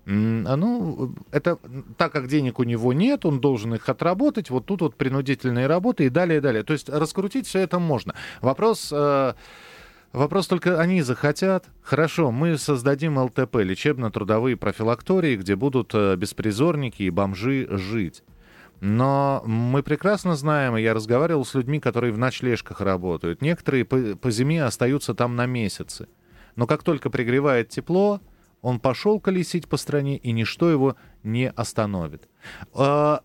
А, 0.06 0.56
Ну, 0.56 1.14
это 1.30 1.58
так 1.96 2.12
как 2.12 2.28
денег 2.28 2.58
у 2.58 2.64
него 2.64 2.92
нет, 2.92 3.26
он 3.26 3.40
должен 3.40 3.74
их 3.74 3.88
отработать, 3.88 4.50
вот 4.50 4.66
тут 4.66 4.80
вот 4.80 4.96
принудительные 4.96 5.66
работы 5.66 6.06
и 6.06 6.08
далее, 6.08 6.38
и 6.38 6.40
далее. 6.40 6.62
То 6.62 6.72
есть 6.72 6.88
раскрутить 6.88 7.46
все 7.46 7.60
это 7.60 7.78
можно. 7.78 8.14
Вопрос... 8.40 8.90
э, 8.92 9.34
Вопрос 10.12 10.46
только 10.46 10.80
они 10.80 11.02
захотят. 11.02 11.66
Хорошо, 11.82 12.30
мы 12.30 12.56
создадим 12.56 13.18
ЛТП, 13.18 13.56
лечебно-трудовые 13.56 14.56
профилактории, 14.56 15.36
где 15.36 15.54
будут 15.54 15.94
э, 15.94 16.16
беспризорники 16.16 17.02
и 17.02 17.10
бомжи 17.10 17.68
жить. 17.70 18.22
Но 18.80 19.42
мы 19.44 19.82
прекрасно 19.82 20.34
знаем, 20.34 20.76
и 20.76 20.82
я 20.82 20.94
разговаривал 20.94 21.44
с 21.44 21.54
людьми, 21.54 21.78
которые 21.78 22.12
в 22.12 22.18
ночлежках 22.18 22.80
работают. 22.80 23.42
Некоторые 23.42 23.84
по, 23.84 24.16
по 24.16 24.30
зиме 24.30 24.64
остаются 24.64 25.14
там 25.14 25.36
на 25.36 25.44
месяцы. 25.44 26.08
Но 26.58 26.66
как 26.66 26.82
только 26.82 27.08
пригревает 27.08 27.68
тепло, 27.68 28.20
он 28.62 28.80
пошел 28.80 29.20
колесить 29.20 29.68
по 29.68 29.76
стране, 29.76 30.16
и 30.16 30.32
ничто 30.32 30.68
его 30.68 30.96
не 31.22 31.50
остановит. 31.50 32.28
А, 32.74 33.20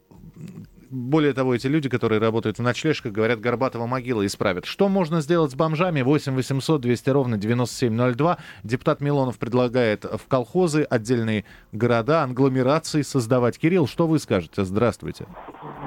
более 0.91 1.33
того, 1.33 1.55
эти 1.55 1.65
люди, 1.65 1.89
которые 1.89 2.21
работают 2.21 2.59
в 2.59 2.61
ночлежках, 2.61 3.11
говорят, 3.11 3.39
Горбатова 3.39 3.87
могила 3.87 4.23
исправит. 4.23 4.65
Что 4.65 4.87
можно 4.87 5.19
сделать 5.21 5.49
с 5.49 5.55
бомжами? 5.55 6.03
8 6.03 6.35
800 6.35 6.79
200 6.79 7.09
ровно 7.09 7.37
9702. 7.39 8.37
Депутат 8.63 9.01
Милонов 9.01 9.39
предлагает 9.39 10.05
в 10.05 10.27
колхозы, 10.27 10.83
отдельные 10.87 11.45
города, 11.71 12.21
англомерации 12.21 13.01
создавать. 13.01 13.57
Кирилл, 13.57 13.87
что 13.87 14.05
вы 14.05 14.19
скажете? 14.19 14.63
Здравствуйте. 14.63 15.25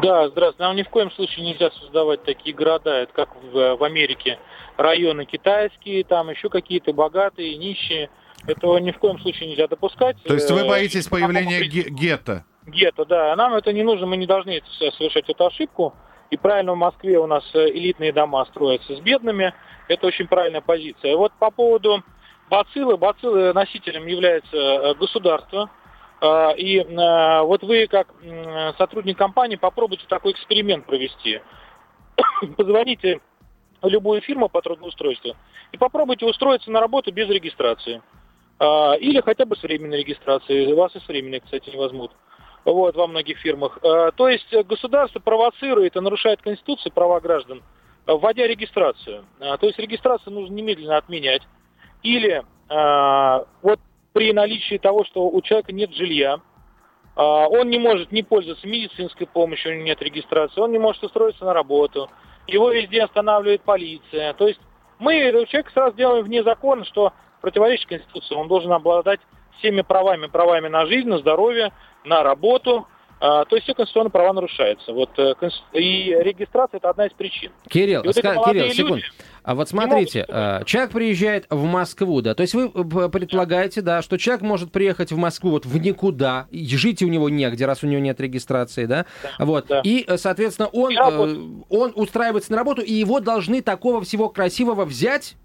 Да, 0.03 0.29
здравствуйте. 0.31 0.65
Нам 0.65 0.75
ни 0.75 0.83
в 0.83 0.89
коем 0.89 1.13
случае 1.13 1.47
нельзя 1.47 1.71
создавать 1.71 2.25
такие 2.25 2.57
города, 2.57 2.91
это 2.91 3.13
как 3.13 3.29
в, 3.37 3.77
в 3.77 3.85
Америке. 3.85 4.41
Районы 4.77 5.24
китайские, 5.24 6.05
там 6.05 6.31
еще 6.31 6.49
какие-то 6.49 6.93
богатые, 6.93 7.57
нищие. 7.57 8.11
Этого 8.47 8.77
ни 8.79 8.91
в 8.93 8.99
коем 8.99 9.18
случае 9.20 9.49
нельзя 9.49 9.66
допускать. 9.66 10.22
То 10.22 10.35
есть 10.35 10.51
вы 10.51 10.61
Э, 10.61 10.68
боитесь 10.68 11.09
появления 11.09 11.61
ге- 11.62 11.89
гетто? 11.89 12.45
Гетто, 12.66 13.05
да. 13.07 13.35
Нам 13.37 13.55
это 13.55 13.72
не 13.72 13.83
нужно, 13.83 14.07
мы 14.07 14.16
не 14.16 14.27
должны 14.27 14.62
совершать 14.99 15.29
эту 15.29 15.47
ошибку. 15.47 15.95
И 16.31 16.37
правильно 16.37 16.72
в 16.72 16.77
Москве 16.77 17.18
у 17.18 17.27
нас 17.27 17.45
э, 17.55 17.70
элитные 17.70 18.12
дома 18.12 18.45
строятся 18.47 18.95
с 18.97 19.01
бедными. 19.01 19.55
Это 19.89 20.07
очень 20.07 20.27
правильная 20.27 20.61
позиция. 20.61 21.16
Вот 21.16 21.33
по 21.39 21.51
поводу 21.51 22.03
бациллы. 22.51 22.97
Бациллы 22.97 23.53
носителем 23.53 24.07
является 24.07 24.57
э, 24.57 24.95
государство. 24.95 25.70
И 26.57 26.83
вот 27.43 27.62
вы, 27.62 27.87
как 27.89 28.09
сотрудник 28.79 29.18
компании, 29.18 29.57
попробуйте 29.57 30.05
такой 30.09 30.33
эксперимент 30.33 30.87
провести. 30.87 31.43
Позвоните 32.57 33.20
любую 33.83 34.20
фирму 34.20 34.49
по 34.49 34.62
трудоустройству 34.62 35.35
и 35.72 35.77
попробуйте 35.77 36.27
устроиться 36.27 36.70
на 36.70 36.81
работу 36.81 37.12
без 37.12 37.29
регистрации. 37.29 38.03
А, 38.59 38.95
Или 38.95 39.20
хотя 39.20 39.45
бы 39.45 39.57
с 39.57 39.62
временной 39.62 39.99
регистрацией. 39.99 40.72
Вас 40.74 40.95
и 40.97 41.01
с 41.01 41.09
временной, 41.09 41.41
кстати, 41.41 41.70
не 41.70 41.77
возьмут. 41.77 42.12
Вот, 42.64 42.97
во 42.97 43.07
многих 43.07 43.39
фирмах. 43.39 43.79
А, 43.83 44.11
То 44.12 44.29
есть 44.29 44.53
э, 44.53 44.62
государство 44.62 45.20
провоцирует 45.20 45.97
и 45.97 46.01
нарушает 46.01 46.43
Конституцию, 46.43 46.93
права 46.93 47.20
граждан, 47.20 47.62
э, 48.07 48.12
вводя 48.12 48.47
регистрацию. 48.47 49.24
А, 49.41 49.57
То 49.57 49.66
есть 49.66 49.79
регистрацию 49.79 50.33
нужно 50.33 50.55
немедленно 50.55 50.97
отменять. 50.97 51.43
Или 52.03 52.45
а, 52.68 53.45
вот 53.62 53.79
при 54.12 54.33
наличии 54.33 54.79
того, 54.79 55.05
что 55.05 55.29
у 55.29 55.43
человека 55.43 55.72
нет 55.72 55.93
жилья, 55.93 56.41
а, 57.14 57.49
он 57.49 57.68
не 57.68 57.79
может 57.79 58.12
не 58.12 58.22
пользоваться 58.22 58.66
медицинской 58.66 59.27
помощью, 59.27 59.72
у 59.72 59.74
него 59.74 59.87
нет 59.87 60.03
регистрации, 60.03 60.61
он 60.61 60.72
не 60.72 60.79
может 60.79 61.03
устроиться 61.05 61.45
на 61.45 61.53
работу, 61.53 62.11
его 62.47 62.71
везде 62.71 63.05
останавливает 63.05 63.63
полиция. 63.63 64.33
То 64.35 64.49
есть 64.49 64.61
мы 64.99 65.15
этого 65.15 65.47
человека 65.47 65.73
сразу 65.73 65.97
делаем 65.97 66.25
вне 66.25 66.43
закона, 66.43 66.85
что 66.85 67.13
противоречит 67.41 67.89
Конституции. 67.89 68.35
Он 68.35 68.49
должен 68.49 68.73
обладать 68.73 69.21
всеми 69.59 69.83
правами, 69.83 70.27
правами 70.27 70.69
на 70.69 70.87
жизнь, 70.87 71.09
на 71.09 71.19
здоровье, 71.19 71.73
на 72.05 72.23
работу. 72.23 72.87
А, 73.19 73.45
то 73.47 73.57
есть 73.57 73.64
все 73.64 73.75
конституционные 73.75 74.11
права 74.11 74.33
нарушаются. 74.35 74.93
Вот, 74.93 75.11
э, 75.19 75.35
и 75.73 76.14
регистрация 76.21 76.79
это 76.79 76.91
одна 76.91 77.07
из 77.07 77.12
причин. 77.12 77.51
Кирилл, 77.69 78.03
И 78.03 78.07
вот 78.07 78.17
ска- 78.17 78.45
Кирилл, 78.45 78.71
секунду. 78.71 78.97
люди 78.97 79.07
А 79.43 79.55
вот 79.55 79.69
смотрите, 79.69 80.27
э, 80.29 80.64
человек 80.67 80.91
приезжает 80.91 81.47
в 81.49 81.64
Москву, 81.64 82.21
да, 82.21 82.35
то 82.35 82.43
есть 82.43 82.53
вы 82.53 82.67
э, 82.67 83.09
предполагаете, 83.09 83.81
да, 83.81 84.03
что 84.03 84.19
человек 84.19 84.43
может 84.43 84.71
приехать 84.71 85.12
в 85.12 85.17
Москву 85.17 85.51
вот 85.51 85.64
в 85.64 85.79
никуда, 85.79 86.47
и 86.51 86.67
жить 86.77 87.03
у 87.03 87.09
него 87.09 87.31
негде, 87.31 87.64
раз 87.64 87.83
у 87.83 87.87
него 87.87 88.01
нет 88.01 88.21
регистрации, 88.21 88.85
да, 88.85 89.07
вот, 89.39 89.67
да. 89.69 89.81
и, 89.83 90.05
соответственно, 90.17 90.69
он, 90.69 90.93
И 90.93 90.97
он 91.71 91.93
устраивается 91.95 92.53
на 92.53 92.59
работу, 92.59 92.83
и 92.83 92.93
его 92.93 93.21
должны 93.21 93.62
такого 93.62 94.03
всего 94.03 94.29
красивого 94.29 94.85
взять, 94.85 95.37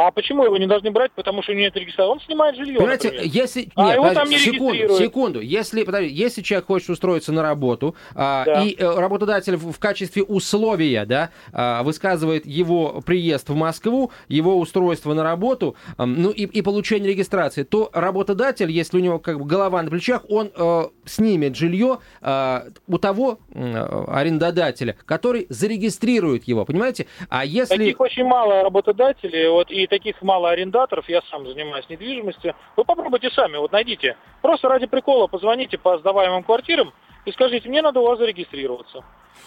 А 0.00 0.12
почему 0.12 0.44
его 0.44 0.56
не 0.58 0.68
должны 0.68 0.92
брать? 0.92 1.10
Потому 1.10 1.42
что 1.42 1.50
у 1.50 1.54
него 1.56 1.64
нет 1.64 1.76
регистрации. 1.76 2.12
Он 2.12 2.20
снимает 2.20 2.54
жилье, 2.54 2.76
Понимаете, 2.78 3.08
например. 3.10 3.32
если... 3.34 3.68
А 3.74 3.86
Нет, 3.86 3.94
его 3.96 4.04
подожди, 4.04 4.20
там 4.20 4.30
не 4.30 4.38
секунду, 4.38 4.96
секунду. 4.96 5.40
Если, 5.40 5.82
подожди, 5.82 6.08
если 6.10 6.40
человек 6.40 6.66
хочет 6.66 6.90
устроиться 6.90 7.32
на 7.32 7.42
работу, 7.42 7.96
а, 8.14 8.44
Да. 8.44 8.62
и 8.62 8.76
э, 8.78 8.94
работодатель 8.94 9.56
в, 9.56 9.72
в 9.72 9.78
качестве 9.80 10.22
условия, 10.22 11.04
да, 11.04 11.30
а, 11.52 11.82
высказывает 11.82 12.46
его 12.46 13.00
приезд 13.04 13.48
в 13.48 13.56
Москву, 13.56 14.12
его 14.28 14.60
устройство 14.60 15.14
на 15.14 15.24
работу, 15.24 15.74
ам, 15.96 16.14
ну 16.22 16.30
и, 16.30 16.44
и 16.44 16.62
получение 16.62 17.10
регистрации, 17.10 17.64
то 17.64 17.90
работодатель, 17.92 18.70
если 18.70 18.98
у 18.98 19.00
него 19.00 19.18
как 19.18 19.40
бы 19.40 19.46
голова 19.46 19.82
на 19.82 19.90
плечах, 19.90 20.22
он 20.28 20.52
э, 20.54 20.82
снимет 21.06 21.56
жилье 21.56 21.98
э, 22.22 22.70
у 22.86 22.98
того 22.98 23.40
э, 23.52 24.04
арендодателя, 24.06 24.94
который 25.06 25.46
зарегистрирует 25.48 26.44
его, 26.44 26.64
понимаете? 26.64 27.08
А 27.28 27.44
если... 27.44 27.76
Таких 27.76 27.98
очень 27.98 28.24
мало 28.24 28.62
работодателей, 28.62 29.48
вот, 29.48 29.72
и 29.72 29.87
таких 29.88 30.20
мало 30.22 30.50
арендаторов. 30.50 31.08
Я 31.08 31.22
сам 31.30 31.46
занимаюсь 31.46 31.88
недвижимостью. 31.88 32.54
Вы 32.76 32.84
попробуйте 32.84 33.30
сами, 33.30 33.56
вот 33.56 33.72
найдите. 33.72 34.16
Просто 34.42 34.68
ради 34.68 34.86
прикола 34.86 35.26
позвоните 35.26 35.78
по 35.78 35.98
сдаваемым 35.98 36.42
квартирам 36.42 36.92
и 37.24 37.32
скажите, 37.32 37.68
мне 37.68 37.82
надо 37.82 38.00
у 38.00 38.06
вас 38.06 38.18
зарегистрироваться. 38.18 39.04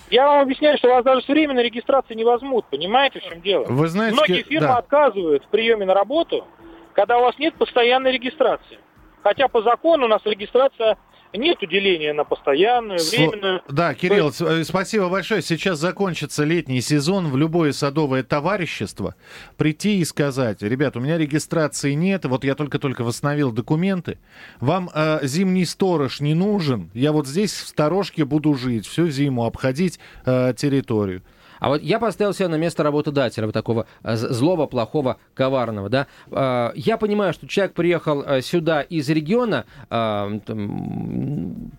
Я 0.10 0.28
вам 0.28 0.42
объясняю, 0.42 0.78
что 0.78 0.90
вас 0.90 1.04
даже 1.04 1.22
с 1.22 1.28
временной 1.28 1.64
регистрации 1.64 2.14
не 2.14 2.24
возьмут. 2.24 2.66
Понимаете, 2.70 3.20
в 3.20 3.24
чем 3.24 3.42
дело? 3.42 3.66
Вы 3.66 3.88
знаете, 3.88 4.14
Многие 4.14 4.44
фирмы 4.44 4.68
да. 4.68 4.78
отказывают 4.78 5.44
в 5.46 5.48
приеме 5.48 5.86
на 5.86 5.94
работу, 5.94 6.46
когда 6.94 7.18
у 7.18 7.22
вас 7.22 7.38
нет 7.40 7.56
постоянной 7.56 8.12
регистрации. 8.12 8.80
Хотя 9.24 9.48
по 9.48 9.62
закону 9.62 10.06
у 10.06 10.10
нас 10.10 10.22
регистрация 10.26 10.98
нет 11.34 11.58
деления 11.62 12.14
на 12.14 12.24
постоянную, 12.24 13.00
временную. 13.00 13.62
Да, 13.70 13.94
Кирилл, 13.94 14.32
с- 14.32 14.42
э, 14.42 14.64
спасибо 14.64 15.10
большое. 15.10 15.42
Сейчас 15.42 15.80
закончится 15.80 16.44
летний 16.44 16.82
сезон. 16.82 17.28
В 17.28 17.38
любое 17.38 17.72
садовое 17.72 18.24
товарищество 18.24 19.16
прийти 19.58 20.00
и 20.00 20.06
сказать, 20.06 20.62
ребят, 20.62 20.98
у 20.98 21.00
меня 21.00 21.18
регистрации 21.18 21.94
нет, 21.94 22.26
вот 22.26 22.44
я 22.44 22.56
только-только 22.56 23.04
восстановил 23.04 23.52
документы. 23.52 24.18
Вам 24.60 24.90
э, 24.94 25.20
зимний 25.24 25.66
сторож 25.66 26.20
не 26.20 26.34
нужен. 26.34 26.90
Я 26.94 27.12
вот 27.12 27.28
здесь 27.28 27.54
в 27.54 27.68
сторожке 27.68 28.26
буду 28.26 28.54
жить, 28.56 28.86
всю 28.86 29.10
зиму 29.10 29.46
обходить 29.46 30.00
э, 30.26 30.54
территорию. 30.58 31.22
А 31.62 31.70
вот 31.70 31.82
я 31.84 32.00
поставил 32.00 32.34
себя 32.34 32.50
на 32.50 32.56
место 32.56 32.84
работодателя, 32.84 33.46
вот 33.46 33.54
такого 33.54 33.86
э, 34.04 34.16
злого, 34.16 34.66
плохого, 34.66 35.18
коварного, 35.36 35.90
да. 35.90 36.08
Э, 36.32 36.72
я 36.76 36.98
понимаю, 36.98 37.34
что 37.34 37.48
человек 37.48 37.74
приехал 37.74 38.24
э, 38.24 38.42
сюда 38.42 38.82
из 38.82 39.08
региона, 39.10 39.66
там, 39.90 40.42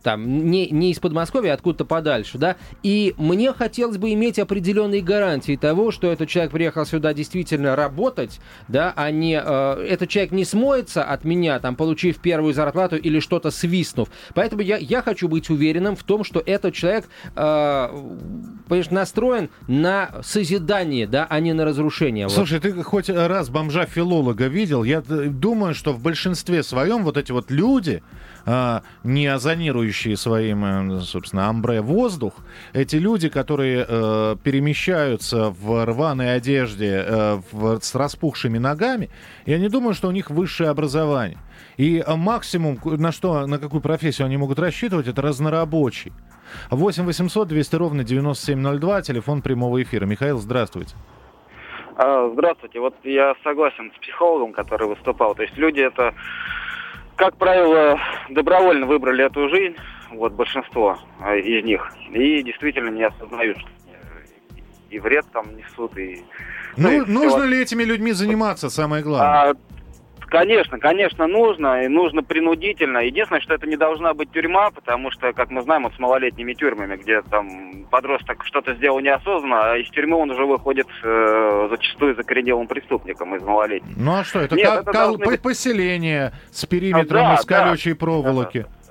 не, 0.04 0.68
не 0.70 0.92
из 0.92 1.00
Подмосковья, 1.00 1.50
а 1.50 1.54
откуда-то 1.54 1.84
подальше, 1.84 2.38
да, 2.38 2.56
и 2.84 3.12
мне 3.18 3.52
хотелось 3.52 3.98
бы 3.98 4.12
иметь 4.12 4.38
определенные 4.38 5.02
гарантии 5.02 5.56
того, 5.56 5.90
что 5.90 6.12
этот 6.12 6.28
человек 6.28 6.52
приехал 6.52 6.86
сюда 6.86 7.12
действительно 7.12 7.74
работать, 7.74 8.38
да, 8.68 8.92
а 8.94 9.10
не 9.10 9.34
этот 9.34 10.08
человек 10.08 10.30
не 10.30 10.44
смоется 10.44 11.02
от 11.02 11.24
меня, 11.24 11.58
там, 11.58 11.74
получив 11.74 12.18
первую 12.18 12.54
зарплату 12.54 12.96
или 12.96 13.18
что-то 13.18 13.50
свистнув. 13.50 14.08
Поэтому 14.34 14.62
я, 14.62 14.76
я 14.76 15.02
хочу 15.02 15.28
быть 15.28 15.50
уверенным 15.50 15.96
в 15.96 16.04
том, 16.04 16.22
что 16.22 16.40
этот 16.44 16.74
человек, 16.74 17.08
э, 17.34 17.88
конечно, 18.72 18.94
настроен 18.94 19.50
на 19.68 20.10
созидание, 20.22 21.06
да, 21.06 21.26
а 21.28 21.40
не 21.40 21.52
на 21.52 21.64
разрушение. 21.64 22.28
Слушай, 22.28 22.54
вот. 22.54 22.62
ты 22.62 22.82
хоть 22.82 23.08
раз 23.08 23.50
бомжа-филолога 23.50 24.46
видел? 24.46 24.84
Я 24.84 25.00
думаю, 25.02 25.74
что 25.74 25.92
в 25.92 26.00
большинстве 26.00 26.62
своем 26.62 27.04
вот 27.04 27.16
эти 27.16 27.32
вот 27.32 27.50
люди, 27.50 28.02
э, 28.46 28.80
не 29.04 29.26
озонирующие 29.26 30.16
своим, 30.16 30.64
э, 30.64 31.00
собственно, 31.00 31.48
амбре 31.48 31.80
воздух, 31.80 32.34
эти 32.72 32.96
люди, 32.96 33.28
которые 33.28 33.84
э, 33.88 34.36
перемещаются 34.42 35.50
в 35.50 35.84
рваной 35.84 36.34
одежде 36.34 37.04
э, 37.06 37.40
с 37.80 37.94
распухшими 37.94 38.58
ногами, 38.58 39.10
я 39.46 39.58
не 39.58 39.68
думаю, 39.68 39.94
что 39.94 40.08
у 40.08 40.12
них 40.12 40.30
высшее 40.30 40.70
образование. 40.70 41.38
И 41.76 42.04
максимум, 42.06 42.78
на 42.84 43.12
что, 43.12 43.46
на 43.46 43.58
какую 43.58 43.80
профессию 43.80 44.26
они 44.26 44.36
могут 44.36 44.58
рассчитывать, 44.58 45.08
это 45.08 45.22
разнорабочий. 45.22 46.12
8 46.70 47.04
800 47.04 47.48
200 47.48 47.76
ровно 47.76 48.04
9702, 48.04 49.02
телефон 49.02 49.42
прямого 49.42 49.82
эфира. 49.82 50.06
Михаил, 50.06 50.38
здравствуйте. 50.38 50.94
А, 51.96 52.30
здравствуйте. 52.32 52.80
Вот 52.80 52.94
я 53.04 53.34
согласен 53.44 53.92
с 53.94 53.98
психологом, 54.00 54.52
который 54.52 54.88
выступал. 54.88 55.34
То 55.34 55.42
есть 55.42 55.56
люди 55.56 55.80
это, 55.80 56.14
как 57.16 57.36
правило, 57.36 57.98
добровольно 58.30 58.86
выбрали 58.86 59.24
эту 59.24 59.48
жизнь, 59.48 59.76
вот 60.12 60.32
большинство 60.32 60.98
а, 61.20 61.36
из 61.36 61.64
них, 61.64 61.92
и 62.10 62.42
действительно 62.42 62.90
не 62.90 63.04
осознают, 63.04 63.58
что 63.58 63.68
и 64.92 64.98
вред 64.98 65.24
там 65.32 65.56
несут, 65.56 65.96
и... 65.96 66.22
Ну, 66.76 66.88
ну 66.88 67.02
и 67.02 67.06
нужно 67.06 67.40
все. 67.40 67.48
ли 67.48 67.62
этими 67.62 67.82
людьми 67.82 68.12
заниматься, 68.12 68.70
самое 68.70 69.02
главное? 69.02 69.50
А, 69.50 69.54
Конечно, 70.32 70.78
конечно, 70.78 71.26
нужно, 71.26 71.84
и 71.84 71.88
нужно 71.88 72.22
принудительно. 72.22 73.00
Единственное, 73.04 73.42
что 73.42 73.52
это 73.52 73.66
не 73.66 73.76
должна 73.76 74.14
быть 74.14 74.32
тюрьма, 74.32 74.70
потому 74.70 75.10
что, 75.10 75.34
как 75.34 75.50
мы 75.50 75.60
знаем, 75.60 75.82
вот 75.82 75.92
с 75.92 75.98
малолетними 75.98 76.54
тюрьмами, 76.54 76.96
где 76.96 77.20
там 77.20 77.84
подросток 77.90 78.42
что-то 78.46 78.74
сделал 78.76 79.00
неосознанно, 79.00 79.72
а 79.72 79.76
из 79.76 79.90
тюрьмы 79.90 80.16
он 80.16 80.30
уже 80.30 80.46
выходит 80.46 80.86
э, 81.04 81.66
зачастую 81.68 82.16
закоренелым 82.16 82.66
преступником 82.66 83.36
из 83.36 83.42
малолетних. 83.42 83.94
Ну 83.94 84.20
а 84.20 84.24
что, 84.24 84.40
это, 84.40 84.56
Нет, 84.56 84.70
как, 84.70 84.88
это 84.88 85.12
быть... 85.18 85.42
поселение 85.42 86.32
с 86.50 86.64
периметром 86.64 87.26
а, 87.26 87.28
да, 87.28 87.34
из 87.34 87.44
колючей 87.44 87.92
да, 87.92 87.98
проволоки. 87.98 88.60
Да. 88.60 88.81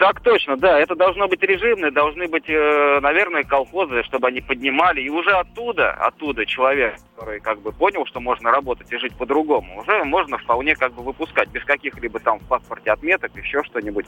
Так 0.00 0.22
точно, 0.22 0.56
да. 0.56 0.80
Это 0.80 0.94
должно 0.94 1.28
быть 1.28 1.42
режимное, 1.42 1.90
должны 1.90 2.26
быть, 2.26 2.48
э, 2.48 3.00
наверное, 3.02 3.44
колхозы, 3.44 4.02
чтобы 4.04 4.28
они 4.28 4.40
поднимали. 4.40 5.02
И 5.02 5.10
уже 5.10 5.30
оттуда, 5.30 5.90
оттуда 5.90 6.46
человек, 6.46 6.94
который 7.14 7.40
как 7.40 7.60
бы 7.60 7.70
понял, 7.70 8.06
что 8.06 8.18
можно 8.18 8.50
работать 8.50 8.90
и 8.90 8.96
жить 8.96 9.14
по-другому, 9.14 9.78
уже 9.78 10.02
можно 10.04 10.38
вполне 10.38 10.74
как 10.74 10.94
бы 10.94 11.02
выпускать 11.02 11.50
без 11.50 11.62
каких-либо 11.66 12.18
там 12.18 12.38
в 12.38 12.48
паспорте 12.48 12.92
отметок, 12.92 13.36
еще 13.36 13.62
что-нибудь. 13.64 14.06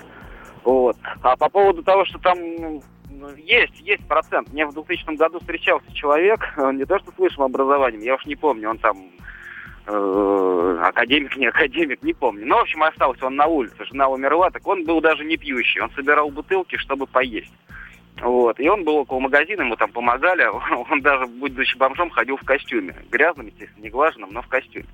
Вот. 0.65 0.97
А 1.21 1.37
по 1.37 1.51
поводу 1.51 1.83
того, 1.83 2.07
что 2.07 2.19
там 2.21 2.39
ну, 3.11 3.29
есть, 3.37 3.79
есть 3.81 4.09
процент. 4.09 4.51
Мне 4.51 4.65
в 4.65 4.73
2000 4.73 5.15
году 5.17 5.41
встречался 5.41 5.95
человек, 5.95 6.41
он 6.57 6.77
не 6.79 6.87
то 6.87 6.99
что 7.01 7.13
с 7.13 7.19
высшим 7.19 7.43
образованием, 7.43 8.01
я 8.01 8.15
уж 8.15 8.25
не 8.25 8.37
помню, 8.37 8.71
он 8.71 8.79
там 8.79 8.97
академик, 9.87 11.37
не 11.37 11.47
академик, 11.47 12.03
не 12.03 12.13
помню. 12.13 12.47
Но, 12.47 12.59
в 12.59 12.63
общем, 12.63 12.83
остался 12.83 13.27
он 13.27 13.37
на 13.37 13.47
улице, 13.47 13.85
жена 13.85 14.09
умерла, 14.09 14.51
так 14.51 14.67
он 14.67 14.85
был 14.85 15.01
даже 15.01 15.25
не 15.25 15.37
пьющий. 15.37 15.81
Он 15.81 15.91
собирал 15.91 16.31
бутылки, 16.31 16.77
чтобы 16.77 17.07
поесть. 17.07 17.53
Вот. 18.21 18.61
И 18.61 18.69
он 18.69 18.85
был 18.85 18.97
около 18.97 19.21
магазина, 19.21 19.63
ему 19.63 19.77
там 19.77 19.91
помогали. 19.91 20.45
Он 20.91 21.01
даже, 21.01 21.27
будучи 21.27 21.77
бомжом, 21.77 22.11
ходил 22.11 22.37
в 22.37 22.45
костюме. 22.45 22.95
Грязным, 23.11 23.47
естественно, 23.47 23.83
не 23.83 23.91
глаженным, 23.91 24.31
но 24.33 24.43
в 24.43 24.49
костюме. 24.49 24.87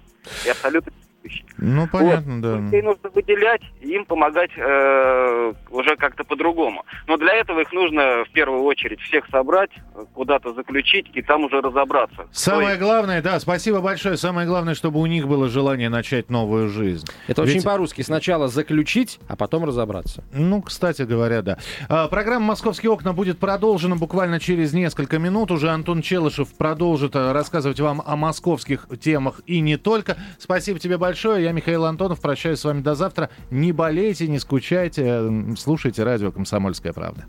И 0.46 0.48
абсолютно 0.48 0.92
вещи. 1.22 1.44
Ну, 1.58 1.86
понятно, 1.90 2.34
вот. 2.34 2.42
да. 2.42 2.58
Людей 2.58 2.82
нужно 2.82 3.10
выделять, 3.10 3.62
им 3.80 4.04
помогать 4.04 4.50
э, 4.56 5.52
уже 5.70 5.96
как-то 5.96 6.24
по-другому. 6.24 6.84
Но 7.06 7.16
для 7.16 7.34
этого 7.34 7.60
их 7.60 7.72
нужно 7.72 8.24
в 8.24 8.30
первую 8.32 8.62
очередь 8.62 9.00
всех 9.00 9.26
собрать, 9.30 9.70
куда-то 10.14 10.54
заключить 10.54 11.10
и 11.14 11.22
там 11.22 11.44
уже 11.44 11.60
разобраться. 11.60 12.28
Самое 12.32 12.70
есть... 12.70 12.80
главное, 12.80 13.22
да, 13.22 13.38
спасибо 13.40 13.80
большое. 13.80 14.16
Самое 14.16 14.46
главное, 14.46 14.74
чтобы 14.74 15.00
у 15.00 15.06
них 15.06 15.26
было 15.26 15.48
желание 15.48 15.88
начать 15.88 16.30
новую 16.30 16.68
жизнь. 16.68 17.06
Это 17.26 17.42
Ведь... 17.42 17.56
очень 17.56 17.64
по-русски. 17.64 18.02
Сначала 18.02 18.48
заключить, 18.48 19.18
а 19.28 19.36
потом 19.36 19.64
разобраться. 19.64 20.24
Ну, 20.32 20.62
кстати 20.62 21.02
говоря, 21.02 21.42
да. 21.42 21.58
А, 21.88 22.08
программа 22.08 22.46
«Московские 22.46 22.90
окна» 22.92 23.12
будет 23.12 23.38
продолжена 23.38 23.96
буквально 23.96 24.40
через 24.40 24.72
несколько 24.72 25.18
минут. 25.18 25.50
Уже 25.50 25.70
Антон 25.70 26.02
Челышев 26.02 26.54
продолжит 26.56 27.16
э, 27.16 27.32
рассказывать 27.32 27.80
вам 27.80 28.02
о 28.04 28.16
московских 28.16 28.86
темах 29.00 29.40
и 29.46 29.60
не 29.60 29.76
только. 29.76 30.16
Спасибо 30.38 30.78
тебе 30.78 30.96
большое 30.96 31.07
большое. 31.08 31.44
Я 31.44 31.52
Михаил 31.52 31.86
Антонов. 31.86 32.20
Прощаюсь 32.20 32.60
с 32.60 32.64
вами 32.64 32.80
до 32.82 32.94
завтра. 32.94 33.30
Не 33.50 33.72
болейте, 33.72 34.28
не 34.28 34.38
скучайте. 34.38 35.54
Слушайте 35.56 36.02
радио 36.04 36.30
«Комсомольская 36.30 36.92
правда». 36.92 37.24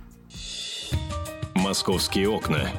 «Московские 1.56 2.30
окна». 2.30 2.70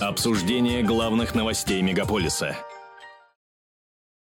Обсуждение 0.00 0.82
главных 0.82 1.34
новостей 1.34 1.82
мегаполиса– 1.82 2.56